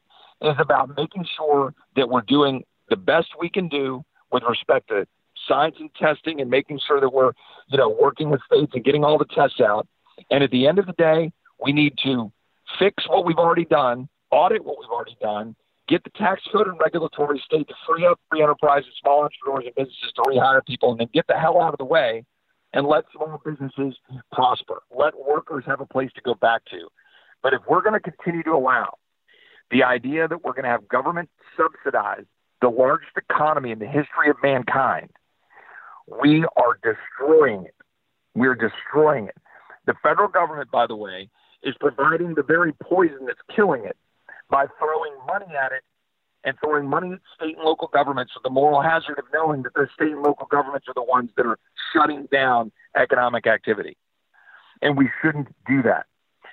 is 0.42 0.57
about 0.61 0.96
making 0.96 1.26
sure 1.37 1.74
that 1.96 2.09
we're 2.09 2.20
doing 2.20 2.62
the 2.90 2.96
best 2.96 3.31
we 3.40 3.50
can 3.50 3.66
do 3.66 4.05
with 4.31 4.44
respect 4.48 4.87
to 4.90 5.05
science 5.46 5.76
and 5.79 5.90
testing 5.94 6.40
and 6.40 6.50
making 6.50 6.81
sure 6.87 7.00
that 7.00 7.12
we're, 7.12 7.33
you 7.68 7.79
know, 7.79 7.96
working 8.00 8.31
with 8.31 8.40
states 8.46 8.72
and 8.74 8.85
getting 8.85 9.05
all 9.05 9.18
the 9.18 9.26
tests 9.26 9.61
out. 9.61 9.87
And 10.31 10.44
at 10.44 10.50
the 10.50 10.66
end 10.66 10.79
of 10.79 10.87
the 10.87 10.92
day, 10.92 11.33
we 11.62 11.72
need 11.72 11.94
to 12.05 12.33
fix 12.79 13.09
what 13.09 13.24
we've 13.24 13.38
already 13.38 13.64
done, 13.64 14.09
audit 14.31 14.64
what 14.64 14.79
we've 14.79 14.90
already 14.90 15.16
done, 15.20 15.57
get 15.88 16.05
the 16.05 16.11
tax 16.11 16.42
code 16.53 16.68
and 16.68 16.79
regulatory 16.79 17.42
state 17.44 17.68
to 17.68 17.74
free 17.87 18.07
up 18.07 18.20
free 18.31 18.42
enterprises, 18.42 18.90
small 19.03 19.24
entrepreneurs, 19.24 19.64
and 19.66 19.74
businesses 19.74 20.12
to 20.14 20.22
rehire 20.22 20.64
people, 20.64 20.92
and 20.92 21.00
then 21.00 21.09
get 21.12 21.26
the 21.26 21.35
hell 21.35 21.61
out 21.61 21.74
of 21.74 21.79
the 21.79 21.85
way 21.85 22.24
and 22.72 22.87
let 22.87 23.05
small 23.12 23.40
businesses 23.44 23.96
prosper. 24.33 24.83
Let 24.96 25.14
workers 25.18 25.64
have 25.66 25.81
a 25.81 25.87
place 25.87 26.11
to 26.14 26.20
go 26.20 26.35
back 26.35 26.64
to. 26.66 26.88
But 27.42 27.55
if 27.55 27.61
we're 27.68 27.83
going 27.83 28.00
to 28.00 28.00
continue 28.00 28.42
to 28.44 28.53
allow 28.53 28.94
the 29.70 29.83
idea 29.83 30.29
that 30.29 30.44
we're 30.44 30.53
going 30.53 30.64
to 30.64 30.70
have 30.70 30.88
government 30.88 31.31
subsidize 31.57 32.24
the 32.61 32.68
largest 32.68 33.12
economy 33.16 33.72
in 33.72 33.79
the 33.79 33.87
history 33.87 34.29
of 34.29 34.37
mankind, 34.42 35.11
we 36.23 36.44
are 36.57 36.79
destroying 36.83 37.64
it. 37.64 37.75
We're 38.35 38.55
destroying 38.55 39.29
it. 39.29 39.37
The 39.87 39.94
federal 40.03 40.29
government, 40.29 40.70
by 40.70 40.87
the 40.87 40.96
way, 40.96 41.29
is 41.62 41.75
providing 41.81 42.35
the 42.35 42.42
very 42.42 42.73
poison 42.73 43.27
that's 43.27 43.40
killing 43.55 43.85
it 43.85 43.96
by 44.51 44.66
throwing 44.79 45.12
money 45.27 45.55
at 45.57 45.73
it 45.73 45.83
and 46.44 46.57
throwing 46.62 46.88
money 46.88 47.12
at 47.12 47.20
state 47.37 47.57
and 47.57 47.64
local 47.64 47.88
governments 47.92 48.33
with 48.35 48.42
the 48.42 48.51
moral 48.51 48.81
hazard 48.81 49.18
of 49.18 49.25
knowing 49.33 49.62
that 49.62 49.75
the 49.75 49.87
state 49.94 50.12
and 50.12 50.23
local 50.23 50.46
governments 50.46 50.88
are 50.88 50.94
the 50.94 51.03
ones 51.03 51.31
that 51.37 51.46
are 51.46 51.59
shutting 51.92 52.27
down 52.33 52.73
economic 52.96 53.46
activity. 53.46 53.96
And 54.83 54.96
we 54.96 55.11
shouldn't 55.20 55.49
do 55.66 55.83
that. 55.83 56.07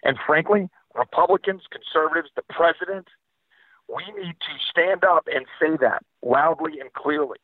And 0.04 0.18
frankly, 0.26 0.70
Republicans, 0.94 1.62
conservatives, 1.72 2.30
the 2.36 2.44
president, 2.50 3.08
we 3.88 4.04
need 4.22 4.34
to 4.34 4.54
stand 4.70 5.04
up 5.04 5.28
and 5.34 5.46
say 5.60 5.78
that 5.80 6.04
loudly 6.22 6.80
and 6.80 6.92
clearly. 6.94 7.38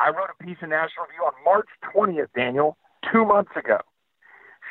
I 0.00 0.10
wrote 0.10 0.30
a 0.30 0.44
piece 0.44 0.58
in 0.62 0.70
National 0.70 1.06
Review 1.06 1.24
on 1.24 1.32
March 1.44 1.68
20th, 1.94 2.28
Daniel, 2.34 2.76
two 3.12 3.24
months 3.24 3.50
ago, 3.56 3.78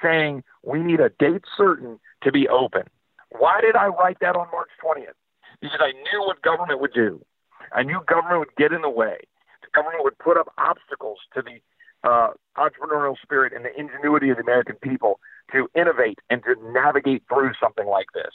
saying 0.01 0.43
we 0.63 0.79
need 0.79 0.99
a 0.99 1.09
date 1.09 1.43
certain 1.57 1.99
to 2.23 2.31
be 2.31 2.47
open. 2.47 2.83
Why 3.37 3.61
did 3.61 3.75
I 3.75 3.87
write 3.87 4.17
that 4.21 4.35
on 4.35 4.47
March 4.51 4.69
20th? 4.83 5.17
Because 5.61 5.79
I 5.81 5.91
knew 5.91 6.21
what 6.21 6.41
government 6.41 6.79
would 6.79 6.93
do. 6.93 7.23
I 7.73 7.83
knew 7.83 8.01
government 8.07 8.39
would 8.39 8.55
get 8.57 8.71
in 8.71 8.81
the 8.81 8.89
way. 8.89 9.17
The 9.61 9.67
government 9.73 10.03
would 10.03 10.17
put 10.17 10.37
up 10.37 10.53
obstacles 10.57 11.19
to 11.33 11.41
the 11.41 11.59
uh, 12.07 12.29
entrepreneurial 12.57 13.15
spirit 13.21 13.53
and 13.53 13.65
the 13.65 13.77
ingenuity 13.77 14.29
of 14.29 14.37
the 14.37 14.43
American 14.43 14.75
people 14.75 15.19
to 15.51 15.67
innovate 15.75 16.19
and 16.29 16.41
to 16.43 16.55
navigate 16.71 17.23
through 17.27 17.51
something 17.61 17.87
like 17.87 18.07
this. 18.13 18.31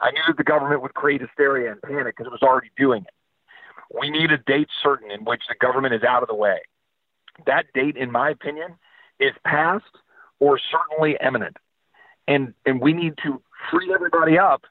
I 0.00 0.10
knew 0.10 0.22
that 0.26 0.36
the 0.36 0.44
government 0.44 0.82
would 0.82 0.94
create 0.94 1.20
hysteria 1.20 1.72
and 1.72 1.80
panic 1.80 2.16
because 2.16 2.26
it 2.26 2.32
was 2.32 2.42
already 2.42 2.70
doing 2.76 3.02
it. 3.02 3.14
We 3.92 4.10
need 4.10 4.30
a 4.30 4.38
date 4.38 4.68
certain 4.82 5.10
in 5.10 5.24
which 5.24 5.42
the 5.48 5.54
government 5.54 5.94
is 5.94 6.02
out 6.02 6.22
of 6.22 6.28
the 6.28 6.34
way. 6.34 6.60
That 7.46 7.66
date, 7.74 7.96
in 7.96 8.10
my 8.10 8.30
opinion, 8.30 8.76
is 9.18 9.32
past 9.44 9.84
or 10.40 10.58
certainly 10.58 11.16
imminent. 11.24 11.56
And, 12.26 12.54
and 12.64 12.80
we 12.80 12.92
need 12.92 13.14
to 13.24 13.42
free 13.70 13.92
everybody 13.92 14.38
up 14.38 14.62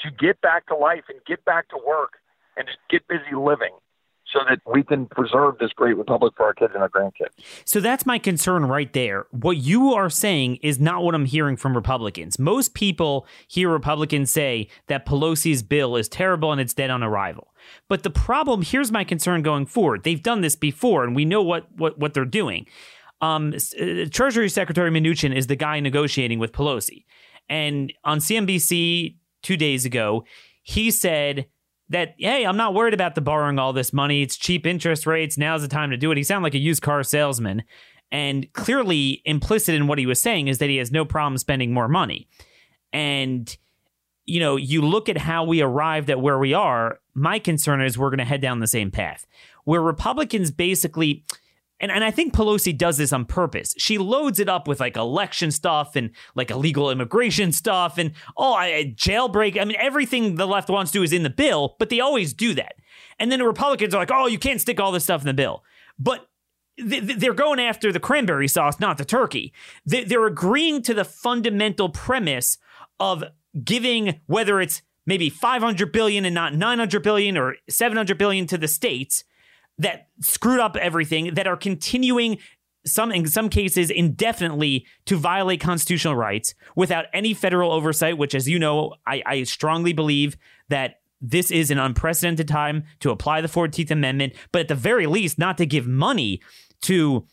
to 0.00 0.10
get 0.10 0.40
back 0.40 0.66
to 0.66 0.76
life 0.76 1.04
and 1.08 1.18
get 1.26 1.44
back 1.44 1.68
to 1.70 1.78
work 1.86 2.14
and 2.56 2.66
just 2.66 2.78
get 2.88 3.06
busy 3.08 3.34
living 3.34 3.72
so 4.36 4.44
that 4.48 4.60
we 4.70 4.82
can 4.82 5.06
preserve 5.06 5.58
this 5.58 5.72
great 5.72 5.96
republic 5.96 6.34
for 6.36 6.44
our 6.44 6.54
kids 6.54 6.72
and 6.74 6.82
our 6.82 6.88
grandkids. 6.88 7.30
So 7.64 7.80
that's 7.80 8.04
my 8.04 8.18
concern 8.18 8.66
right 8.66 8.92
there. 8.92 9.26
What 9.30 9.56
you 9.56 9.94
are 9.94 10.10
saying 10.10 10.56
is 10.56 10.78
not 10.78 11.02
what 11.02 11.14
I'm 11.14 11.24
hearing 11.24 11.56
from 11.56 11.74
Republicans. 11.74 12.38
Most 12.38 12.74
people 12.74 13.26
hear 13.48 13.70
Republicans 13.70 14.30
say 14.30 14.68
that 14.88 15.06
Pelosi's 15.06 15.62
bill 15.62 15.96
is 15.96 16.08
terrible 16.08 16.52
and 16.52 16.60
it's 16.60 16.74
dead 16.74 16.90
on 16.90 17.02
arrival. 17.02 17.48
But 17.88 18.02
the 18.02 18.10
problem 18.10 18.62
here's 18.62 18.92
my 18.92 19.04
concern 19.04 19.42
going 19.42 19.66
forward. 19.66 20.04
They've 20.04 20.22
done 20.22 20.42
this 20.42 20.56
before 20.56 21.04
and 21.04 21.16
we 21.16 21.24
know 21.24 21.42
what 21.42 21.66
what 21.76 21.98
what 21.98 22.14
they're 22.14 22.24
doing. 22.24 22.66
Um, 23.22 23.54
uh, 23.54 24.04
Treasury 24.10 24.50
Secretary 24.50 24.90
Mnuchin 24.90 25.34
is 25.34 25.46
the 25.46 25.56
guy 25.56 25.80
negotiating 25.80 26.38
with 26.38 26.52
Pelosi. 26.52 27.04
And 27.48 27.92
on 28.04 28.18
CNBC 28.18 29.16
2 29.42 29.56
days 29.56 29.86
ago, 29.86 30.24
he 30.62 30.90
said 30.90 31.46
that 31.88 32.14
hey, 32.18 32.44
I'm 32.44 32.56
not 32.56 32.74
worried 32.74 32.94
about 32.94 33.14
the 33.14 33.20
borrowing 33.20 33.58
all 33.58 33.72
this 33.72 33.92
money. 33.92 34.22
It's 34.22 34.36
cheap 34.36 34.66
interest 34.66 35.06
rates. 35.06 35.38
Now's 35.38 35.62
the 35.62 35.68
time 35.68 35.90
to 35.90 35.96
do 35.96 36.10
it. 36.10 36.16
He 36.16 36.24
sounded 36.24 36.44
like 36.44 36.54
a 36.54 36.58
used 36.58 36.82
car 36.82 37.02
salesman. 37.02 37.62
And 38.12 38.52
clearly, 38.52 39.22
implicit 39.24 39.74
in 39.74 39.86
what 39.88 39.98
he 39.98 40.06
was 40.06 40.20
saying 40.20 40.48
is 40.48 40.58
that 40.58 40.68
he 40.68 40.76
has 40.76 40.92
no 40.92 41.04
problem 41.04 41.38
spending 41.38 41.72
more 41.72 41.88
money. 41.88 42.28
And, 42.92 43.54
you 44.24 44.38
know, 44.38 44.56
you 44.56 44.80
look 44.82 45.08
at 45.08 45.18
how 45.18 45.44
we 45.44 45.60
arrived 45.60 46.08
at 46.08 46.20
where 46.20 46.38
we 46.38 46.54
are, 46.54 47.00
my 47.14 47.38
concern 47.38 47.82
is 47.82 47.98
we're 47.98 48.10
going 48.10 48.18
to 48.18 48.24
head 48.24 48.40
down 48.40 48.60
the 48.60 48.66
same 48.68 48.90
path, 48.90 49.26
where 49.64 49.82
Republicans 49.82 50.50
basically. 50.50 51.24
And, 51.78 51.92
and 51.92 52.02
I 52.02 52.10
think 52.10 52.32
Pelosi 52.32 52.76
does 52.76 52.96
this 52.96 53.12
on 53.12 53.26
purpose. 53.26 53.74
She 53.76 53.98
loads 53.98 54.40
it 54.40 54.48
up 54.48 54.66
with 54.66 54.80
like 54.80 54.96
election 54.96 55.50
stuff 55.50 55.94
and 55.94 56.10
like 56.34 56.50
illegal 56.50 56.90
immigration 56.90 57.52
stuff 57.52 57.98
and 57.98 58.12
oh, 58.36 58.54
I, 58.54 58.94
jailbreak. 58.96 59.60
I 59.60 59.64
mean, 59.64 59.76
everything 59.78 60.36
the 60.36 60.46
left 60.46 60.70
wants 60.70 60.90
to 60.92 60.98
do 60.98 61.02
is 61.02 61.12
in 61.12 61.22
the 61.22 61.30
bill, 61.30 61.76
but 61.78 61.90
they 61.90 62.00
always 62.00 62.32
do 62.32 62.54
that. 62.54 62.76
And 63.18 63.30
then 63.30 63.40
the 63.40 63.46
Republicans 63.46 63.94
are 63.94 63.98
like, 63.98 64.10
oh, 64.12 64.26
you 64.26 64.38
can't 64.38 64.60
stick 64.60 64.80
all 64.80 64.92
this 64.92 65.04
stuff 65.04 65.20
in 65.20 65.26
the 65.26 65.34
bill. 65.34 65.64
But 65.98 66.28
they're 66.78 67.34
going 67.34 67.60
after 67.60 67.90
the 67.90 68.00
cranberry 68.00 68.48
sauce, 68.48 68.80
not 68.80 68.98
the 68.98 69.04
turkey. 69.04 69.52
They're 69.84 70.26
agreeing 70.26 70.82
to 70.82 70.94
the 70.94 71.04
fundamental 71.04 71.88
premise 71.88 72.58
of 73.00 73.24
giving, 73.64 74.20
whether 74.26 74.60
it's 74.60 74.82
maybe 75.06 75.30
500 75.30 75.92
billion 75.92 76.24
and 76.24 76.34
not 76.34 76.54
900 76.54 77.02
billion 77.02 77.38
or 77.38 77.56
700 77.68 78.18
billion 78.18 78.46
to 78.48 78.58
the 78.58 78.68
states 78.68 79.24
that 79.78 80.08
screwed 80.20 80.60
up 80.60 80.76
everything, 80.76 81.34
that 81.34 81.46
are 81.46 81.56
continuing 81.56 82.38
some 82.86 83.10
in 83.10 83.26
some 83.26 83.48
cases 83.48 83.90
indefinitely 83.90 84.86
to 85.06 85.16
violate 85.16 85.60
constitutional 85.60 86.14
rights 86.14 86.54
without 86.76 87.06
any 87.12 87.34
federal 87.34 87.72
oversight, 87.72 88.16
which, 88.16 88.34
as 88.34 88.48
you 88.48 88.58
know, 88.58 88.94
I, 89.06 89.22
I 89.26 89.42
strongly 89.42 89.92
believe 89.92 90.36
that 90.68 91.00
this 91.20 91.50
is 91.50 91.70
an 91.70 91.78
unprecedented 91.78 92.46
time 92.46 92.84
to 93.00 93.10
apply 93.10 93.40
the 93.40 93.48
14th 93.48 93.90
Amendment, 93.90 94.34
but 94.52 94.60
at 94.60 94.68
the 94.68 94.74
very 94.74 95.06
least, 95.06 95.38
not 95.38 95.58
to 95.58 95.66
give 95.66 95.86
money 95.86 96.40
to 96.82 97.26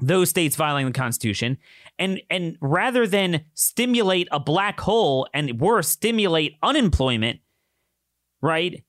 those 0.00 0.30
states 0.30 0.56
violating 0.56 0.92
the 0.92 0.98
Constitution. 0.98 1.58
And 1.98 2.20
and 2.28 2.56
rather 2.60 3.06
than 3.06 3.44
stimulate 3.54 4.28
a 4.30 4.40
black 4.40 4.80
hole 4.80 5.26
and 5.32 5.60
worse, 5.60 5.88
stimulate 5.88 6.56
unemployment, 6.62 7.40
right? 8.42 8.84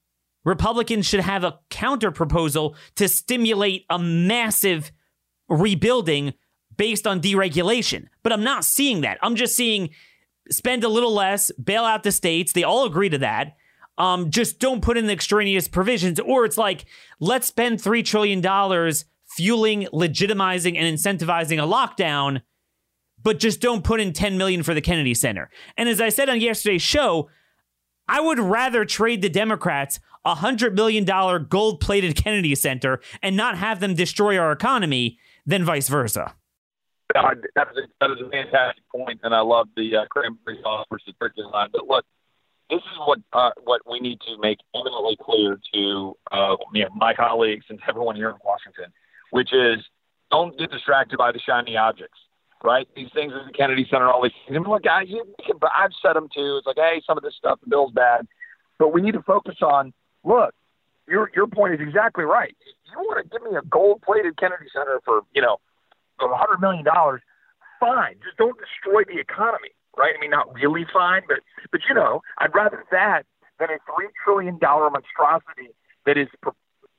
Republicans 0.47 1.05
should 1.05 1.19
have 1.19 1.43
a 1.43 1.59
counter 1.69 2.09
proposal 2.09 2.73
to 2.95 3.09
stimulate 3.09 3.85
a 3.89 3.99
massive 3.99 4.93
rebuilding 5.49 6.33
based 6.77 7.05
on 7.05 7.19
deregulation. 7.19 8.07
But 8.23 8.31
I'm 8.31 8.45
not 8.45 8.63
seeing 8.63 9.01
that. 9.01 9.17
I'm 9.21 9.35
just 9.35 9.57
seeing 9.57 9.89
spend 10.49 10.85
a 10.85 10.87
little 10.87 11.13
less, 11.13 11.51
bail 11.51 11.83
out 11.83 12.03
the 12.03 12.13
states. 12.13 12.53
They 12.53 12.63
all 12.63 12.85
agree 12.85 13.09
to 13.09 13.17
that. 13.17 13.57
Um, 13.97 14.31
just 14.31 14.57
don't 14.57 14.81
put 14.81 14.95
in 14.95 15.07
the 15.07 15.11
extraneous 15.11 15.67
provisions. 15.67 16.17
Or 16.17 16.45
it's 16.45 16.57
like, 16.57 16.85
let's 17.19 17.47
spend 17.47 17.79
$3 17.79 18.05
trillion 18.05 18.41
fueling, 19.25 19.87
legitimizing, 19.91 20.77
and 20.77 20.97
incentivizing 20.97 21.61
a 21.61 21.67
lockdown, 21.67 22.41
but 23.21 23.39
just 23.39 23.59
don't 23.59 23.83
put 23.83 23.99
in 23.99 24.13
10 24.13 24.37
million 24.37 24.63
for 24.63 24.73
the 24.73 24.79
Kennedy 24.79 25.13
Center. 25.13 25.49
And 25.75 25.89
as 25.89 25.99
I 25.99 26.07
said 26.07 26.29
on 26.29 26.39
yesterday's 26.39 26.81
show, 26.81 27.29
I 28.07 28.21
would 28.21 28.39
rather 28.39 28.85
trade 28.85 29.21
the 29.21 29.27
Democrats 29.27 29.99
a 30.27 30.35
$100 30.35 30.73
million 30.73 31.05
gold 31.47 31.79
plated 31.79 32.15
Kennedy 32.15 32.53
Center 32.53 32.99
and 33.23 33.37
not 33.37 33.57
have 33.57 33.79
them 33.79 33.93
destroy 33.93 34.37
our 34.37 34.51
economy 34.51 35.19
than 35.45 35.63
vice 35.63 35.87
versa. 35.87 36.35
That, 37.13 37.37
is 37.73 37.85
a, 38.01 38.05
a 38.05 38.29
fantastic 38.29 38.83
point, 38.93 39.21
and 39.23 39.33
I 39.33 39.39
love 39.39 39.69
the 39.77 39.95
uh, 39.95 40.05
cranberry 40.09 40.59
sauce 40.61 40.85
versus 40.91 41.13
turkey 41.19 41.41
line. 41.41 41.69
But 41.71 41.87
look, 41.87 42.03
this 42.69 42.79
is 42.79 42.99
what 43.05 43.19
uh, 43.31 43.51
what 43.63 43.81
we 43.89 44.01
need 44.01 44.19
to 44.27 44.37
make 44.41 44.57
eminently 44.75 45.17
clear 45.21 45.57
to 45.73 46.17
uh, 46.31 46.57
you 46.73 46.83
know, 46.83 46.89
my 46.93 47.13
colleagues 47.13 47.65
and 47.69 47.79
everyone 47.87 48.17
here 48.17 48.29
in 48.29 48.35
Washington, 48.43 48.91
which 49.31 49.53
is 49.53 49.79
don't 50.29 50.59
get 50.59 50.69
distracted 50.69 51.17
by 51.17 51.31
the 51.31 51.39
shiny 51.39 51.77
objects, 51.77 52.19
right? 52.61 52.85
These 52.93 53.09
things 53.13 53.31
at 53.33 53.47
the 53.47 53.53
Kennedy 53.53 53.87
Center, 53.89 54.09
all 54.09 54.21
these 54.21 54.33
things. 54.45 54.61
I 54.63 54.69
look, 54.69 54.83
guys, 54.83 55.05
you 55.07 55.23
can, 55.45 55.55
I've 55.63 55.91
said 56.01 56.17
them 56.17 56.27
too. 56.35 56.57
It's 56.57 56.67
like, 56.67 56.75
hey, 56.75 57.01
some 57.07 57.17
of 57.17 57.23
this 57.23 57.35
stuff, 57.37 57.59
the 57.63 57.69
bill's 57.69 57.93
bad, 57.93 58.27
but 58.77 58.93
we 58.93 59.01
need 59.01 59.13
to 59.13 59.23
focus 59.23 59.55
on. 59.61 59.93
Look, 60.23 60.53
your 61.07 61.29
your 61.35 61.47
point 61.47 61.73
is 61.73 61.79
exactly 61.79 62.25
right. 62.25 62.55
You 62.91 62.99
want 62.99 63.23
to 63.23 63.29
give 63.29 63.43
me 63.49 63.57
a 63.57 63.61
gold-plated 63.61 64.37
Kennedy 64.37 64.65
Center 64.73 64.99
for 65.05 65.21
you 65.33 65.41
know 65.41 65.57
a 66.19 66.27
hundred 66.35 66.61
million 66.61 66.83
dollars? 66.83 67.21
Fine, 67.79 68.15
just 68.23 68.37
don't 68.37 68.57
destroy 68.57 69.03
the 69.03 69.19
economy 69.19 69.69
right? 69.97 70.13
I 70.15 70.21
mean, 70.21 70.29
not 70.29 70.53
really 70.53 70.85
fine, 70.93 71.23
but 71.27 71.39
but 71.71 71.81
you 71.89 71.95
know, 71.95 72.21
I'd 72.37 72.53
rather 72.53 72.85
that 72.91 73.23
than 73.59 73.69
a 73.69 73.77
three 73.89 74.07
trillion 74.23 74.57
dollar 74.59 74.89
monstrosity 74.89 75.73
that 76.05 76.17
is 76.17 76.27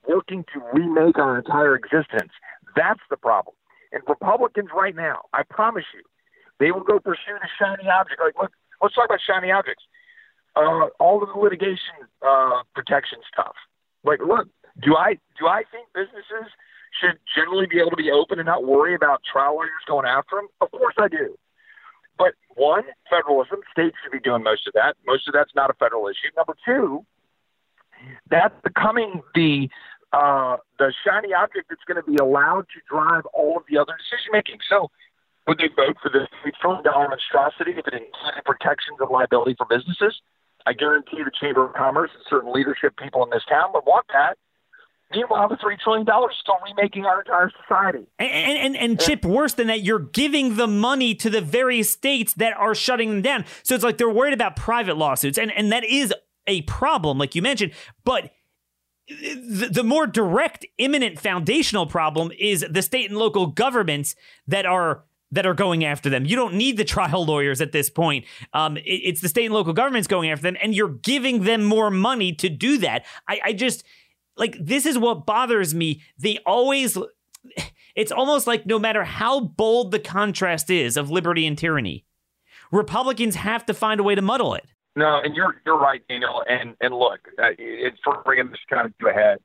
working 0.07 0.45
to 0.53 0.61
remake 0.73 1.19
our 1.19 1.39
entire 1.39 1.75
existence. 1.77 2.33
That's 2.77 3.01
the 3.09 3.17
problem. 3.17 3.55
And 3.93 4.03
Republicans 4.07 4.69
right 4.75 4.95
now, 4.95 5.23
I 5.33 5.43
promise 5.49 5.85
you, 5.95 6.03
they 6.61 6.73
will 6.73 6.83
go 6.83 6.99
pursue 6.99 7.39
the 7.41 7.49
shiny 7.59 7.89
object. 7.89 8.21
Like, 8.21 8.35
look, 8.41 8.53
let's 8.83 8.95
talk 8.95 9.07
about 9.07 9.21
shiny 9.25 9.51
objects. 9.51 9.85
Uh, 10.59 10.89
all 10.99 11.23
of 11.23 11.29
the 11.33 11.39
litigation 11.39 11.95
uh, 12.27 12.63
protection 12.75 13.19
stuff. 13.33 13.55
Like, 14.03 14.19
look, 14.21 14.49
do 14.83 14.97
I 14.97 15.19
do 15.39 15.47
I 15.47 15.63
think 15.71 15.87
businesses 15.95 16.51
should 17.01 17.19
generally 17.35 17.67
be 17.67 17.79
able 17.79 17.91
to 17.91 17.97
be 17.97 18.11
open 18.11 18.39
and 18.39 18.47
not 18.47 18.65
worry 18.65 18.95
about 18.95 19.23
trial 19.31 19.55
lawyers 19.55 19.87
going 19.87 20.07
after 20.07 20.37
them? 20.37 20.49
Of 20.61 20.71
course 20.73 20.95
I 20.99 21.09
do. 21.09 21.37
But 22.19 22.35
one, 22.57 22.83
federalism, 23.09 23.61
states 23.71 23.97
should 24.03 24.11
be 24.11 24.21
doing 24.21 24.43
most 24.43 24.67
of 24.67 24.73
that. 24.75 24.97
Most 25.07 25.29
of 25.29 25.35
that's 25.35 25.55
not 25.55 25.71
a 25.71 25.75
federal 25.75 26.09
issue. 26.09 26.35
Number 26.37 26.57
two, 26.67 27.07
that's 28.29 28.55
becoming 28.65 29.23
the 29.35 29.69
uh, 30.13 30.57
the 30.79 30.93
shiny 31.07 31.35
object 31.35 31.69
that's 31.69 31.85
going 31.87 32.03
to 32.03 32.11
be 32.11 32.17
allowed 32.17 32.67
to 32.73 32.81
drive 32.91 33.27
all 33.35 33.57
of 33.57 33.63
the 33.71 33.79
other 33.79 33.93
decision 33.95 34.33
making. 34.33 34.59
So, 34.69 34.91
would 35.47 35.59
they 35.59 35.69
vote 35.69 35.97
for 36.03 36.11
this 36.11 36.27
three 36.43 36.53
trillion 36.61 36.83
dollar 36.83 37.09
monstrosity 37.09 37.73
if 37.73 37.87
it 37.87 37.95
included 37.95 38.43
protections 38.45 38.99
of 39.01 39.11
liability 39.11 39.55
for 39.57 39.67
businesses? 39.69 40.19
I 40.69 40.75
guarantee 40.75 41.23
the 41.25 41.31
Chamber 41.41 41.65
of 41.65 41.73
Commerce 41.73 42.11
and 42.13 42.23
certain 42.29 42.53
leadership 42.53 42.95
people 42.99 43.25
in 43.25 43.31
this 43.31 43.43
town 43.49 43.71
would 43.73 43.85
want 43.87 44.05
that. 44.13 44.37
Meanwhile, 45.11 45.49
the 45.49 45.57
three 45.57 45.79
trillion 45.83 46.05
dollars 46.05 46.33
is 46.33 46.41
still 46.43 46.59
remaking 46.63 47.07
our 47.07 47.21
entire 47.21 47.51
society. 47.63 48.07
And, 48.19 48.31
and, 48.31 48.59
and, 48.59 48.77
and 48.77 49.01
Chip, 49.01 49.25
worse 49.25 49.55
than 49.55 49.69
that, 49.69 49.81
you're 49.81 49.99
giving 49.99 50.57
the 50.57 50.67
money 50.67 51.15
to 51.15 51.31
the 51.31 51.41
very 51.41 51.83
states 51.83 52.35
that 52.35 52.53
are 52.59 52.75
shutting 52.75 53.09
them 53.09 53.23
down. 53.23 53.47
So 53.63 53.75
it's 53.75 53.83
like 53.83 53.97
they're 53.97 54.11
worried 54.11 54.35
about 54.35 54.57
private 54.57 54.99
lawsuits, 54.99 55.39
and 55.39 55.51
and 55.53 55.73
that 55.73 55.85
is 55.85 56.13
a 56.47 56.61
problem, 56.63 57.17
like 57.17 57.35
you 57.35 57.41
mentioned. 57.41 57.73
But 58.05 58.33
the, 59.09 59.71
the 59.73 59.83
more 59.83 60.07
direct, 60.07 60.67
imminent, 60.77 61.19
foundational 61.19 61.87
problem 61.87 62.31
is 62.39 62.67
the 62.69 62.83
state 62.83 63.09
and 63.09 63.19
local 63.19 63.47
governments 63.47 64.15
that 64.47 64.67
are 64.67 65.05
that 65.31 65.47
are 65.47 65.55
going 65.55 65.85
after 65.85 66.09
them. 66.09 66.25
You 66.25 66.37
don't 66.37 66.55
need 66.55 66.77
the 66.77 66.85
trial 66.85 67.25
lawyers 67.25 67.61
at 67.61 67.73
this 67.73 67.91
point. 67.91 68.25
Um, 68.53 68.77
it, 68.77 68.83
it's 68.85 69.21
the 69.21 69.29
state 69.29 69.47
and 69.47 69.55
local 69.55 69.73
governments 69.73 70.09
going 70.09 70.31
after 70.31 70.43
them, 70.43 70.57
and 70.63 70.75
you're 70.75 70.89
giving 70.89 71.45
them 71.45 71.65
more 71.65 71.91
money 71.91 72.33
to 72.35 72.49
do 72.49 72.79
that. 72.79 73.05
I, 73.29 73.41
I 73.45 73.53
just 73.53 73.85
like 74.37 74.57
this 74.61 74.87
is 74.87 74.99
what 74.99 75.27
bothers 75.27 75.75
me. 75.75 76.03
They 76.19 76.39
always 76.47 76.97
it's 77.95 78.13
almost 78.13 78.47
like 78.47 78.67
no 78.67 78.79
matter 78.79 79.05
how 79.05 79.41
bold 79.41 79.91
the 79.91 79.99
contrast 79.99 80.71
is 80.71 80.97
of 80.97 81.11
liberty 81.11 81.47
and 81.47 81.59
tyranny, 81.59 82.05
Republicans 82.71 83.35
have 83.37 83.67
to 83.67 83.75
find 83.75 84.01
a 84.01 84.03
way 84.03 84.15
to 84.15 84.23
muddle 84.23 84.55
it. 84.55 84.67
No, 84.97 85.21
and 85.23 85.35
you're 85.37 85.61
you're 85.67 85.79
right, 85.79 86.03
Daniel. 86.09 86.43
And 86.49 86.75
and 86.81 86.95
look, 86.95 87.21
uh, 87.39 87.51
it's 87.59 87.99
for 88.03 88.23
bringing 88.25 88.51
this 88.51 88.61
kind 88.69 88.87
of 88.87 88.97
to 88.99 89.09
a 89.09 89.13
head. 89.13 89.39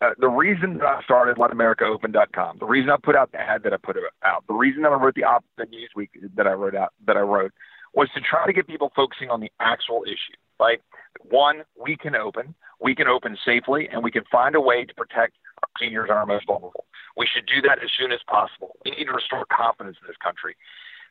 Uh, 0.00 0.10
the 0.18 0.28
reason 0.28 0.78
that 0.78 0.86
I 0.86 1.02
started 1.02 1.38
LetAmericaOpen.com, 1.38 2.58
the 2.58 2.66
reason 2.66 2.90
I 2.90 2.96
put 3.02 3.16
out 3.16 3.32
the 3.32 3.40
ad 3.40 3.64
that 3.64 3.72
I 3.72 3.78
put 3.78 3.96
out, 4.22 4.46
the 4.46 4.54
reason 4.54 4.82
that 4.82 4.92
I 4.92 4.94
wrote 4.94 5.16
the 5.16 5.24
op 5.24 5.44
the 5.56 5.64
Newsweek 5.64 6.10
that 6.36 6.46
I 6.46 6.52
wrote 6.52 6.76
out 6.76 6.92
that 7.06 7.16
I 7.16 7.20
wrote 7.20 7.52
was 7.94 8.08
to 8.14 8.20
try 8.20 8.46
to 8.46 8.52
get 8.52 8.68
people 8.68 8.92
focusing 8.94 9.28
on 9.30 9.40
the 9.40 9.50
actual 9.58 10.04
issue. 10.06 10.38
Like 10.60 10.82
one, 11.28 11.64
we 11.80 11.96
can 11.96 12.14
open, 12.14 12.54
we 12.80 12.94
can 12.94 13.08
open 13.08 13.36
safely, 13.44 13.88
and 13.90 14.04
we 14.04 14.12
can 14.12 14.22
find 14.30 14.54
a 14.54 14.60
way 14.60 14.84
to 14.84 14.94
protect 14.94 15.36
our 15.62 15.68
seniors 15.80 16.08
and 16.10 16.18
our 16.18 16.26
most 16.26 16.46
vulnerable. 16.46 16.84
We 17.16 17.26
should 17.26 17.46
do 17.46 17.60
that 17.62 17.82
as 17.82 17.90
soon 17.98 18.12
as 18.12 18.20
possible. 18.28 18.76
We 18.84 18.92
need 18.92 19.06
to 19.06 19.12
restore 19.12 19.46
confidence 19.50 19.96
in 20.00 20.06
this 20.06 20.16
country. 20.22 20.56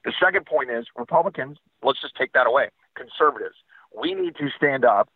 The 0.06 0.14
second 0.24 0.46
point 0.46 0.72
is 0.72 0.86
Republicans, 0.96 1.58
let's 1.84 2.00
just 2.02 2.16
take 2.16 2.32
that 2.34 2.48
away. 2.48 2.70
Conservatives, 2.96 3.56
we 4.00 4.14
need 4.14 4.38
to 4.38 4.48
stand 4.56 4.86
up 4.86 5.10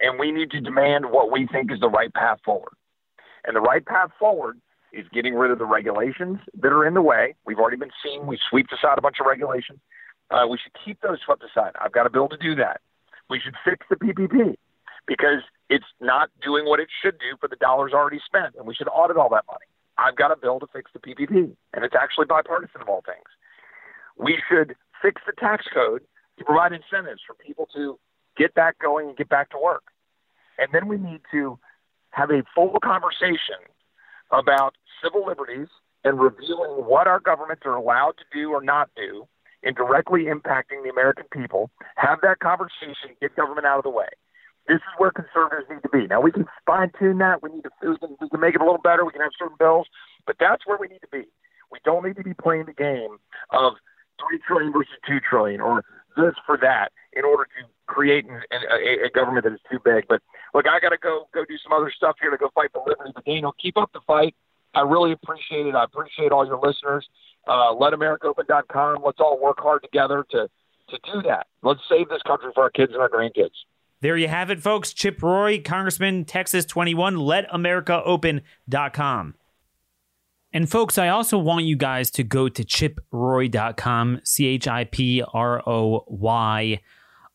and 0.00 0.20
we 0.20 0.30
need 0.30 0.52
to 0.52 0.60
demand 0.60 1.10
what 1.10 1.32
we 1.32 1.48
think 1.48 1.72
is 1.72 1.80
the 1.80 1.88
right 1.88 2.14
path 2.14 2.38
forward. 2.44 2.72
And 3.48 3.56
the 3.56 3.62
right 3.62 3.84
path 3.84 4.10
forward 4.18 4.60
is 4.92 5.06
getting 5.10 5.34
rid 5.34 5.50
of 5.50 5.58
the 5.58 5.64
regulations 5.64 6.38
that 6.60 6.68
are 6.68 6.86
in 6.86 6.92
the 6.92 7.00
way. 7.00 7.34
We've 7.46 7.58
already 7.58 7.78
been 7.78 7.90
seeing 8.04 8.26
we 8.26 8.38
sweep 8.50 8.66
aside 8.70 8.98
a 8.98 9.00
bunch 9.00 9.16
of 9.20 9.26
regulations. 9.26 9.80
Uh, 10.30 10.46
we 10.46 10.58
should 10.62 10.72
keep 10.84 11.00
those 11.00 11.16
swept 11.24 11.42
aside. 11.42 11.72
I've 11.80 11.92
got 11.92 12.06
a 12.06 12.10
bill 12.10 12.28
to 12.28 12.36
do 12.36 12.54
that. 12.56 12.82
We 13.30 13.40
should 13.40 13.54
fix 13.64 13.86
the 13.88 13.96
PPP 13.96 14.56
because 15.06 15.40
it's 15.70 15.86
not 15.98 16.28
doing 16.44 16.66
what 16.66 16.78
it 16.78 16.88
should 17.02 17.18
do 17.18 17.38
for 17.40 17.48
the 17.48 17.56
dollars 17.56 17.92
already 17.94 18.20
spent, 18.24 18.54
and 18.56 18.66
we 18.66 18.74
should 18.74 18.88
audit 18.88 19.16
all 19.16 19.30
that 19.30 19.44
money. 19.48 19.64
I've 19.96 20.16
got 20.16 20.30
a 20.30 20.36
bill 20.36 20.60
to 20.60 20.66
fix 20.70 20.90
the 20.92 21.00
PPP, 21.00 21.56
and 21.72 21.84
it's 21.84 21.94
actually 21.98 22.26
bipartisan 22.26 22.82
of 22.82 22.88
all 22.88 23.02
things. 23.06 23.24
We 24.18 24.36
should 24.46 24.76
fix 25.00 25.22
the 25.26 25.32
tax 25.32 25.64
code 25.72 26.02
to 26.38 26.44
provide 26.44 26.72
incentives 26.72 27.22
for 27.26 27.32
people 27.32 27.66
to 27.74 27.98
get 28.36 28.54
back 28.54 28.78
going 28.78 29.08
and 29.08 29.16
get 29.16 29.30
back 29.30 29.48
to 29.50 29.58
work. 29.58 29.84
And 30.58 30.68
then 30.72 30.86
we 30.86 30.98
need 30.98 31.22
to 31.32 31.58
have 32.10 32.30
a 32.30 32.42
full 32.54 32.78
conversation 32.82 33.60
about 34.30 34.74
civil 35.02 35.26
liberties 35.26 35.68
and 36.04 36.20
revealing 36.20 36.84
what 36.86 37.06
our 37.06 37.20
governments 37.20 37.62
are 37.64 37.76
allowed 37.76 38.14
to 38.18 38.24
do 38.32 38.50
or 38.50 38.62
not 38.62 38.90
do 38.96 39.26
in 39.62 39.74
directly 39.74 40.24
impacting 40.24 40.82
the 40.84 40.90
American 40.90 41.24
people. 41.32 41.70
Have 41.96 42.20
that 42.22 42.38
conversation, 42.38 43.16
get 43.20 43.34
government 43.36 43.66
out 43.66 43.78
of 43.78 43.84
the 43.84 43.90
way. 43.90 44.08
This 44.68 44.76
is 44.76 44.94
where 44.98 45.10
conservatives 45.10 45.66
need 45.70 45.82
to 45.82 45.88
be. 45.88 46.06
Now 46.06 46.20
we 46.20 46.30
can 46.30 46.44
fine 46.66 46.92
tune 46.98 47.18
that. 47.18 47.42
We 47.42 47.50
need 47.50 47.64
to 47.64 47.70
we 47.82 47.96
can, 47.96 48.16
we 48.20 48.28
can 48.28 48.40
make 48.40 48.54
it 48.54 48.60
a 48.60 48.64
little 48.64 48.82
better. 48.82 49.04
We 49.04 49.12
can 49.12 49.22
have 49.22 49.32
certain 49.38 49.56
bills, 49.58 49.88
but 50.26 50.36
that's 50.38 50.66
where 50.66 50.76
we 50.78 50.88
need 50.88 51.00
to 51.00 51.08
be. 51.10 51.24
We 51.72 51.78
don't 51.84 52.04
need 52.04 52.16
to 52.16 52.22
be 52.22 52.34
playing 52.34 52.66
the 52.66 52.74
game 52.74 53.16
of 53.50 53.74
three 54.20 54.38
trillion 54.46 54.72
versus 54.72 54.92
two 55.06 55.20
trillion 55.20 55.60
or 55.60 55.84
this 56.16 56.34
for 56.44 56.58
that 56.58 56.92
in 57.14 57.24
order 57.24 57.44
to 57.44 57.66
create 57.88 58.26
a, 58.52 59.06
a 59.06 59.10
government 59.10 59.44
that 59.44 59.52
is 59.52 59.60
too 59.70 59.78
big. 59.84 60.04
But 60.08 60.22
look, 60.54 60.66
I 60.68 60.78
got 60.78 60.90
to 60.90 60.98
go 60.98 61.28
go 61.34 61.44
do 61.44 61.56
some 61.62 61.72
other 61.72 61.92
stuff 61.94 62.16
here 62.20 62.30
to 62.30 62.36
go 62.36 62.50
fight 62.54 62.70
for 62.72 62.84
liberty. 62.86 63.10
But 63.14 63.24
Daniel, 63.24 63.54
keep 63.60 63.76
up 63.76 63.92
the 63.92 64.00
fight. 64.06 64.34
I 64.74 64.82
really 64.82 65.12
appreciate 65.12 65.66
it. 65.66 65.74
I 65.74 65.84
appreciate 65.84 66.30
all 66.30 66.46
your 66.46 66.60
listeners. 66.62 67.08
Uh, 67.46 67.74
LetAmericaOpen.com. 67.74 69.02
Let's 69.04 69.20
all 69.20 69.40
work 69.40 69.58
hard 69.60 69.82
together 69.82 70.24
to 70.30 70.48
to 70.90 70.98
do 71.12 71.22
that. 71.22 71.48
Let's 71.62 71.80
save 71.88 72.08
this 72.08 72.22
country 72.22 72.50
for 72.54 72.62
our 72.62 72.70
kids 72.70 72.92
and 72.92 73.02
our 73.02 73.08
grandkids. 73.08 73.50
There 74.00 74.16
you 74.16 74.28
have 74.28 74.50
it, 74.50 74.62
folks. 74.62 74.92
Chip 74.92 75.20
Roy, 75.22 75.60
Congressman, 75.60 76.24
Texas 76.24 76.64
21, 76.64 77.16
letamericaopen.com. 77.16 79.34
And 80.52 80.70
folks, 80.70 80.96
I 80.96 81.08
also 81.08 81.36
want 81.36 81.66
you 81.66 81.76
guys 81.76 82.10
to 82.12 82.24
go 82.24 82.48
to 82.48 82.64
chiproy.com, 82.64 84.20
C 84.24 84.46
H 84.46 84.68
I 84.68 84.84
P 84.84 85.22
R 85.34 85.68
O 85.68 86.04
Y. 86.06 86.80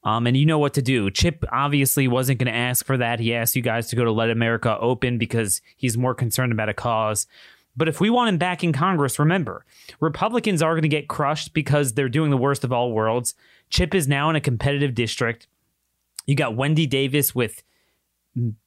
Um, 0.06 0.28
and 0.28 0.36
you 0.36 0.46
know 0.46 0.60
what 0.60 0.74
to 0.74 0.82
do. 0.82 1.10
Chip 1.10 1.46
obviously 1.52 2.08
wasn't 2.08 2.40
going 2.40 2.52
to 2.52 2.58
ask 2.58 2.86
for 2.86 2.98
that. 2.98 3.20
He 3.20 3.34
asked 3.34 3.56
you 3.56 3.62
guys 3.62 3.88
to 3.88 3.96
go 3.96 4.04
to 4.04 4.12
Let 4.12 4.30
America 4.30 4.78
Open 4.80 5.18
because 5.18 5.62
he's 5.78 5.98
more 5.98 6.14
concerned 6.14 6.52
about 6.52 6.70
a 6.70 6.74
cause. 6.74 7.26
But 7.76 7.88
if 7.88 8.00
we 8.00 8.10
want 8.10 8.30
him 8.30 8.38
back 8.38 8.64
in 8.64 8.74
Congress, 8.74 9.18
remember, 9.18 9.66
Republicans 10.00 10.62
are 10.62 10.74
going 10.74 10.84
to 10.84 10.88
get 10.88 11.08
crushed 11.08 11.54
because 11.54 11.94
they're 11.94 12.10
doing 12.10 12.32
the 12.32 12.38
worst 12.38 12.64
of 12.64 12.72
all 12.72 12.92
worlds. 12.92 13.34
Chip 13.70 13.96
is 13.96 14.08
now 14.08 14.30
in 14.30 14.36
a 14.36 14.42
competitive 14.42 14.94
district. 14.94 15.48
You 16.26 16.36
got 16.36 16.56
Wendy 16.56 16.86
Davis 16.86 17.34
with 17.34 17.64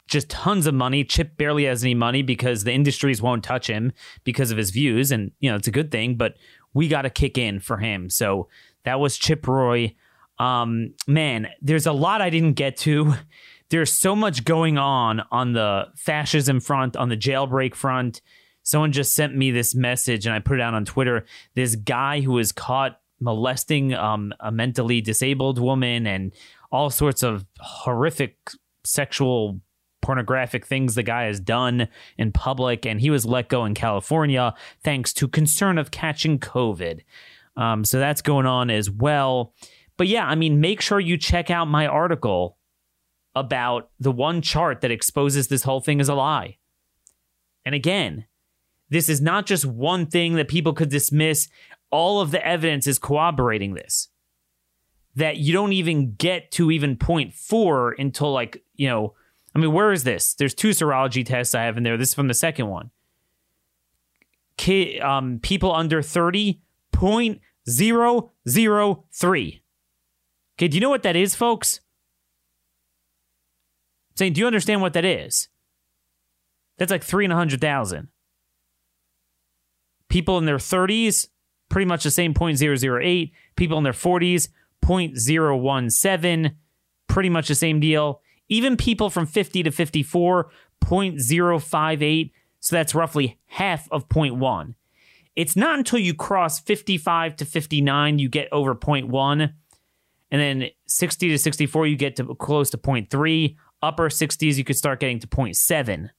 just 0.09 0.29
tons 0.31 0.67
of 0.67 0.75
money. 0.75 1.05
Chip 1.05 1.37
barely 1.37 1.65
has 1.65 1.85
any 1.85 1.95
money 1.95 2.23
because 2.23 2.65
the 2.65 2.73
industries 2.73 3.23
won't 3.23 3.45
touch 3.45 3.69
him 3.69 3.93
because 4.25 4.51
of 4.51 4.59
his 4.59 4.71
views. 4.71 5.11
And, 5.13 5.33
you 5.41 5.51
know, 5.51 5.57
it's 5.57 5.69
a 5.69 5.73
good 5.73 5.91
thing, 5.91 6.17
but 6.17 6.37
we 6.75 6.89
got 6.89 7.03
to 7.03 7.11
kick 7.11 7.39
in 7.39 7.61
for 7.61 7.79
him. 7.79 8.11
So 8.11 8.49
that 8.85 9.01
was 9.01 9.19
Chip 9.19 9.47
Roy. 9.47 9.95
Um, 10.39 10.95
man, 11.07 11.49
there's 11.61 11.87
a 11.87 11.93
lot 11.93 12.21
I 12.21 12.31
didn't 12.31 12.55
get 12.55 12.77
to. 12.79 13.15
There's 13.69 13.93
so 13.93 14.15
much 14.15 14.45
going 14.45 14.79
on 14.79 15.23
on 15.31 15.53
the 15.53 15.87
fascism 15.97 16.61
front, 16.61 16.97
on 16.97 17.09
the 17.09 17.17
jailbreak 17.17 17.75
front. 17.75 18.21
Someone 18.63 18.93
just 18.93 19.15
sent 19.15 19.37
me 19.37 19.51
this 19.51 19.75
message 19.75 20.27
and 20.27 20.35
I 20.35 20.39
put 20.39 20.59
it 20.59 20.63
out 20.63 20.75
on 20.75 20.85
Twitter. 20.85 21.25
This 21.55 21.75
guy 21.75 22.21
who 22.21 22.33
was 22.33 22.53
caught 22.53 23.01
molesting 23.21 23.95
um, 23.95 24.33
a 24.41 24.53
mentally 24.53 25.01
disabled 25.01 25.59
woman 25.59 26.07
and 26.07 26.33
all 26.71 26.91
sorts 26.91 27.23
of 27.23 27.45
horrific 27.61 28.37
sexual 28.85 29.61
pornographic 30.03 30.65
things 30.65 30.95
the 30.95 31.03
guy 31.03 31.25
has 31.25 31.41
done 31.41 31.89
in 32.17 32.31
public, 32.31 32.87
and 32.87 33.01
he 33.01 33.11
was 33.11 33.27
let 33.27 33.49
go 33.49 33.65
in 33.65 33.75
California 33.75 34.55
thanks 34.85 35.13
to 35.13 35.27
concern 35.27 35.79
of 35.79 35.91
catching 35.91 36.39
COVID. 36.39 37.01
Um, 37.57 37.85
so 37.85 37.99
that's 37.99 38.23
going 38.23 38.47
on 38.47 38.71
as 38.71 38.91
well. 38.91 39.55
But 39.97 40.09
yeah, 40.09 40.27
I 40.27 40.35
mean, 40.35 40.61
make 40.61 40.81
sure 40.81 40.99
you 41.01 41.17
check 41.17 41.51
out 41.51 41.67
my 41.67 41.87
article 41.87 42.59
about 43.35 43.91
the 44.01 44.13
one 44.13 44.43
chart 44.43 44.81
that 44.81 44.91
exposes 44.91 45.49
this 45.49 45.63
whole 45.63 45.81
thing 45.81 46.01
as 46.01 46.09
a 46.09 46.15
lie. 46.15 46.59
And 47.65 47.75
again, 47.75 48.27
this 48.89 49.09
is 49.09 49.21
not 49.21 49.47
just 49.47 49.65
one 49.65 50.07
thing 50.07 50.37
that 50.37 50.47
people 50.49 50.73
could 50.73 50.89
dismiss. 50.89 51.49
All 51.91 52.21
of 52.21 52.31
the 52.31 52.47
evidence 52.47 52.87
is 52.87 52.99
corroborating 52.99 53.75
this. 53.75 54.09
That 55.17 55.39
you 55.39 55.53
don't 55.53 55.73
even 55.73 56.15
get 56.15 56.53
to 56.53 56.71
even 56.71 56.97
point 56.97 57.35
four 57.35 57.97
until 57.99 58.33
like, 58.33 58.63
you 58.75 58.89
know, 58.89 59.15
I 59.55 59.59
mean, 59.59 59.73
where 59.73 59.93
is 59.93 60.05
this? 60.05 60.35
There's 60.35 60.55
two 60.55 60.71
serology 60.71 61.25
tests 61.25 61.55
I 61.55 61.65
have 61.65 61.79
in 61.79 61.83
there. 61.83 61.97
This 61.97 62.11
is 62.11 62.15
from 62.15 62.29
the 62.29 62.35
second 62.35 62.69
one. 62.69 62.91
Kid, 64.59 65.01
um, 65.01 65.39
people 65.43 65.75
under 65.75 66.03
30, 66.03 66.61
0.003. 66.93 69.61
Okay, 70.59 70.69
do 70.69 70.77
you 70.77 70.81
know 70.81 70.91
what 70.91 71.03
that 71.03 71.17
is, 71.17 71.35
folks? 71.35 71.81
I'm 74.13 74.17
saying, 74.17 74.33
do 74.35 74.41
you 74.41 74.47
understand 74.47 74.81
what 74.81 74.95
that 74.95 75.05
is? 75.05 75.49
That's 76.79 76.91
like 76.91 77.05
three 77.05 77.25
in 77.25 77.33
a 77.33 77.37
hundred 77.37 77.61
thousand. 77.61 78.09
People 80.09 80.39
in 80.39 80.47
their 80.47 80.57
30s, 80.57 81.29
pretty 81.69 81.85
much 81.85 82.05
the 82.05 82.11
same 82.11 82.33
0.008. 82.33 83.33
People 83.57 83.77
in 83.77 83.85
their 83.85 83.93
40s, 83.93 84.49
0.017, 84.85 86.55
pretty 87.09 87.29
much 87.29 87.49
the 87.49 87.55
same 87.55 87.81
deal. 87.81 88.21
Even 88.49 88.77
people 88.77 89.11
from 89.11 89.27
50 89.27 89.65
to 89.65 89.71
54, 89.71 90.51
0.058. 90.83 92.31
So 92.61 92.77
that's 92.77 92.95
roughly 92.95 93.39
half 93.47 93.91
of 93.91 94.09
0.1. 94.09 94.75
It's 95.35 95.57
not 95.57 95.79
until 95.79 95.99
you 95.99 96.15
cross 96.15 96.61
55 96.61 97.37
to 97.37 97.45
59 97.45 98.19
you 98.19 98.29
get 98.29 98.49
over 98.53 98.75
0.1. 98.75 99.53
And 100.31 100.41
then 100.41 100.71
60 100.87 101.29
to 101.29 101.39
64, 101.39 101.87
you 101.87 101.97
get 101.97 102.17
to 102.17 102.35
close 102.35 102.71
to 102.71 102.79
0.3. 102.79 103.57
Upper 103.83 104.09
60s, 104.09 104.57
you 104.57 104.65
could 104.65 104.77
start 104.77 105.01
getting 105.01 105.21
to 105.21 105.27
0.7. 105.27 106.11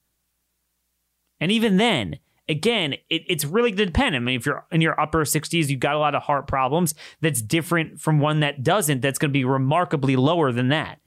And 1.40 1.52
even 1.52 1.76
then, 1.76 2.18
again, 2.48 2.94
it, 3.10 3.22
it's 3.28 3.44
really 3.44 3.72
dependent. 3.72 4.22
I 4.22 4.24
mean, 4.24 4.36
if 4.36 4.46
you're 4.46 4.64
in 4.70 4.80
your 4.80 4.98
upper 5.00 5.24
60s, 5.24 5.68
you've 5.68 5.80
got 5.80 5.94
a 5.94 5.98
lot 5.98 6.14
of 6.14 6.22
heart 6.22 6.46
problems. 6.46 6.94
That's 7.20 7.42
different 7.42 8.00
from 8.00 8.18
one 8.18 8.40
that 8.40 8.62
doesn't. 8.62 9.02
That's 9.02 9.18
going 9.18 9.30
to 9.30 9.38
be 9.38 9.44
remarkably 9.44 10.16
lower 10.16 10.52
than 10.52 10.68
that. 10.68 11.00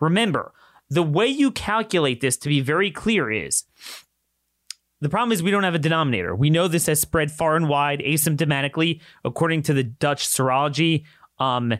Remember, 0.00 0.52
the 0.90 1.02
way 1.02 1.26
you 1.26 1.50
calculate 1.52 2.20
this, 2.20 2.36
to 2.38 2.48
be 2.48 2.60
very 2.60 2.90
clear, 2.90 3.30
is 3.30 3.64
the 5.00 5.08
problem 5.08 5.32
is 5.32 5.42
we 5.42 5.50
don't 5.50 5.62
have 5.62 5.74
a 5.74 5.78
denominator. 5.78 6.34
We 6.34 6.50
know 6.50 6.68
this 6.68 6.86
has 6.86 7.00
spread 7.00 7.30
far 7.30 7.56
and 7.56 7.68
wide 7.68 8.00
asymptomatically, 8.00 9.00
according 9.24 9.62
to 9.62 9.74
the 9.74 9.84
Dutch 9.84 10.26
serology. 10.26 11.04
Um, 11.38 11.74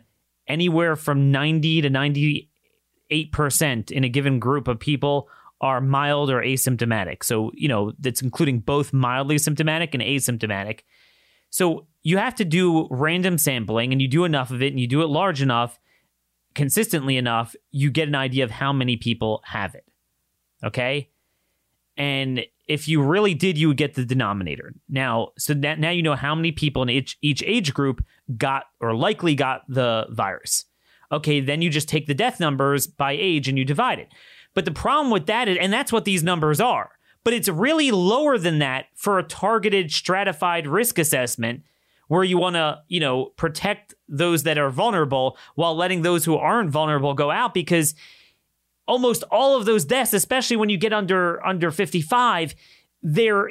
anywhere 0.49 0.97
from 0.97 1.31
90 1.31 1.83
to 1.83 1.91
98% 1.91 3.91
in 3.91 4.05
a 4.05 4.09
given 4.09 4.39
group 4.39 4.69
of 4.69 4.79
people 4.79 5.29
are 5.61 5.81
mild 5.81 6.31
or 6.31 6.41
asymptomatic. 6.41 7.23
So, 7.23 7.53
you 7.55 7.69
know, 7.69 7.93
that's 7.99 8.23
including 8.23 8.61
both 8.61 8.93
mildly 8.93 9.39
symptomatic 9.39 9.95
and 9.95 10.03
asymptomatic. 10.03 10.81
So, 11.51 11.87
you 12.03 12.19
have 12.19 12.35
to 12.37 12.45
do 12.45 12.89
random 12.91 13.39
sampling 13.39 13.93
and 13.93 14.03
you 14.03 14.09
do 14.09 14.25
enough 14.25 14.51
of 14.51 14.61
it 14.61 14.73
and 14.73 14.81
you 14.81 14.89
do 14.89 15.03
it 15.03 15.07
large 15.07 15.41
enough 15.41 15.79
consistently 16.55 17.17
enough, 17.17 17.55
you 17.71 17.91
get 17.91 18.09
an 18.09 18.15
idea 18.15 18.45
of 18.45 18.51
how 18.51 18.73
many 18.73 18.97
people 18.97 19.43
have 19.45 19.75
it. 19.75 19.85
Okay? 20.65 21.11
And 21.97 22.45
if 22.69 22.89
you 22.89 23.03
really 23.03 23.35
did, 23.35 23.59
you 23.59 23.69
would 23.69 23.77
get 23.77 23.95
the 23.95 24.05
denominator. 24.05 24.75
Now, 24.89 25.29
so 25.39 25.55
that 25.55 25.79
now 25.79 25.91
you 25.91 26.03
know 26.03 26.15
how 26.15 26.35
many 26.35 26.53
people 26.53 26.83
in 26.83 26.91
each 26.91 27.19
each 27.21 27.43
age 27.45 27.75
group 27.75 28.05
got 28.37 28.65
or 28.81 28.95
likely 28.95 29.35
got 29.35 29.63
the 29.69 30.07
virus. 30.11 30.65
Okay, 31.11 31.41
then 31.41 31.61
you 31.61 31.71
just 31.71 31.89
take 31.89 32.07
the 32.07 32.15
death 32.15 32.41
numbers 32.41 32.87
by 32.87 33.13
age 33.13 33.49
and 33.49 33.59
you 33.59 33.65
divide 33.65 33.99
it. 33.99 34.09
But 34.55 34.65
the 34.65 34.71
problem 34.71 35.11
with 35.11 35.27
that 35.27 35.49
is, 35.49 35.59
and 35.61 35.73
that's 35.73 35.93
what 35.93 36.05
these 36.05 36.23
numbers 36.23 36.61
are, 36.61 36.91
but 37.25 37.35
it's 37.35 37.49
really 37.49 37.91
lower 37.91 38.39
than 38.39 38.59
that 38.59 38.87
for 38.95 39.19
a 39.19 39.23
targeted 39.23 39.93
stratified 39.93 40.67
risk 40.67 40.99
assessment 40.99 41.63
where 42.09 42.25
you 42.25 42.37
want 42.37 42.57
to, 42.57 42.79
you 42.89 43.01
know, 43.01 43.27
protect 43.37 43.95
those 44.09 44.43
that 44.43 44.59
are 44.59 44.71
vulnerable 44.71 45.39
while 45.55 45.75
letting 45.75 46.03
those 46.03 46.25
who 46.25 46.37
aren't 46.37 46.71
vulnerable 46.71 47.15
go 47.15 47.31
out 47.31 47.55
because 47.55 47.95
almost 48.87 49.23
all 49.31 49.57
of 49.57 49.65
those 49.65 49.85
deaths, 49.85 50.13
especially 50.13 50.57
when 50.57 50.69
you 50.69 50.77
get 50.77 50.93
under 50.93 51.45
under 51.47 51.71
55, 51.71 52.55
they're 53.03 53.51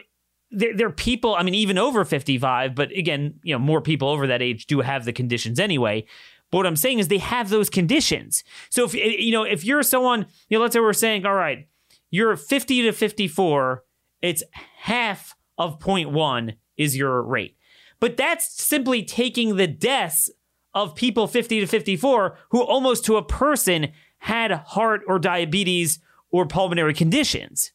they're, 0.52 0.76
they're 0.76 0.89
people, 0.89 1.36
I 1.36 1.43
mean, 1.43 1.56
even 1.56 1.78
over 1.78 2.06
55, 2.06 2.76
but 2.76 2.91
again, 2.91 3.36
you 3.43 3.54
know, 3.54 3.60
more 3.60 3.82
people 3.82 4.10
over 4.10 4.28
that 4.28 4.41
age 4.41 4.68
do 4.68 4.82
have 4.82 5.06
the 5.06 5.14
conditions 5.14 5.60
anyway. 5.60 6.06
But 6.52 6.58
what 6.58 6.68
I'm 6.68 6.76
saying 6.76 6.99
is 6.99 7.08
they 7.08 7.18
have 7.20 7.49
those 7.49 7.70
conditions. 7.70 8.43
So 8.70 8.86
if 8.86 8.93
eh, 8.93 9.16
you 9.20 9.32
know, 9.32 9.43
if 9.43 9.64
you're 9.64 9.84
someone, 9.84 10.26
you 10.49 10.58
know, 10.58 10.62
let's 10.62 10.74
say 10.74 10.82
we're 10.82 10.93
saying, 10.93 11.26
all 11.26 11.34
right, 11.34 11.68
you're 12.10 12.36
50 12.36 12.84
to 12.84 12.91
54, 12.91 13.84
it's 14.22 14.43
half 14.80 15.36
of 15.58 15.80
0.1 15.80 16.56
is 16.78 16.97
your 16.97 17.22
rate. 17.24 17.56
But 17.99 18.18
that's 18.18 18.62
simply 18.62 19.04
taking 19.04 19.56
the 19.56 19.68
deaths 19.68 20.30
of 20.74 20.95
people 20.95 21.28
50 21.28 21.62
to 21.62 21.68
54 21.68 22.38
who 22.49 22.62
almost 22.62 23.06
to 23.06 23.18
a 23.18 23.24
person 23.24 23.91
had 24.20 24.52
heart 24.52 25.02
or 25.08 25.20
diabetes 25.20 25.99
or 26.32 26.45
pulmonary 26.45 26.93
conditions. 26.93 27.72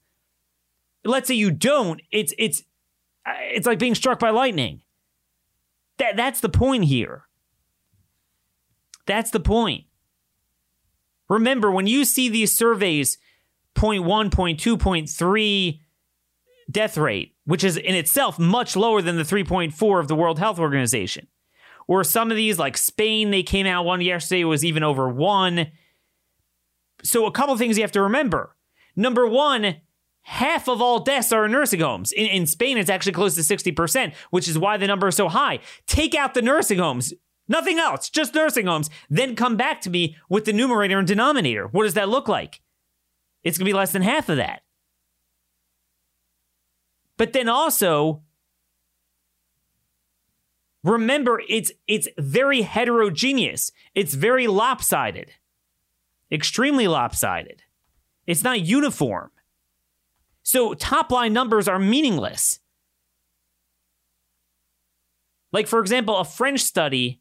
Let's 1.07 1.29
say 1.29 1.35
you 1.35 1.51
don't, 1.51 2.01
it's 2.11 2.35
it's 2.39 2.63
it's 3.27 3.67
like 3.67 3.79
being 3.79 3.95
struck 3.95 4.19
by 4.19 4.31
lightning. 4.31 4.83
That 5.99 6.17
that's 6.17 6.41
the 6.41 6.49
point 6.49 6.85
here. 6.85 7.25
That's 9.07 9.31
the 9.31 9.41
point. 9.41 9.85
Remember 11.29 11.71
when 11.71 11.87
you 11.87 12.05
see 12.05 12.29
these 12.29 12.57
surveys 12.57 13.19
point 13.75 14.05
1, 14.05 14.31
point 14.31 14.61
2, 14.61 14.77
point 14.77 15.09
3 15.09 15.81
death 16.71 16.97
rate, 16.97 17.35
which 17.45 17.63
is 17.63 17.77
in 17.77 17.95
itself 17.95 18.39
much 18.39 18.77
lower 18.77 19.01
than 19.01 19.17
the 19.17 19.23
3.4 19.23 20.01
of 20.01 20.09
the 20.09 20.17
World 20.17 20.39
Health 20.39 20.59
Organization. 20.59 21.29
Or 21.87 22.03
some 22.03 22.31
of 22.31 22.37
these, 22.37 22.59
like 22.59 22.77
Spain, 22.77 23.31
they 23.31 23.45
came 23.45 23.67
out 23.67 23.85
one 23.85 24.01
yesterday 24.01 24.43
was 24.43 24.65
even 24.65 24.83
over 24.83 25.09
one. 25.09 25.69
So 27.05 27.27
a 27.27 27.31
couple 27.31 27.57
things 27.57 27.77
you 27.77 27.85
have 27.85 27.93
to 27.93 28.03
remember. 28.03 28.57
Number 28.97 29.27
one, 29.27 29.77
half 30.27 30.69
of 30.69 30.83
all 30.83 30.99
deaths 30.99 31.33
are 31.33 31.45
in 31.45 31.53
nursing 31.53 31.79
homes. 31.79 32.11
In, 32.11 32.27
in 32.27 32.47
Spain, 32.47 32.79
it's 32.79 32.91
actually 32.91 33.13
close 33.13 33.37
to 33.37 33.43
60%, 33.43 34.13
which 34.31 34.49
is 34.49 34.59
why 34.59 34.77
the 34.77 34.89
number 34.89 35.07
is 35.07 35.15
so 35.15 35.29
high. 35.29 35.61
Take 35.87 36.17
out 36.17 36.35
the 36.35 36.43
nursing 36.43 36.79
homes. 36.79 37.15
Nothing 37.47 37.79
else, 37.79 38.11
just 38.11 38.35
nursing 38.35 38.67
homes. 38.67 38.91
Then 39.09 39.37
come 39.37 39.57
back 39.57 39.81
to 39.83 39.91
me 39.91 40.17
with 40.29 40.45
the 40.45 40.53
numerator 40.53 40.99
and 40.99 41.07
denominator. 41.07 41.69
What 41.69 41.85
does 41.85 41.95
that 41.95 42.09
look 42.09 42.27
like? 42.27 42.61
It's 43.45 43.57
going 43.57 43.67
to 43.67 43.71
be 43.71 43.77
less 43.77 43.93
than 43.93 44.03
half 44.03 44.29
of 44.29 44.37
that. 44.39 44.63
But 47.17 47.33
then 47.33 47.49
also, 47.49 48.23
remember 50.83 51.41
it's 51.49 51.71
it's 51.87 52.09
very 52.19 52.63
heterogeneous. 52.63 53.71
It's 53.95 54.15
very 54.15 54.49
lopsided. 54.49 55.31
Extremely 56.33 56.89
lopsided. 56.89 57.63
It's 58.27 58.43
not 58.43 58.63
uniform. 58.63 59.31
So 60.47 60.75
top 60.75 61.11
line 61.11 61.33
numbers 61.33 61.67
are 61.67 61.77
meaningless. 61.77 62.61
Like 65.53 65.67
for 65.67 65.81
example, 65.81 66.17
a 66.19 66.25
French 66.25 66.61
study 66.61 67.21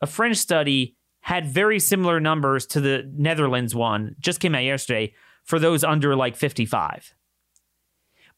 a 0.00 0.08
French 0.08 0.38
study 0.38 0.96
had 1.20 1.46
very 1.46 1.78
similar 1.78 2.18
numbers 2.18 2.66
to 2.66 2.80
the 2.80 3.08
Netherlands 3.14 3.76
one, 3.76 4.16
just 4.18 4.40
came 4.40 4.56
out 4.56 4.64
yesterday, 4.64 5.14
for 5.44 5.60
those 5.60 5.84
under 5.84 6.16
like 6.16 6.34
55. 6.34 7.14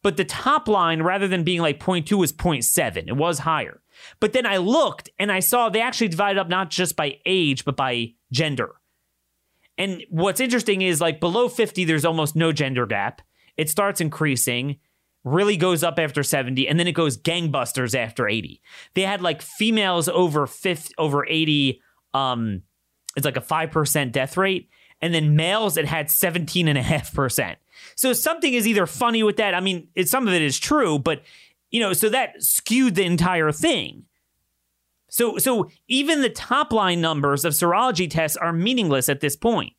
But 0.02 0.18
the 0.18 0.24
top 0.24 0.68
line, 0.68 1.02
rather 1.02 1.28
than 1.28 1.44
being 1.44 1.62
like 1.62 1.78
0.2, 1.78 2.18
was 2.18 2.32
0.7. 2.32 3.04
It 3.06 3.16
was 3.16 3.38
higher. 3.38 3.80
But 4.20 4.34
then 4.34 4.44
I 4.44 4.56
looked 4.58 5.08
and 5.18 5.32
I 5.32 5.38
saw 5.40 5.68
they 5.68 5.80
actually 5.80 6.08
divided 6.08 6.40
up 6.40 6.48
not 6.48 6.68
just 6.68 6.96
by 6.96 7.20
age, 7.24 7.64
but 7.64 7.76
by 7.76 8.14
gender. 8.32 8.72
And 9.78 10.02
what's 10.10 10.40
interesting 10.40 10.82
is 10.82 11.00
like 11.00 11.20
below 11.20 11.48
50, 11.48 11.84
there's 11.84 12.04
almost 12.04 12.34
no 12.36 12.52
gender 12.52 12.84
gap. 12.84 13.22
It 13.56 13.70
starts 13.70 14.00
increasing, 14.00 14.78
really 15.24 15.56
goes 15.56 15.82
up 15.82 15.98
after 15.98 16.22
70, 16.22 16.68
and 16.68 16.78
then 16.78 16.86
it 16.86 16.92
goes 16.92 17.16
gangbusters 17.16 17.98
after 17.98 18.28
80. 18.28 18.60
They 18.94 19.02
had 19.02 19.22
like 19.22 19.42
females 19.42 20.08
over 20.08 20.46
50, 20.46 20.94
over 20.98 21.26
80, 21.26 21.80
um, 22.14 22.62
it's 23.16 23.24
like 23.24 23.36
a 23.36 23.42
5% 23.42 24.12
death 24.12 24.36
rate. 24.36 24.68
And 25.00 25.12
then 25.12 25.34
males, 25.34 25.76
it 25.76 25.84
had 25.84 26.06
17.5%. 26.06 27.56
So 27.96 28.12
something 28.12 28.54
is 28.54 28.66
either 28.68 28.86
funny 28.86 29.22
with 29.22 29.36
that. 29.36 29.54
I 29.54 29.60
mean, 29.60 29.88
it, 29.94 30.08
some 30.08 30.28
of 30.28 30.34
it 30.34 30.42
is 30.42 30.58
true, 30.58 30.98
but 30.98 31.22
you 31.70 31.80
know, 31.80 31.92
so 31.92 32.08
that 32.10 32.42
skewed 32.42 32.94
the 32.94 33.04
entire 33.04 33.50
thing. 33.50 34.04
So, 35.08 35.38
so 35.38 35.70
even 35.88 36.22
the 36.22 36.30
top 36.30 36.72
line 36.72 37.00
numbers 37.00 37.44
of 37.44 37.52
serology 37.52 38.08
tests 38.08 38.36
are 38.36 38.52
meaningless 38.52 39.08
at 39.08 39.20
this 39.20 39.36
point. 39.36 39.74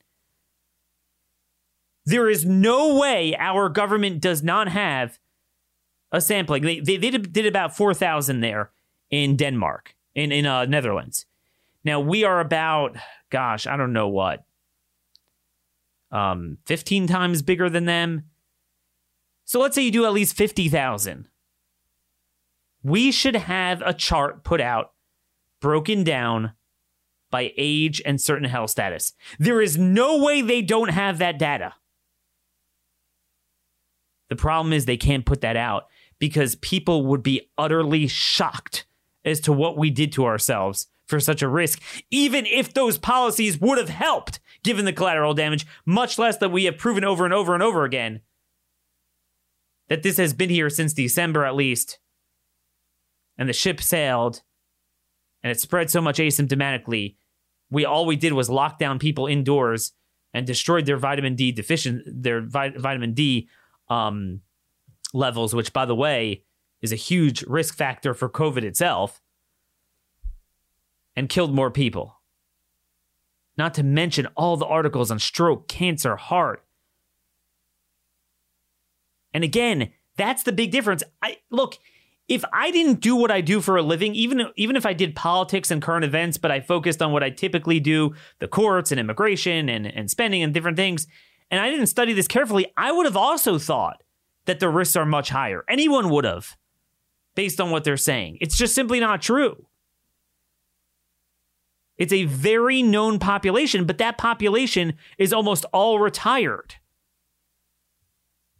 There 2.05 2.29
is 2.29 2.45
no 2.45 2.99
way 2.99 3.35
our 3.37 3.69
government 3.69 4.21
does 4.21 4.43
not 4.43 4.67
have 4.67 5.19
a 6.11 6.21
sampling. 6.21 6.63
They, 6.63 6.79
they, 6.79 6.97
they 6.97 7.11
did 7.11 7.45
about 7.45 7.75
4,000 7.75 8.41
there 8.41 8.71
in 9.09 9.35
Denmark, 9.35 9.95
in, 10.13 10.31
in 10.31 10.45
uh, 10.45 10.65
Netherlands. 10.65 11.25
Now 11.83 11.99
we 11.99 12.23
are 12.23 12.39
about, 12.39 12.97
gosh, 13.29 13.67
I 13.67 13.77
don't 13.77 13.93
know 13.93 14.07
what, 14.07 14.43
um, 16.11 16.57
15 16.65 17.07
times 17.07 17.41
bigger 17.41 17.69
than 17.69 17.85
them. 17.85 18.25
So 19.45 19.59
let's 19.59 19.75
say 19.75 19.83
you 19.83 19.91
do 19.91 20.05
at 20.05 20.13
least 20.13 20.35
50,000. 20.35 21.27
We 22.83 23.11
should 23.11 23.35
have 23.35 23.81
a 23.81 23.93
chart 23.93 24.43
put 24.43 24.61
out 24.61 24.91
broken 25.61 26.03
down 26.03 26.53
by 27.31 27.53
age 27.57 28.01
and 28.05 28.21
certain 28.21 28.47
health 28.47 28.69
status. 28.69 29.13
There 29.39 29.61
is 29.61 29.77
no 29.77 30.23
way 30.23 30.41
they 30.41 30.61
don't 30.61 30.89
have 30.89 31.17
that 31.17 31.39
data. 31.39 31.73
The 34.33 34.37
problem 34.41 34.73
is 34.73 34.85
they 34.85 34.97
can't 34.97 35.27
put 35.27 35.41
that 35.41 35.55
out 35.55 35.89
because 36.17 36.55
people 36.55 37.05
would 37.05 37.21
be 37.21 37.51
utterly 37.55 38.07
shocked 38.07 38.87
as 39.23 39.39
to 39.41 39.53
what 39.53 39.77
we 39.77 39.91
did 39.91 40.11
to 40.13 40.25
ourselves 40.25 40.87
for 41.05 41.19
such 41.19 41.43
a 41.43 41.47
risk, 41.47 41.79
even 42.09 42.47
if 42.47 42.73
those 42.73 42.97
policies 42.97 43.61
would 43.61 43.77
have 43.77 43.89
helped 43.89 44.39
given 44.63 44.85
the 44.85 44.91
collateral 44.91 45.35
damage, 45.35 45.67
much 45.85 46.17
less 46.17 46.37
that 46.37 46.49
we 46.49 46.63
have 46.63 46.79
proven 46.79 47.03
over 47.03 47.25
and 47.25 47.33
over 47.35 47.53
and 47.53 47.61
over 47.61 47.83
again 47.83 48.21
that 49.87 50.01
this 50.01 50.17
has 50.17 50.33
been 50.33 50.49
here 50.49 50.71
since 50.71 50.93
December 50.93 51.45
at 51.45 51.53
least. 51.53 51.99
And 53.37 53.47
the 53.47 53.53
ship 53.53 53.83
sailed 53.83 54.41
and 55.43 55.51
it 55.51 55.59
spread 55.59 55.91
so 55.91 56.01
much 56.01 56.17
asymptomatically. 56.17 57.17
We 57.69 57.85
all 57.85 58.07
we 58.07 58.15
did 58.15 58.33
was 58.33 58.49
lock 58.49 58.79
down 58.79 58.97
people 58.97 59.27
indoors 59.27 59.91
and 60.33 60.47
destroyed 60.47 60.87
their 60.87 60.97
vitamin 60.97 61.35
D 61.35 61.51
deficient 61.51 62.01
their 62.07 62.41
vi- 62.41 62.75
vitamin 62.75 63.13
D 63.13 63.47
um, 63.93 64.41
levels, 65.13 65.53
which 65.53 65.71
by 65.71 65.85
the 65.85 65.95
way 65.95 66.43
is 66.81 66.91
a 66.91 66.97
huge 66.97 67.43
risk 67.43 67.75
factor 67.75 68.13
for 68.13 68.27
COVID 68.27 68.63
itself, 68.63 69.21
and 71.15 71.29
killed 71.29 71.53
more 71.53 71.71
people. 71.71 72.15
Not 73.55 73.75
to 73.75 73.83
mention 73.83 74.27
all 74.35 74.57
the 74.57 74.65
articles 74.65 75.11
on 75.11 75.19
stroke, 75.19 75.67
cancer, 75.67 76.15
heart. 76.15 76.63
And 79.31 79.43
again, 79.43 79.91
that's 80.17 80.43
the 80.43 80.51
big 80.51 80.71
difference. 80.71 81.03
I 81.21 81.37
look, 81.51 81.77
if 82.27 82.43
I 82.51 82.71
didn't 82.71 82.99
do 82.99 83.15
what 83.15 83.29
I 83.29 83.41
do 83.41 83.61
for 83.61 83.77
a 83.77 83.83
living, 83.83 84.15
even 84.15 84.47
even 84.55 84.75
if 84.75 84.85
I 84.85 84.93
did 84.93 85.15
politics 85.15 85.69
and 85.69 85.81
current 85.81 86.05
events, 86.05 86.37
but 86.37 86.51
I 86.51 86.61
focused 86.61 87.01
on 87.01 87.11
what 87.11 87.23
I 87.23 87.29
typically 87.29 87.79
do, 87.79 88.15
the 88.39 88.47
courts 88.47 88.91
and 88.91 88.99
immigration 88.99 89.69
and, 89.69 89.85
and 89.85 90.09
spending 90.09 90.41
and 90.41 90.53
different 90.53 90.77
things, 90.77 91.05
and 91.53 91.61
I 91.61 91.69
didn't 91.69 91.85
study 91.85 92.13
this 92.13 92.27
carefully, 92.27 92.65
I 92.75 92.91
would 92.91 93.05
have 93.05 93.15
also 93.15 93.59
thought 93.59 94.01
that 94.45 94.59
the 94.59 94.69
risks 94.69 94.95
are 94.95 95.05
much 95.05 95.29
higher. 95.29 95.63
Anyone 95.69 96.09
would 96.09 96.25
have, 96.25 96.57
based 97.35 97.61
on 97.61 97.69
what 97.69 97.83
they're 97.83 97.95
saying. 97.95 98.39
It's 98.41 98.57
just 98.57 98.73
simply 98.73 98.99
not 98.99 99.21
true. 99.21 99.67
It's 101.95 102.11
a 102.11 102.25
very 102.25 102.81
known 102.81 103.19
population, 103.19 103.85
but 103.85 103.99
that 103.99 104.17
population 104.17 104.95
is 105.19 105.31
almost 105.31 105.63
all 105.71 105.99
retired. 105.99 106.73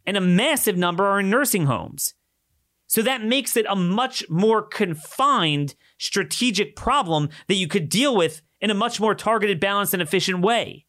And 0.06 0.16
a 0.16 0.20
massive 0.20 0.76
number 0.76 1.04
are 1.04 1.18
in 1.18 1.28
nursing 1.28 1.66
homes. 1.66 2.14
So 2.86 3.02
that 3.02 3.24
makes 3.24 3.56
it 3.56 3.66
a 3.68 3.74
much 3.74 4.22
more 4.30 4.62
confined 4.62 5.74
strategic 5.98 6.76
problem 6.76 7.28
that 7.48 7.56
you 7.56 7.66
could 7.66 7.88
deal 7.88 8.14
with 8.14 8.40
in 8.60 8.70
a 8.70 8.74
much 8.74 9.00
more 9.00 9.16
targeted, 9.16 9.58
balanced, 9.58 9.94
and 9.94 10.02
efficient 10.02 10.42
way. 10.42 10.86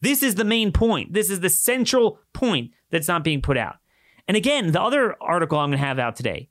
This 0.00 0.22
is 0.22 0.34
the 0.34 0.44
main 0.44 0.72
point. 0.72 1.12
This 1.12 1.30
is 1.30 1.40
the 1.40 1.48
central 1.48 2.20
point 2.32 2.72
that's 2.90 3.08
not 3.08 3.24
being 3.24 3.42
put 3.42 3.56
out. 3.56 3.76
And 4.28 4.36
again, 4.36 4.72
the 4.72 4.82
other 4.82 5.16
article 5.20 5.58
I'm 5.58 5.70
going 5.70 5.80
to 5.80 5.86
have 5.86 5.98
out 5.98 6.16
today 6.16 6.48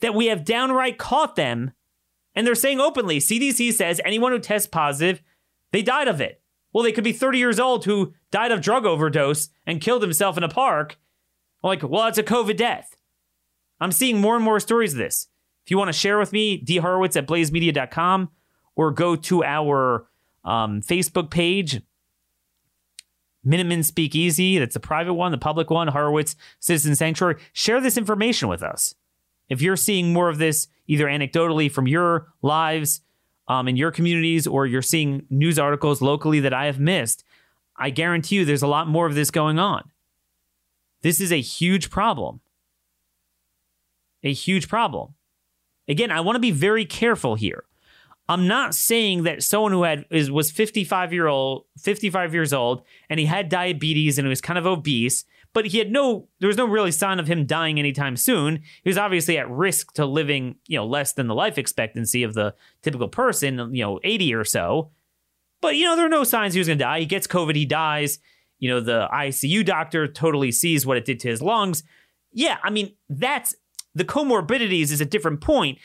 that 0.00 0.14
we 0.14 0.26
have 0.26 0.44
downright 0.44 0.98
caught 0.98 1.36
them 1.36 1.72
and 2.34 2.46
they're 2.46 2.54
saying 2.54 2.80
openly 2.80 3.18
CDC 3.18 3.72
says 3.72 4.00
anyone 4.04 4.32
who 4.32 4.38
tests 4.38 4.68
positive, 4.68 5.22
they 5.70 5.82
died 5.82 6.08
of 6.08 6.20
it. 6.20 6.40
Well, 6.72 6.82
they 6.82 6.92
could 6.92 7.04
be 7.04 7.12
30 7.12 7.38
years 7.38 7.60
old 7.60 7.84
who 7.84 8.14
died 8.30 8.52
of 8.52 8.62
drug 8.62 8.86
overdose 8.86 9.50
and 9.66 9.80
killed 9.80 10.02
himself 10.02 10.38
in 10.38 10.42
a 10.42 10.48
park. 10.48 10.98
Like, 11.62 11.82
well, 11.82 12.06
it's 12.06 12.18
a 12.18 12.22
COVID 12.22 12.56
death. 12.56 12.96
I'm 13.80 13.92
seeing 13.92 14.20
more 14.20 14.36
and 14.36 14.44
more 14.44 14.60
stories 14.60 14.92
of 14.92 14.98
this. 14.98 15.28
If 15.64 15.70
you 15.70 15.78
want 15.78 15.88
to 15.88 15.92
share 15.92 16.18
with 16.18 16.32
me, 16.32 16.62
dhorowitz 16.64 17.16
at 17.16 17.26
blazemedia.com 17.26 18.30
or 18.74 18.90
go 18.90 19.16
to 19.16 19.44
our 19.44 20.06
um, 20.44 20.80
Facebook 20.80 21.30
page, 21.30 21.80
Minutemen 23.44 23.82
Speakeasy. 23.82 24.58
That's 24.58 24.74
the 24.74 24.80
private 24.80 25.14
one, 25.14 25.32
the 25.32 25.38
public 25.38 25.70
one, 25.70 25.88
Horowitz 25.88 26.36
Citizen 26.60 26.94
Sanctuary. 26.94 27.36
Share 27.52 27.80
this 27.80 27.96
information 27.96 28.48
with 28.48 28.62
us. 28.62 28.94
If 29.48 29.60
you're 29.60 29.76
seeing 29.76 30.12
more 30.12 30.28
of 30.28 30.38
this, 30.38 30.68
either 30.86 31.06
anecdotally 31.06 31.70
from 31.70 31.86
your 31.86 32.28
lives 32.40 33.00
um, 33.48 33.68
in 33.68 33.76
your 33.76 33.90
communities, 33.90 34.46
or 34.46 34.66
you're 34.66 34.82
seeing 34.82 35.26
news 35.28 35.58
articles 35.58 36.00
locally 36.00 36.40
that 36.40 36.54
I 36.54 36.66
have 36.66 36.78
missed, 36.78 37.24
I 37.76 37.90
guarantee 37.90 38.36
you 38.36 38.44
there's 38.44 38.62
a 38.62 38.68
lot 38.68 38.88
more 38.88 39.06
of 39.06 39.14
this 39.14 39.30
going 39.30 39.58
on. 39.58 39.90
This 41.02 41.20
is 41.20 41.32
a 41.32 41.40
huge 41.40 41.90
problem. 41.90 42.40
A 44.22 44.32
huge 44.32 44.68
problem. 44.68 45.14
Again, 45.88 46.12
I 46.12 46.20
want 46.20 46.36
to 46.36 46.40
be 46.40 46.52
very 46.52 46.84
careful 46.84 47.34
here. 47.34 47.64
I'm 48.32 48.48
not 48.48 48.74
saying 48.74 49.24
that 49.24 49.42
someone 49.42 49.72
who 49.72 49.82
had 49.82 50.06
is 50.10 50.30
was 50.30 50.50
55 50.50 51.12
year 51.12 51.26
old 51.26 51.66
55 51.78 52.32
years 52.32 52.54
old 52.54 52.82
and 53.10 53.20
he 53.20 53.26
had 53.26 53.50
diabetes 53.50 54.16
and 54.16 54.24
he 54.24 54.30
was 54.30 54.40
kind 54.40 54.58
of 54.58 54.66
obese, 54.66 55.26
but 55.52 55.66
he 55.66 55.76
had 55.76 55.90
no 55.90 56.28
there 56.40 56.46
was 56.46 56.56
no 56.56 56.64
really 56.64 56.92
sign 56.92 57.20
of 57.20 57.26
him 57.26 57.44
dying 57.44 57.78
anytime 57.78 58.16
soon. 58.16 58.62
He 58.82 58.88
was 58.88 58.96
obviously 58.96 59.36
at 59.36 59.50
risk 59.50 59.92
to 59.94 60.06
living, 60.06 60.56
you 60.66 60.78
know, 60.78 60.86
less 60.86 61.12
than 61.12 61.26
the 61.26 61.34
life 61.34 61.58
expectancy 61.58 62.22
of 62.22 62.32
the 62.32 62.54
typical 62.80 63.08
person, 63.08 63.74
you 63.74 63.84
know, 63.84 64.00
80 64.02 64.32
or 64.32 64.44
so. 64.44 64.92
But 65.60 65.76
you 65.76 65.84
know, 65.84 65.94
there 65.94 66.06
are 66.06 66.08
no 66.08 66.24
signs 66.24 66.54
he 66.54 66.60
was 66.60 66.68
going 66.68 66.78
to 66.78 66.84
die. 66.84 67.00
He 67.00 67.06
gets 67.06 67.26
COVID, 67.26 67.54
he 67.54 67.66
dies. 67.66 68.18
you 68.58 68.70
know, 68.70 68.80
the 68.80 69.08
ICU 69.12 69.62
doctor 69.62 70.08
totally 70.08 70.52
sees 70.52 70.86
what 70.86 70.96
it 70.96 71.04
did 71.04 71.20
to 71.20 71.28
his 71.28 71.42
lungs. 71.42 71.82
Yeah, 72.32 72.56
I 72.62 72.70
mean, 72.70 72.94
that's 73.10 73.54
the 73.94 74.04
comorbidities 74.06 74.90
is 74.90 75.02
a 75.02 75.04
different 75.04 75.42
point. 75.42 75.78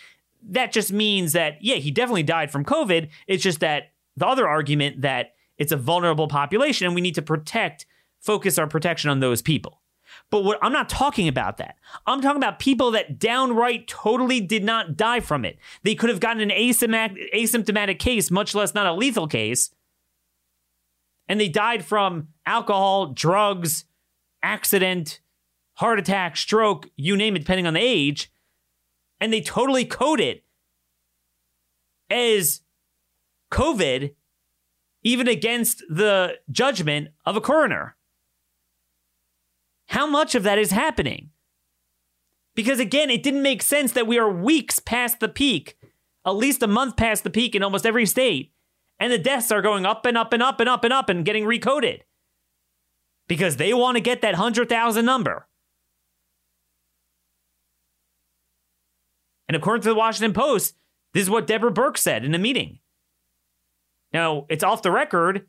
That 0.50 0.72
just 0.72 0.92
means 0.92 1.34
that, 1.34 1.58
yeah, 1.62 1.76
he 1.76 1.92
definitely 1.92 2.24
died 2.24 2.52
from 2.52 2.64
COVID. 2.64 3.10
It's 3.28 3.44
just 3.44 3.60
that 3.60 3.92
the 4.16 4.28
other 4.28 4.48
argument 4.48 5.02
that 5.02 5.34
it's 5.58 5.72
a 5.72 5.78
vulnerable 5.78 6.28
population 6.28 6.86
and 6.86 6.96
we 6.96 7.02
need 7.02 7.16
to 7.16 7.22
protect, 7.22 7.86
focus 8.20 8.58
our 8.58 8.68
protection 8.68 9.10
on 9.10 9.20
those 9.20 9.42
people. 9.42 9.82
But 10.30 10.44
what 10.44 10.60
I'm 10.62 10.72
not 10.72 10.90
talking 10.90 11.28
about 11.28 11.58
that. 11.58 11.76
I'm 12.06 12.22
talking 12.22 12.38
about 12.38 12.60
people 12.60 12.92
that 12.92 13.20
downright 13.20 13.88
totally 13.88 14.42
did 14.42 14.64
not 14.64 14.98
die 14.98 15.20
from 15.20 15.46
it. 15.46 15.58
They 15.84 15.96
could 15.96 16.10
have 16.10 16.20
gotten 16.20 16.42
an 16.42 16.50
asymptomatic, 16.50 17.34
asymptomatic 17.34 18.00
case, 18.00 18.32
much 18.32 18.56
less 18.56 18.74
not 18.74 18.88
a 18.88 18.94
lethal 18.94 19.28
case. 19.28 19.70
And 21.28 21.40
they 21.40 21.50
died 21.50 21.84
from 21.84 22.30
alcohol, 22.46 23.08
drugs, 23.08 23.86
accident, 24.42 25.20
heart 25.74 26.00
attack, 26.00 26.38
stroke, 26.38 26.90
you 26.96 27.18
name 27.18 27.36
it, 27.36 27.40
depending 27.40 27.68
on 27.68 27.74
the 27.74 27.82
age. 27.82 28.32
And 29.20 29.34
they 29.34 29.42
totally 29.42 29.86
code 29.86 30.20
it 30.20 30.44
as 32.10 32.62
COVID, 33.52 34.14
even 35.04 35.28
against 35.28 35.84
the 35.90 36.36
judgment 36.52 37.10
of 37.26 37.36
a 37.36 37.42
coroner. 37.42 37.96
How 39.88 40.06
much 40.06 40.36
of 40.36 40.44
that 40.44 40.60
is 40.60 40.72
happening? 40.72 41.30
Because 42.56 42.80
again, 42.80 43.10
it 43.10 43.24
didn't 43.24 43.44
make 43.44 43.62
sense 43.62 43.92
that 43.94 44.08
we 44.08 44.18
are 44.18 44.30
weeks 44.30 44.80
past 44.80 45.20
the 45.20 45.30
peak, 45.30 45.78
at 46.26 46.32
least 46.32 46.64
a 46.64 46.68
month 46.68 46.98
past 46.98 47.24
the 47.24 47.30
peak 47.30 47.56
in 47.56 47.64
almost 47.64 47.86
every 47.86 48.06
state, 48.06 48.52
and 49.00 49.12
the 49.12 49.18
deaths 49.18 49.52
are 49.52 49.62
going 49.62 49.86
up 49.86 50.06
and 50.06 50.18
up 50.18 50.34
and 50.34 50.42
up 50.42 50.60
and 50.60 50.68
up 50.68 50.84
and 50.84 50.92
up 50.94 51.10
and 51.10 51.26
getting 51.26 51.46
recoded 51.46 52.02
because 53.28 53.58
they 53.58 53.74
want 53.74 53.96
to 53.96 54.02
get 54.02 54.22
that 54.22 54.34
100,000 54.34 55.06
number. 55.06 55.48
And 59.48 59.56
according 59.56 59.84
to 59.84 59.90
the 59.90 59.96
Washington 59.96 60.34
Post, 60.34 60.76
this 61.14 61.24
is 61.24 61.30
what 61.30 61.48
Deborah 61.48 61.72
Birx 61.72 61.98
said 61.98 62.26
in 62.26 62.36
a 62.36 62.40
meeting. 62.40 62.80
Now, 64.14 64.46
it's 64.50 64.64
off 64.64 64.82
the 64.82 64.92
record, 64.92 65.48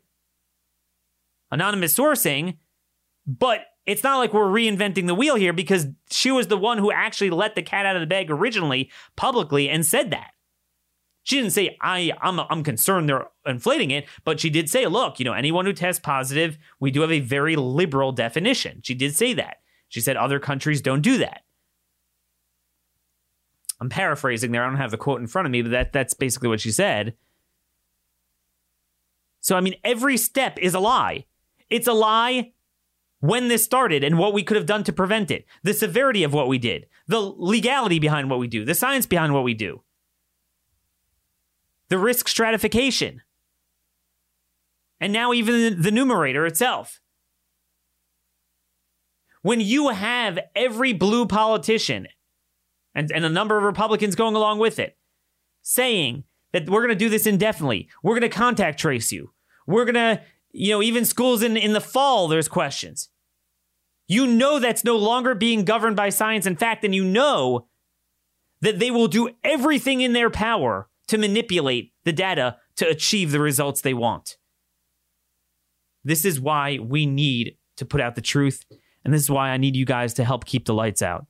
anonymous 1.51 1.95
sourcing, 1.95 2.57
but 3.25 3.61
it's 3.85 4.03
not 4.03 4.17
like 4.17 4.33
we're 4.33 4.45
reinventing 4.45 5.07
the 5.07 5.15
wheel 5.15 5.35
here 5.35 5.53
because 5.53 5.87
she 6.11 6.31
was 6.31 6.47
the 6.47 6.57
one 6.57 6.77
who 6.77 6.91
actually 6.91 7.29
let 7.29 7.55
the 7.55 7.61
cat 7.61 7.85
out 7.85 7.95
of 7.95 8.01
the 8.01 8.07
bag 8.07 8.29
originally 8.29 8.91
publicly 9.15 9.69
and 9.69 9.85
said 9.85 10.11
that. 10.11 10.31
She 11.23 11.37
didn't 11.37 11.51
say 11.51 11.77
I 11.81 12.11
I'm 12.21 12.39
I'm 12.39 12.63
concerned 12.63 13.09
they're 13.09 13.27
inflating 13.45 13.91
it, 13.91 14.07
but 14.23 14.39
she 14.39 14.49
did 14.49 14.69
say, 14.69 14.87
look, 14.87 15.19
you 15.19 15.25
know, 15.25 15.33
anyone 15.33 15.65
who 15.65 15.73
tests 15.73 15.99
positive, 15.99 16.57
we 16.79 16.91
do 16.91 17.01
have 17.01 17.11
a 17.11 17.19
very 17.19 17.55
liberal 17.55 18.11
definition. 18.11 18.81
She 18.83 18.95
did 18.95 19.15
say 19.15 19.33
that. 19.33 19.57
She 19.89 20.01
said 20.01 20.17
other 20.17 20.39
countries 20.39 20.81
don't 20.81 21.01
do 21.01 21.17
that. 21.19 21.41
I'm 23.81 23.89
paraphrasing 23.89 24.51
there. 24.51 24.63
I 24.63 24.67
don't 24.67 24.77
have 24.77 24.91
the 24.91 24.97
quote 24.97 25.21
in 25.21 25.27
front 25.27 25.45
of 25.45 25.51
me, 25.51 25.61
but 25.61 25.71
that 25.71 25.93
that's 25.93 26.13
basically 26.13 26.49
what 26.49 26.61
she 26.61 26.71
said. 26.71 27.15
So 29.39 29.55
I 29.55 29.61
mean, 29.61 29.75
every 29.83 30.17
step 30.17 30.59
is 30.59 30.73
a 30.73 30.79
lie. 30.79 31.25
It's 31.69 31.87
a 31.87 31.93
lie 31.93 32.51
when 33.19 33.47
this 33.47 33.63
started 33.63 34.03
and 34.03 34.17
what 34.17 34.33
we 34.33 34.43
could 34.43 34.57
have 34.57 34.65
done 34.65 34.83
to 34.85 34.93
prevent 34.93 35.29
it, 35.29 35.45
the 35.63 35.73
severity 35.73 36.23
of 36.23 36.33
what 36.33 36.47
we 36.47 36.57
did, 36.57 36.87
the 37.07 37.19
legality 37.19 37.99
behind 37.99 38.29
what 38.29 38.39
we 38.39 38.47
do, 38.47 38.65
the 38.65 38.75
science 38.75 39.05
behind 39.05 39.33
what 39.33 39.43
we 39.43 39.53
do, 39.53 39.81
the 41.89 41.97
risk 41.97 42.27
stratification, 42.27 43.21
and 45.01 45.13
now 45.13 45.33
even 45.33 45.81
the 45.81 45.91
numerator 45.91 46.45
itself. 46.45 47.01
When 49.41 49.61
you 49.61 49.89
have 49.89 50.39
every 50.55 50.91
blue 50.91 51.25
politician 51.25 52.07
and, 52.95 53.11
and 53.11 53.25
a 53.25 53.29
number 53.29 53.57
of 53.57 53.63
Republicans 53.63 54.15
going 54.15 54.35
along 54.35 54.59
with 54.59 54.79
it 54.79 54.97
saying 55.61 56.23
that 56.53 56.69
we're 56.69 56.81
going 56.81 56.89
to 56.89 56.95
do 56.95 57.09
this 57.09 57.27
indefinitely, 57.27 57.89
we're 58.01 58.17
going 58.17 58.29
to 58.29 58.37
contact 58.37 58.79
trace 58.79 59.11
you, 59.11 59.31
we're 59.67 59.85
going 59.85 59.95
to 59.95 60.21
you 60.51 60.71
know, 60.71 60.81
even 60.81 61.05
schools 61.05 61.43
in, 61.43 61.57
in 61.57 61.73
the 61.73 61.81
fall, 61.81 62.27
there's 62.27 62.47
questions. 62.47 63.09
You 64.07 64.25
know 64.25 64.59
that's 64.59 64.83
no 64.83 64.95
longer 64.95 65.35
being 65.35 65.65
governed 65.65 65.95
by 65.95 66.09
science 66.09 66.45
and 66.45 66.57
fact, 66.57 66.83
and 66.83 66.95
you 66.95 67.03
know 67.03 67.67
that 68.61 68.79
they 68.79 68.91
will 68.91 69.07
do 69.07 69.29
everything 69.43 70.01
in 70.01 70.13
their 70.13 70.29
power 70.29 70.89
to 71.07 71.17
manipulate 71.17 71.93
the 72.03 72.11
data 72.11 72.57
to 72.77 72.87
achieve 72.87 73.31
the 73.31 73.39
results 73.39 73.81
they 73.81 73.93
want. 73.93 74.37
This 76.03 76.25
is 76.25 76.39
why 76.39 76.79
we 76.79 77.05
need 77.05 77.57
to 77.77 77.85
put 77.85 78.01
out 78.01 78.15
the 78.15 78.21
truth, 78.21 78.65
and 79.05 79.13
this 79.13 79.21
is 79.21 79.29
why 79.29 79.49
I 79.49 79.57
need 79.57 79.75
you 79.75 79.85
guys 79.85 80.15
to 80.15 80.23
help 80.23 80.45
keep 80.45 80.65
the 80.65 80.73
lights 80.73 81.01
out. 81.01 81.27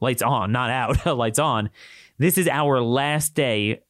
Lights 0.00 0.22
on, 0.22 0.52
not 0.52 0.70
out, 0.70 1.06
lights 1.16 1.38
on. 1.38 1.70
This 2.18 2.38
is 2.38 2.48
our 2.48 2.80
last 2.80 3.34
day 3.34 3.80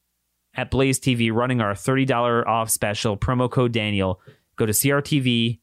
at 0.55 0.71
Blaze 0.71 0.99
TV 0.99 1.33
running 1.33 1.61
our 1.61 1.75
$30 1.75 2.47
off 2.47 2.71
special, 2.71 3.17
promo 3.17 3.51
code 3.51 3.73
Daniel 3.73 4.21
go 4.61 4.67
to 4.67 4.73
CRTV, 4.73 5.59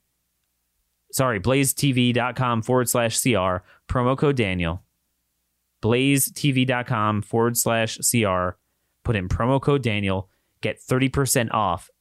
sorry, 1.12 1.40
blazetv.com 1.40 2.64
forward 2.64 2.90
slash 2.90 3.22
CR, 3.22 3.64
promo 3.88 4.18
code 4.18 4.36
Daniel. 4.36 4.84
Blazetv.com 5.84 7.22
forward 7.22 7.56
slash 7.56 7.98
CR, 7.98 8.58
put 9.04 9.16
in 9.16 9.30
promo 9.30 9.62
code 9.62 9.84
Daniel, 9.84 10.30
get 10.62 10.82
30% 10.82 11.54
off 11.54 11.92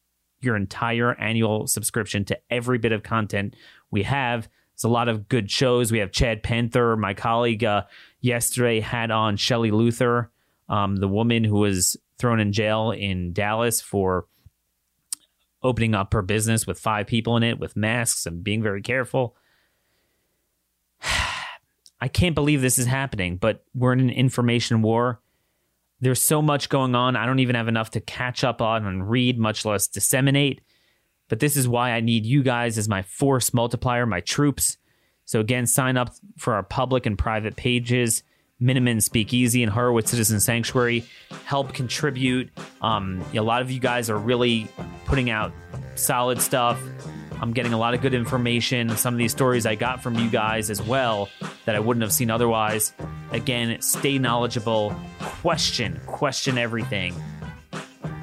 your 0.40 0.57
entire 0.57 1.14
annual 1.20 1.66
subscription 1.66 2.24
to 2.24 2.38
every 2.49 2.78
bit 2.78 2.92
of 2.92 3.03
content 3.03 3.55
we 3.90 4.03
have. 4.05 4.49
It's 4.72 4.84
a 4.84 4.88
lot 4.88 5.09
of 5.09 5.28
good 5.28 5.51
shows. 5.51 5.92
We 5.92 5.99
have 5.99 6.12
Chad 6.12 6.42
Prather, 6.42 6.97
my 6.97 7.12
colleague 7.12 7.64
uh, 7.64 7.82
yesterday 8.26 8.80
had 8.80 9.10
on 9.10 9.36
Shelley 9.36 9.70
Luther, 9.70 10.30
um, 10.68 10.96
the 10.96 11.08
woman 11.08 11.44
who 11.44 11.60
was 11.60 11.96
thrown 12.18 12.40
in 12.40 12.52
jail 12.52 12.90
in 12.90 13.32
Dallas 13.32 13.80
for 13.80 14.26
opening 15.62 15.94
up 15.94 16.12
her 16.12 16.22
business 16.22 16.66
with 16.66 16.78
five 16.78 17.06
people 17.06 17.36
in 17.36 17.42
it 17.42 17.58
with 17.58 17.76
masks 17.76 18.26
and 18.26 18.44
being 18.44 18.62
very 18.62 18.82
careful. 18.82 19.36
I 22.00 22.08
can't 22.08 22.34
believe 22.34 22.60
this 22.60 22.78
is 22.78 22.86
happening, 22.86 23.36
but 23.36 23.64
we're 23.74 23.92
in 23.92 24.00
an 24.00 24.10
information 24.10 24.82
war. 24.82 25.20
There's 26.00 26.20
so 26.20 26.42
much 26.42 26.68
going 26.68 26.94
on. 26.94 27.16
I 27.16 27.24
don't 27.24 27.38
even 27.38 27.56
have 27.56 27.68
enough 27.68 27.90
to 27.92 28.00
catch 28.00 28.44
up 28.44 28.60
on 28.60 28.84
and 28.84 29.08
read, 29.08 29.38
much 29.38 29.64
less 29.64 29.86
disseminate. 29.86 30.60
But 31.28 31.40
this 31.40 31.56
is 31.56 31.66
why 31.66 31.92
I 31.92 32.00
need 32.00 32.26
you 32.26 32.42
guys 32.42 32.76
as 32.76 32.88
my 32.88 33.02
force 33.02 33.54
multiplier, 33.54 34.04
my 34.04 34.20
troops. 34.20 34.76
So, 35.26 35.40
again, 35.40 35.66
sign 35.66 35.96
up 35.96 36.14
for 36.38 36.54
our 36.54 36.62
public 36.62 37.04
and 37.04 37.18
private 37.18 37.56
pages. 37.56 38.22
Minutemen 38.58 39.02
Speakeasy 39.02 39.62
and 39.62 39.70
Horowitz 39.70 40.10
Citizen 40.10 40.40
Sanctuary 40.40 41.04
help 41.44 41.74
contribute. 41.74 42.50
Um, 42.80 43.22
a 43.34 43.40
lot 43.40 43.60
of 43.60 43.70
you 43.70 43.80
guys 43.80 44.08
are 44.08 44.16
really 44.16 44.66
putting 45.04 45.28
out 45.28 45.52
solid 45.94 46.40
stuff. 46.40 46.80
I'm 47.40 47.52
getting 47.52 47.74
a 47.74 47.78
lot 47.78 47.92
of 47.92 48.00
good 48.00 48.14
information. 48.14 48.96
Some 48.96 49.12
of 49.12 49.18
these 49.18 49.32
stories 49.32 49.66
I 49.66 49.74
got 49.74 50.02
from 50.02 50.14
you 50.14 50.30
guys 50.30 50.70
as 50.70 50.80
well 50.80 51.28
that 51.66 51.74
I 51.74 51.80
wouldn't 51.80 52.02
have 52.02 52.12
seen 52.12 52.30
otherwise. 52.30 52.94
Again, 53.30 53.80
stay 53.82 54.18
knowledgeable, 54.18 54.94
question, 55.20 56.00
question 56.06 56.56
everything, 56.56 57.14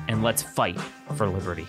and 0.08 0.24
let's 0.24 0.42
fight 0.42 0.80
for 1.16 1.28
liberty. 1.28 1.68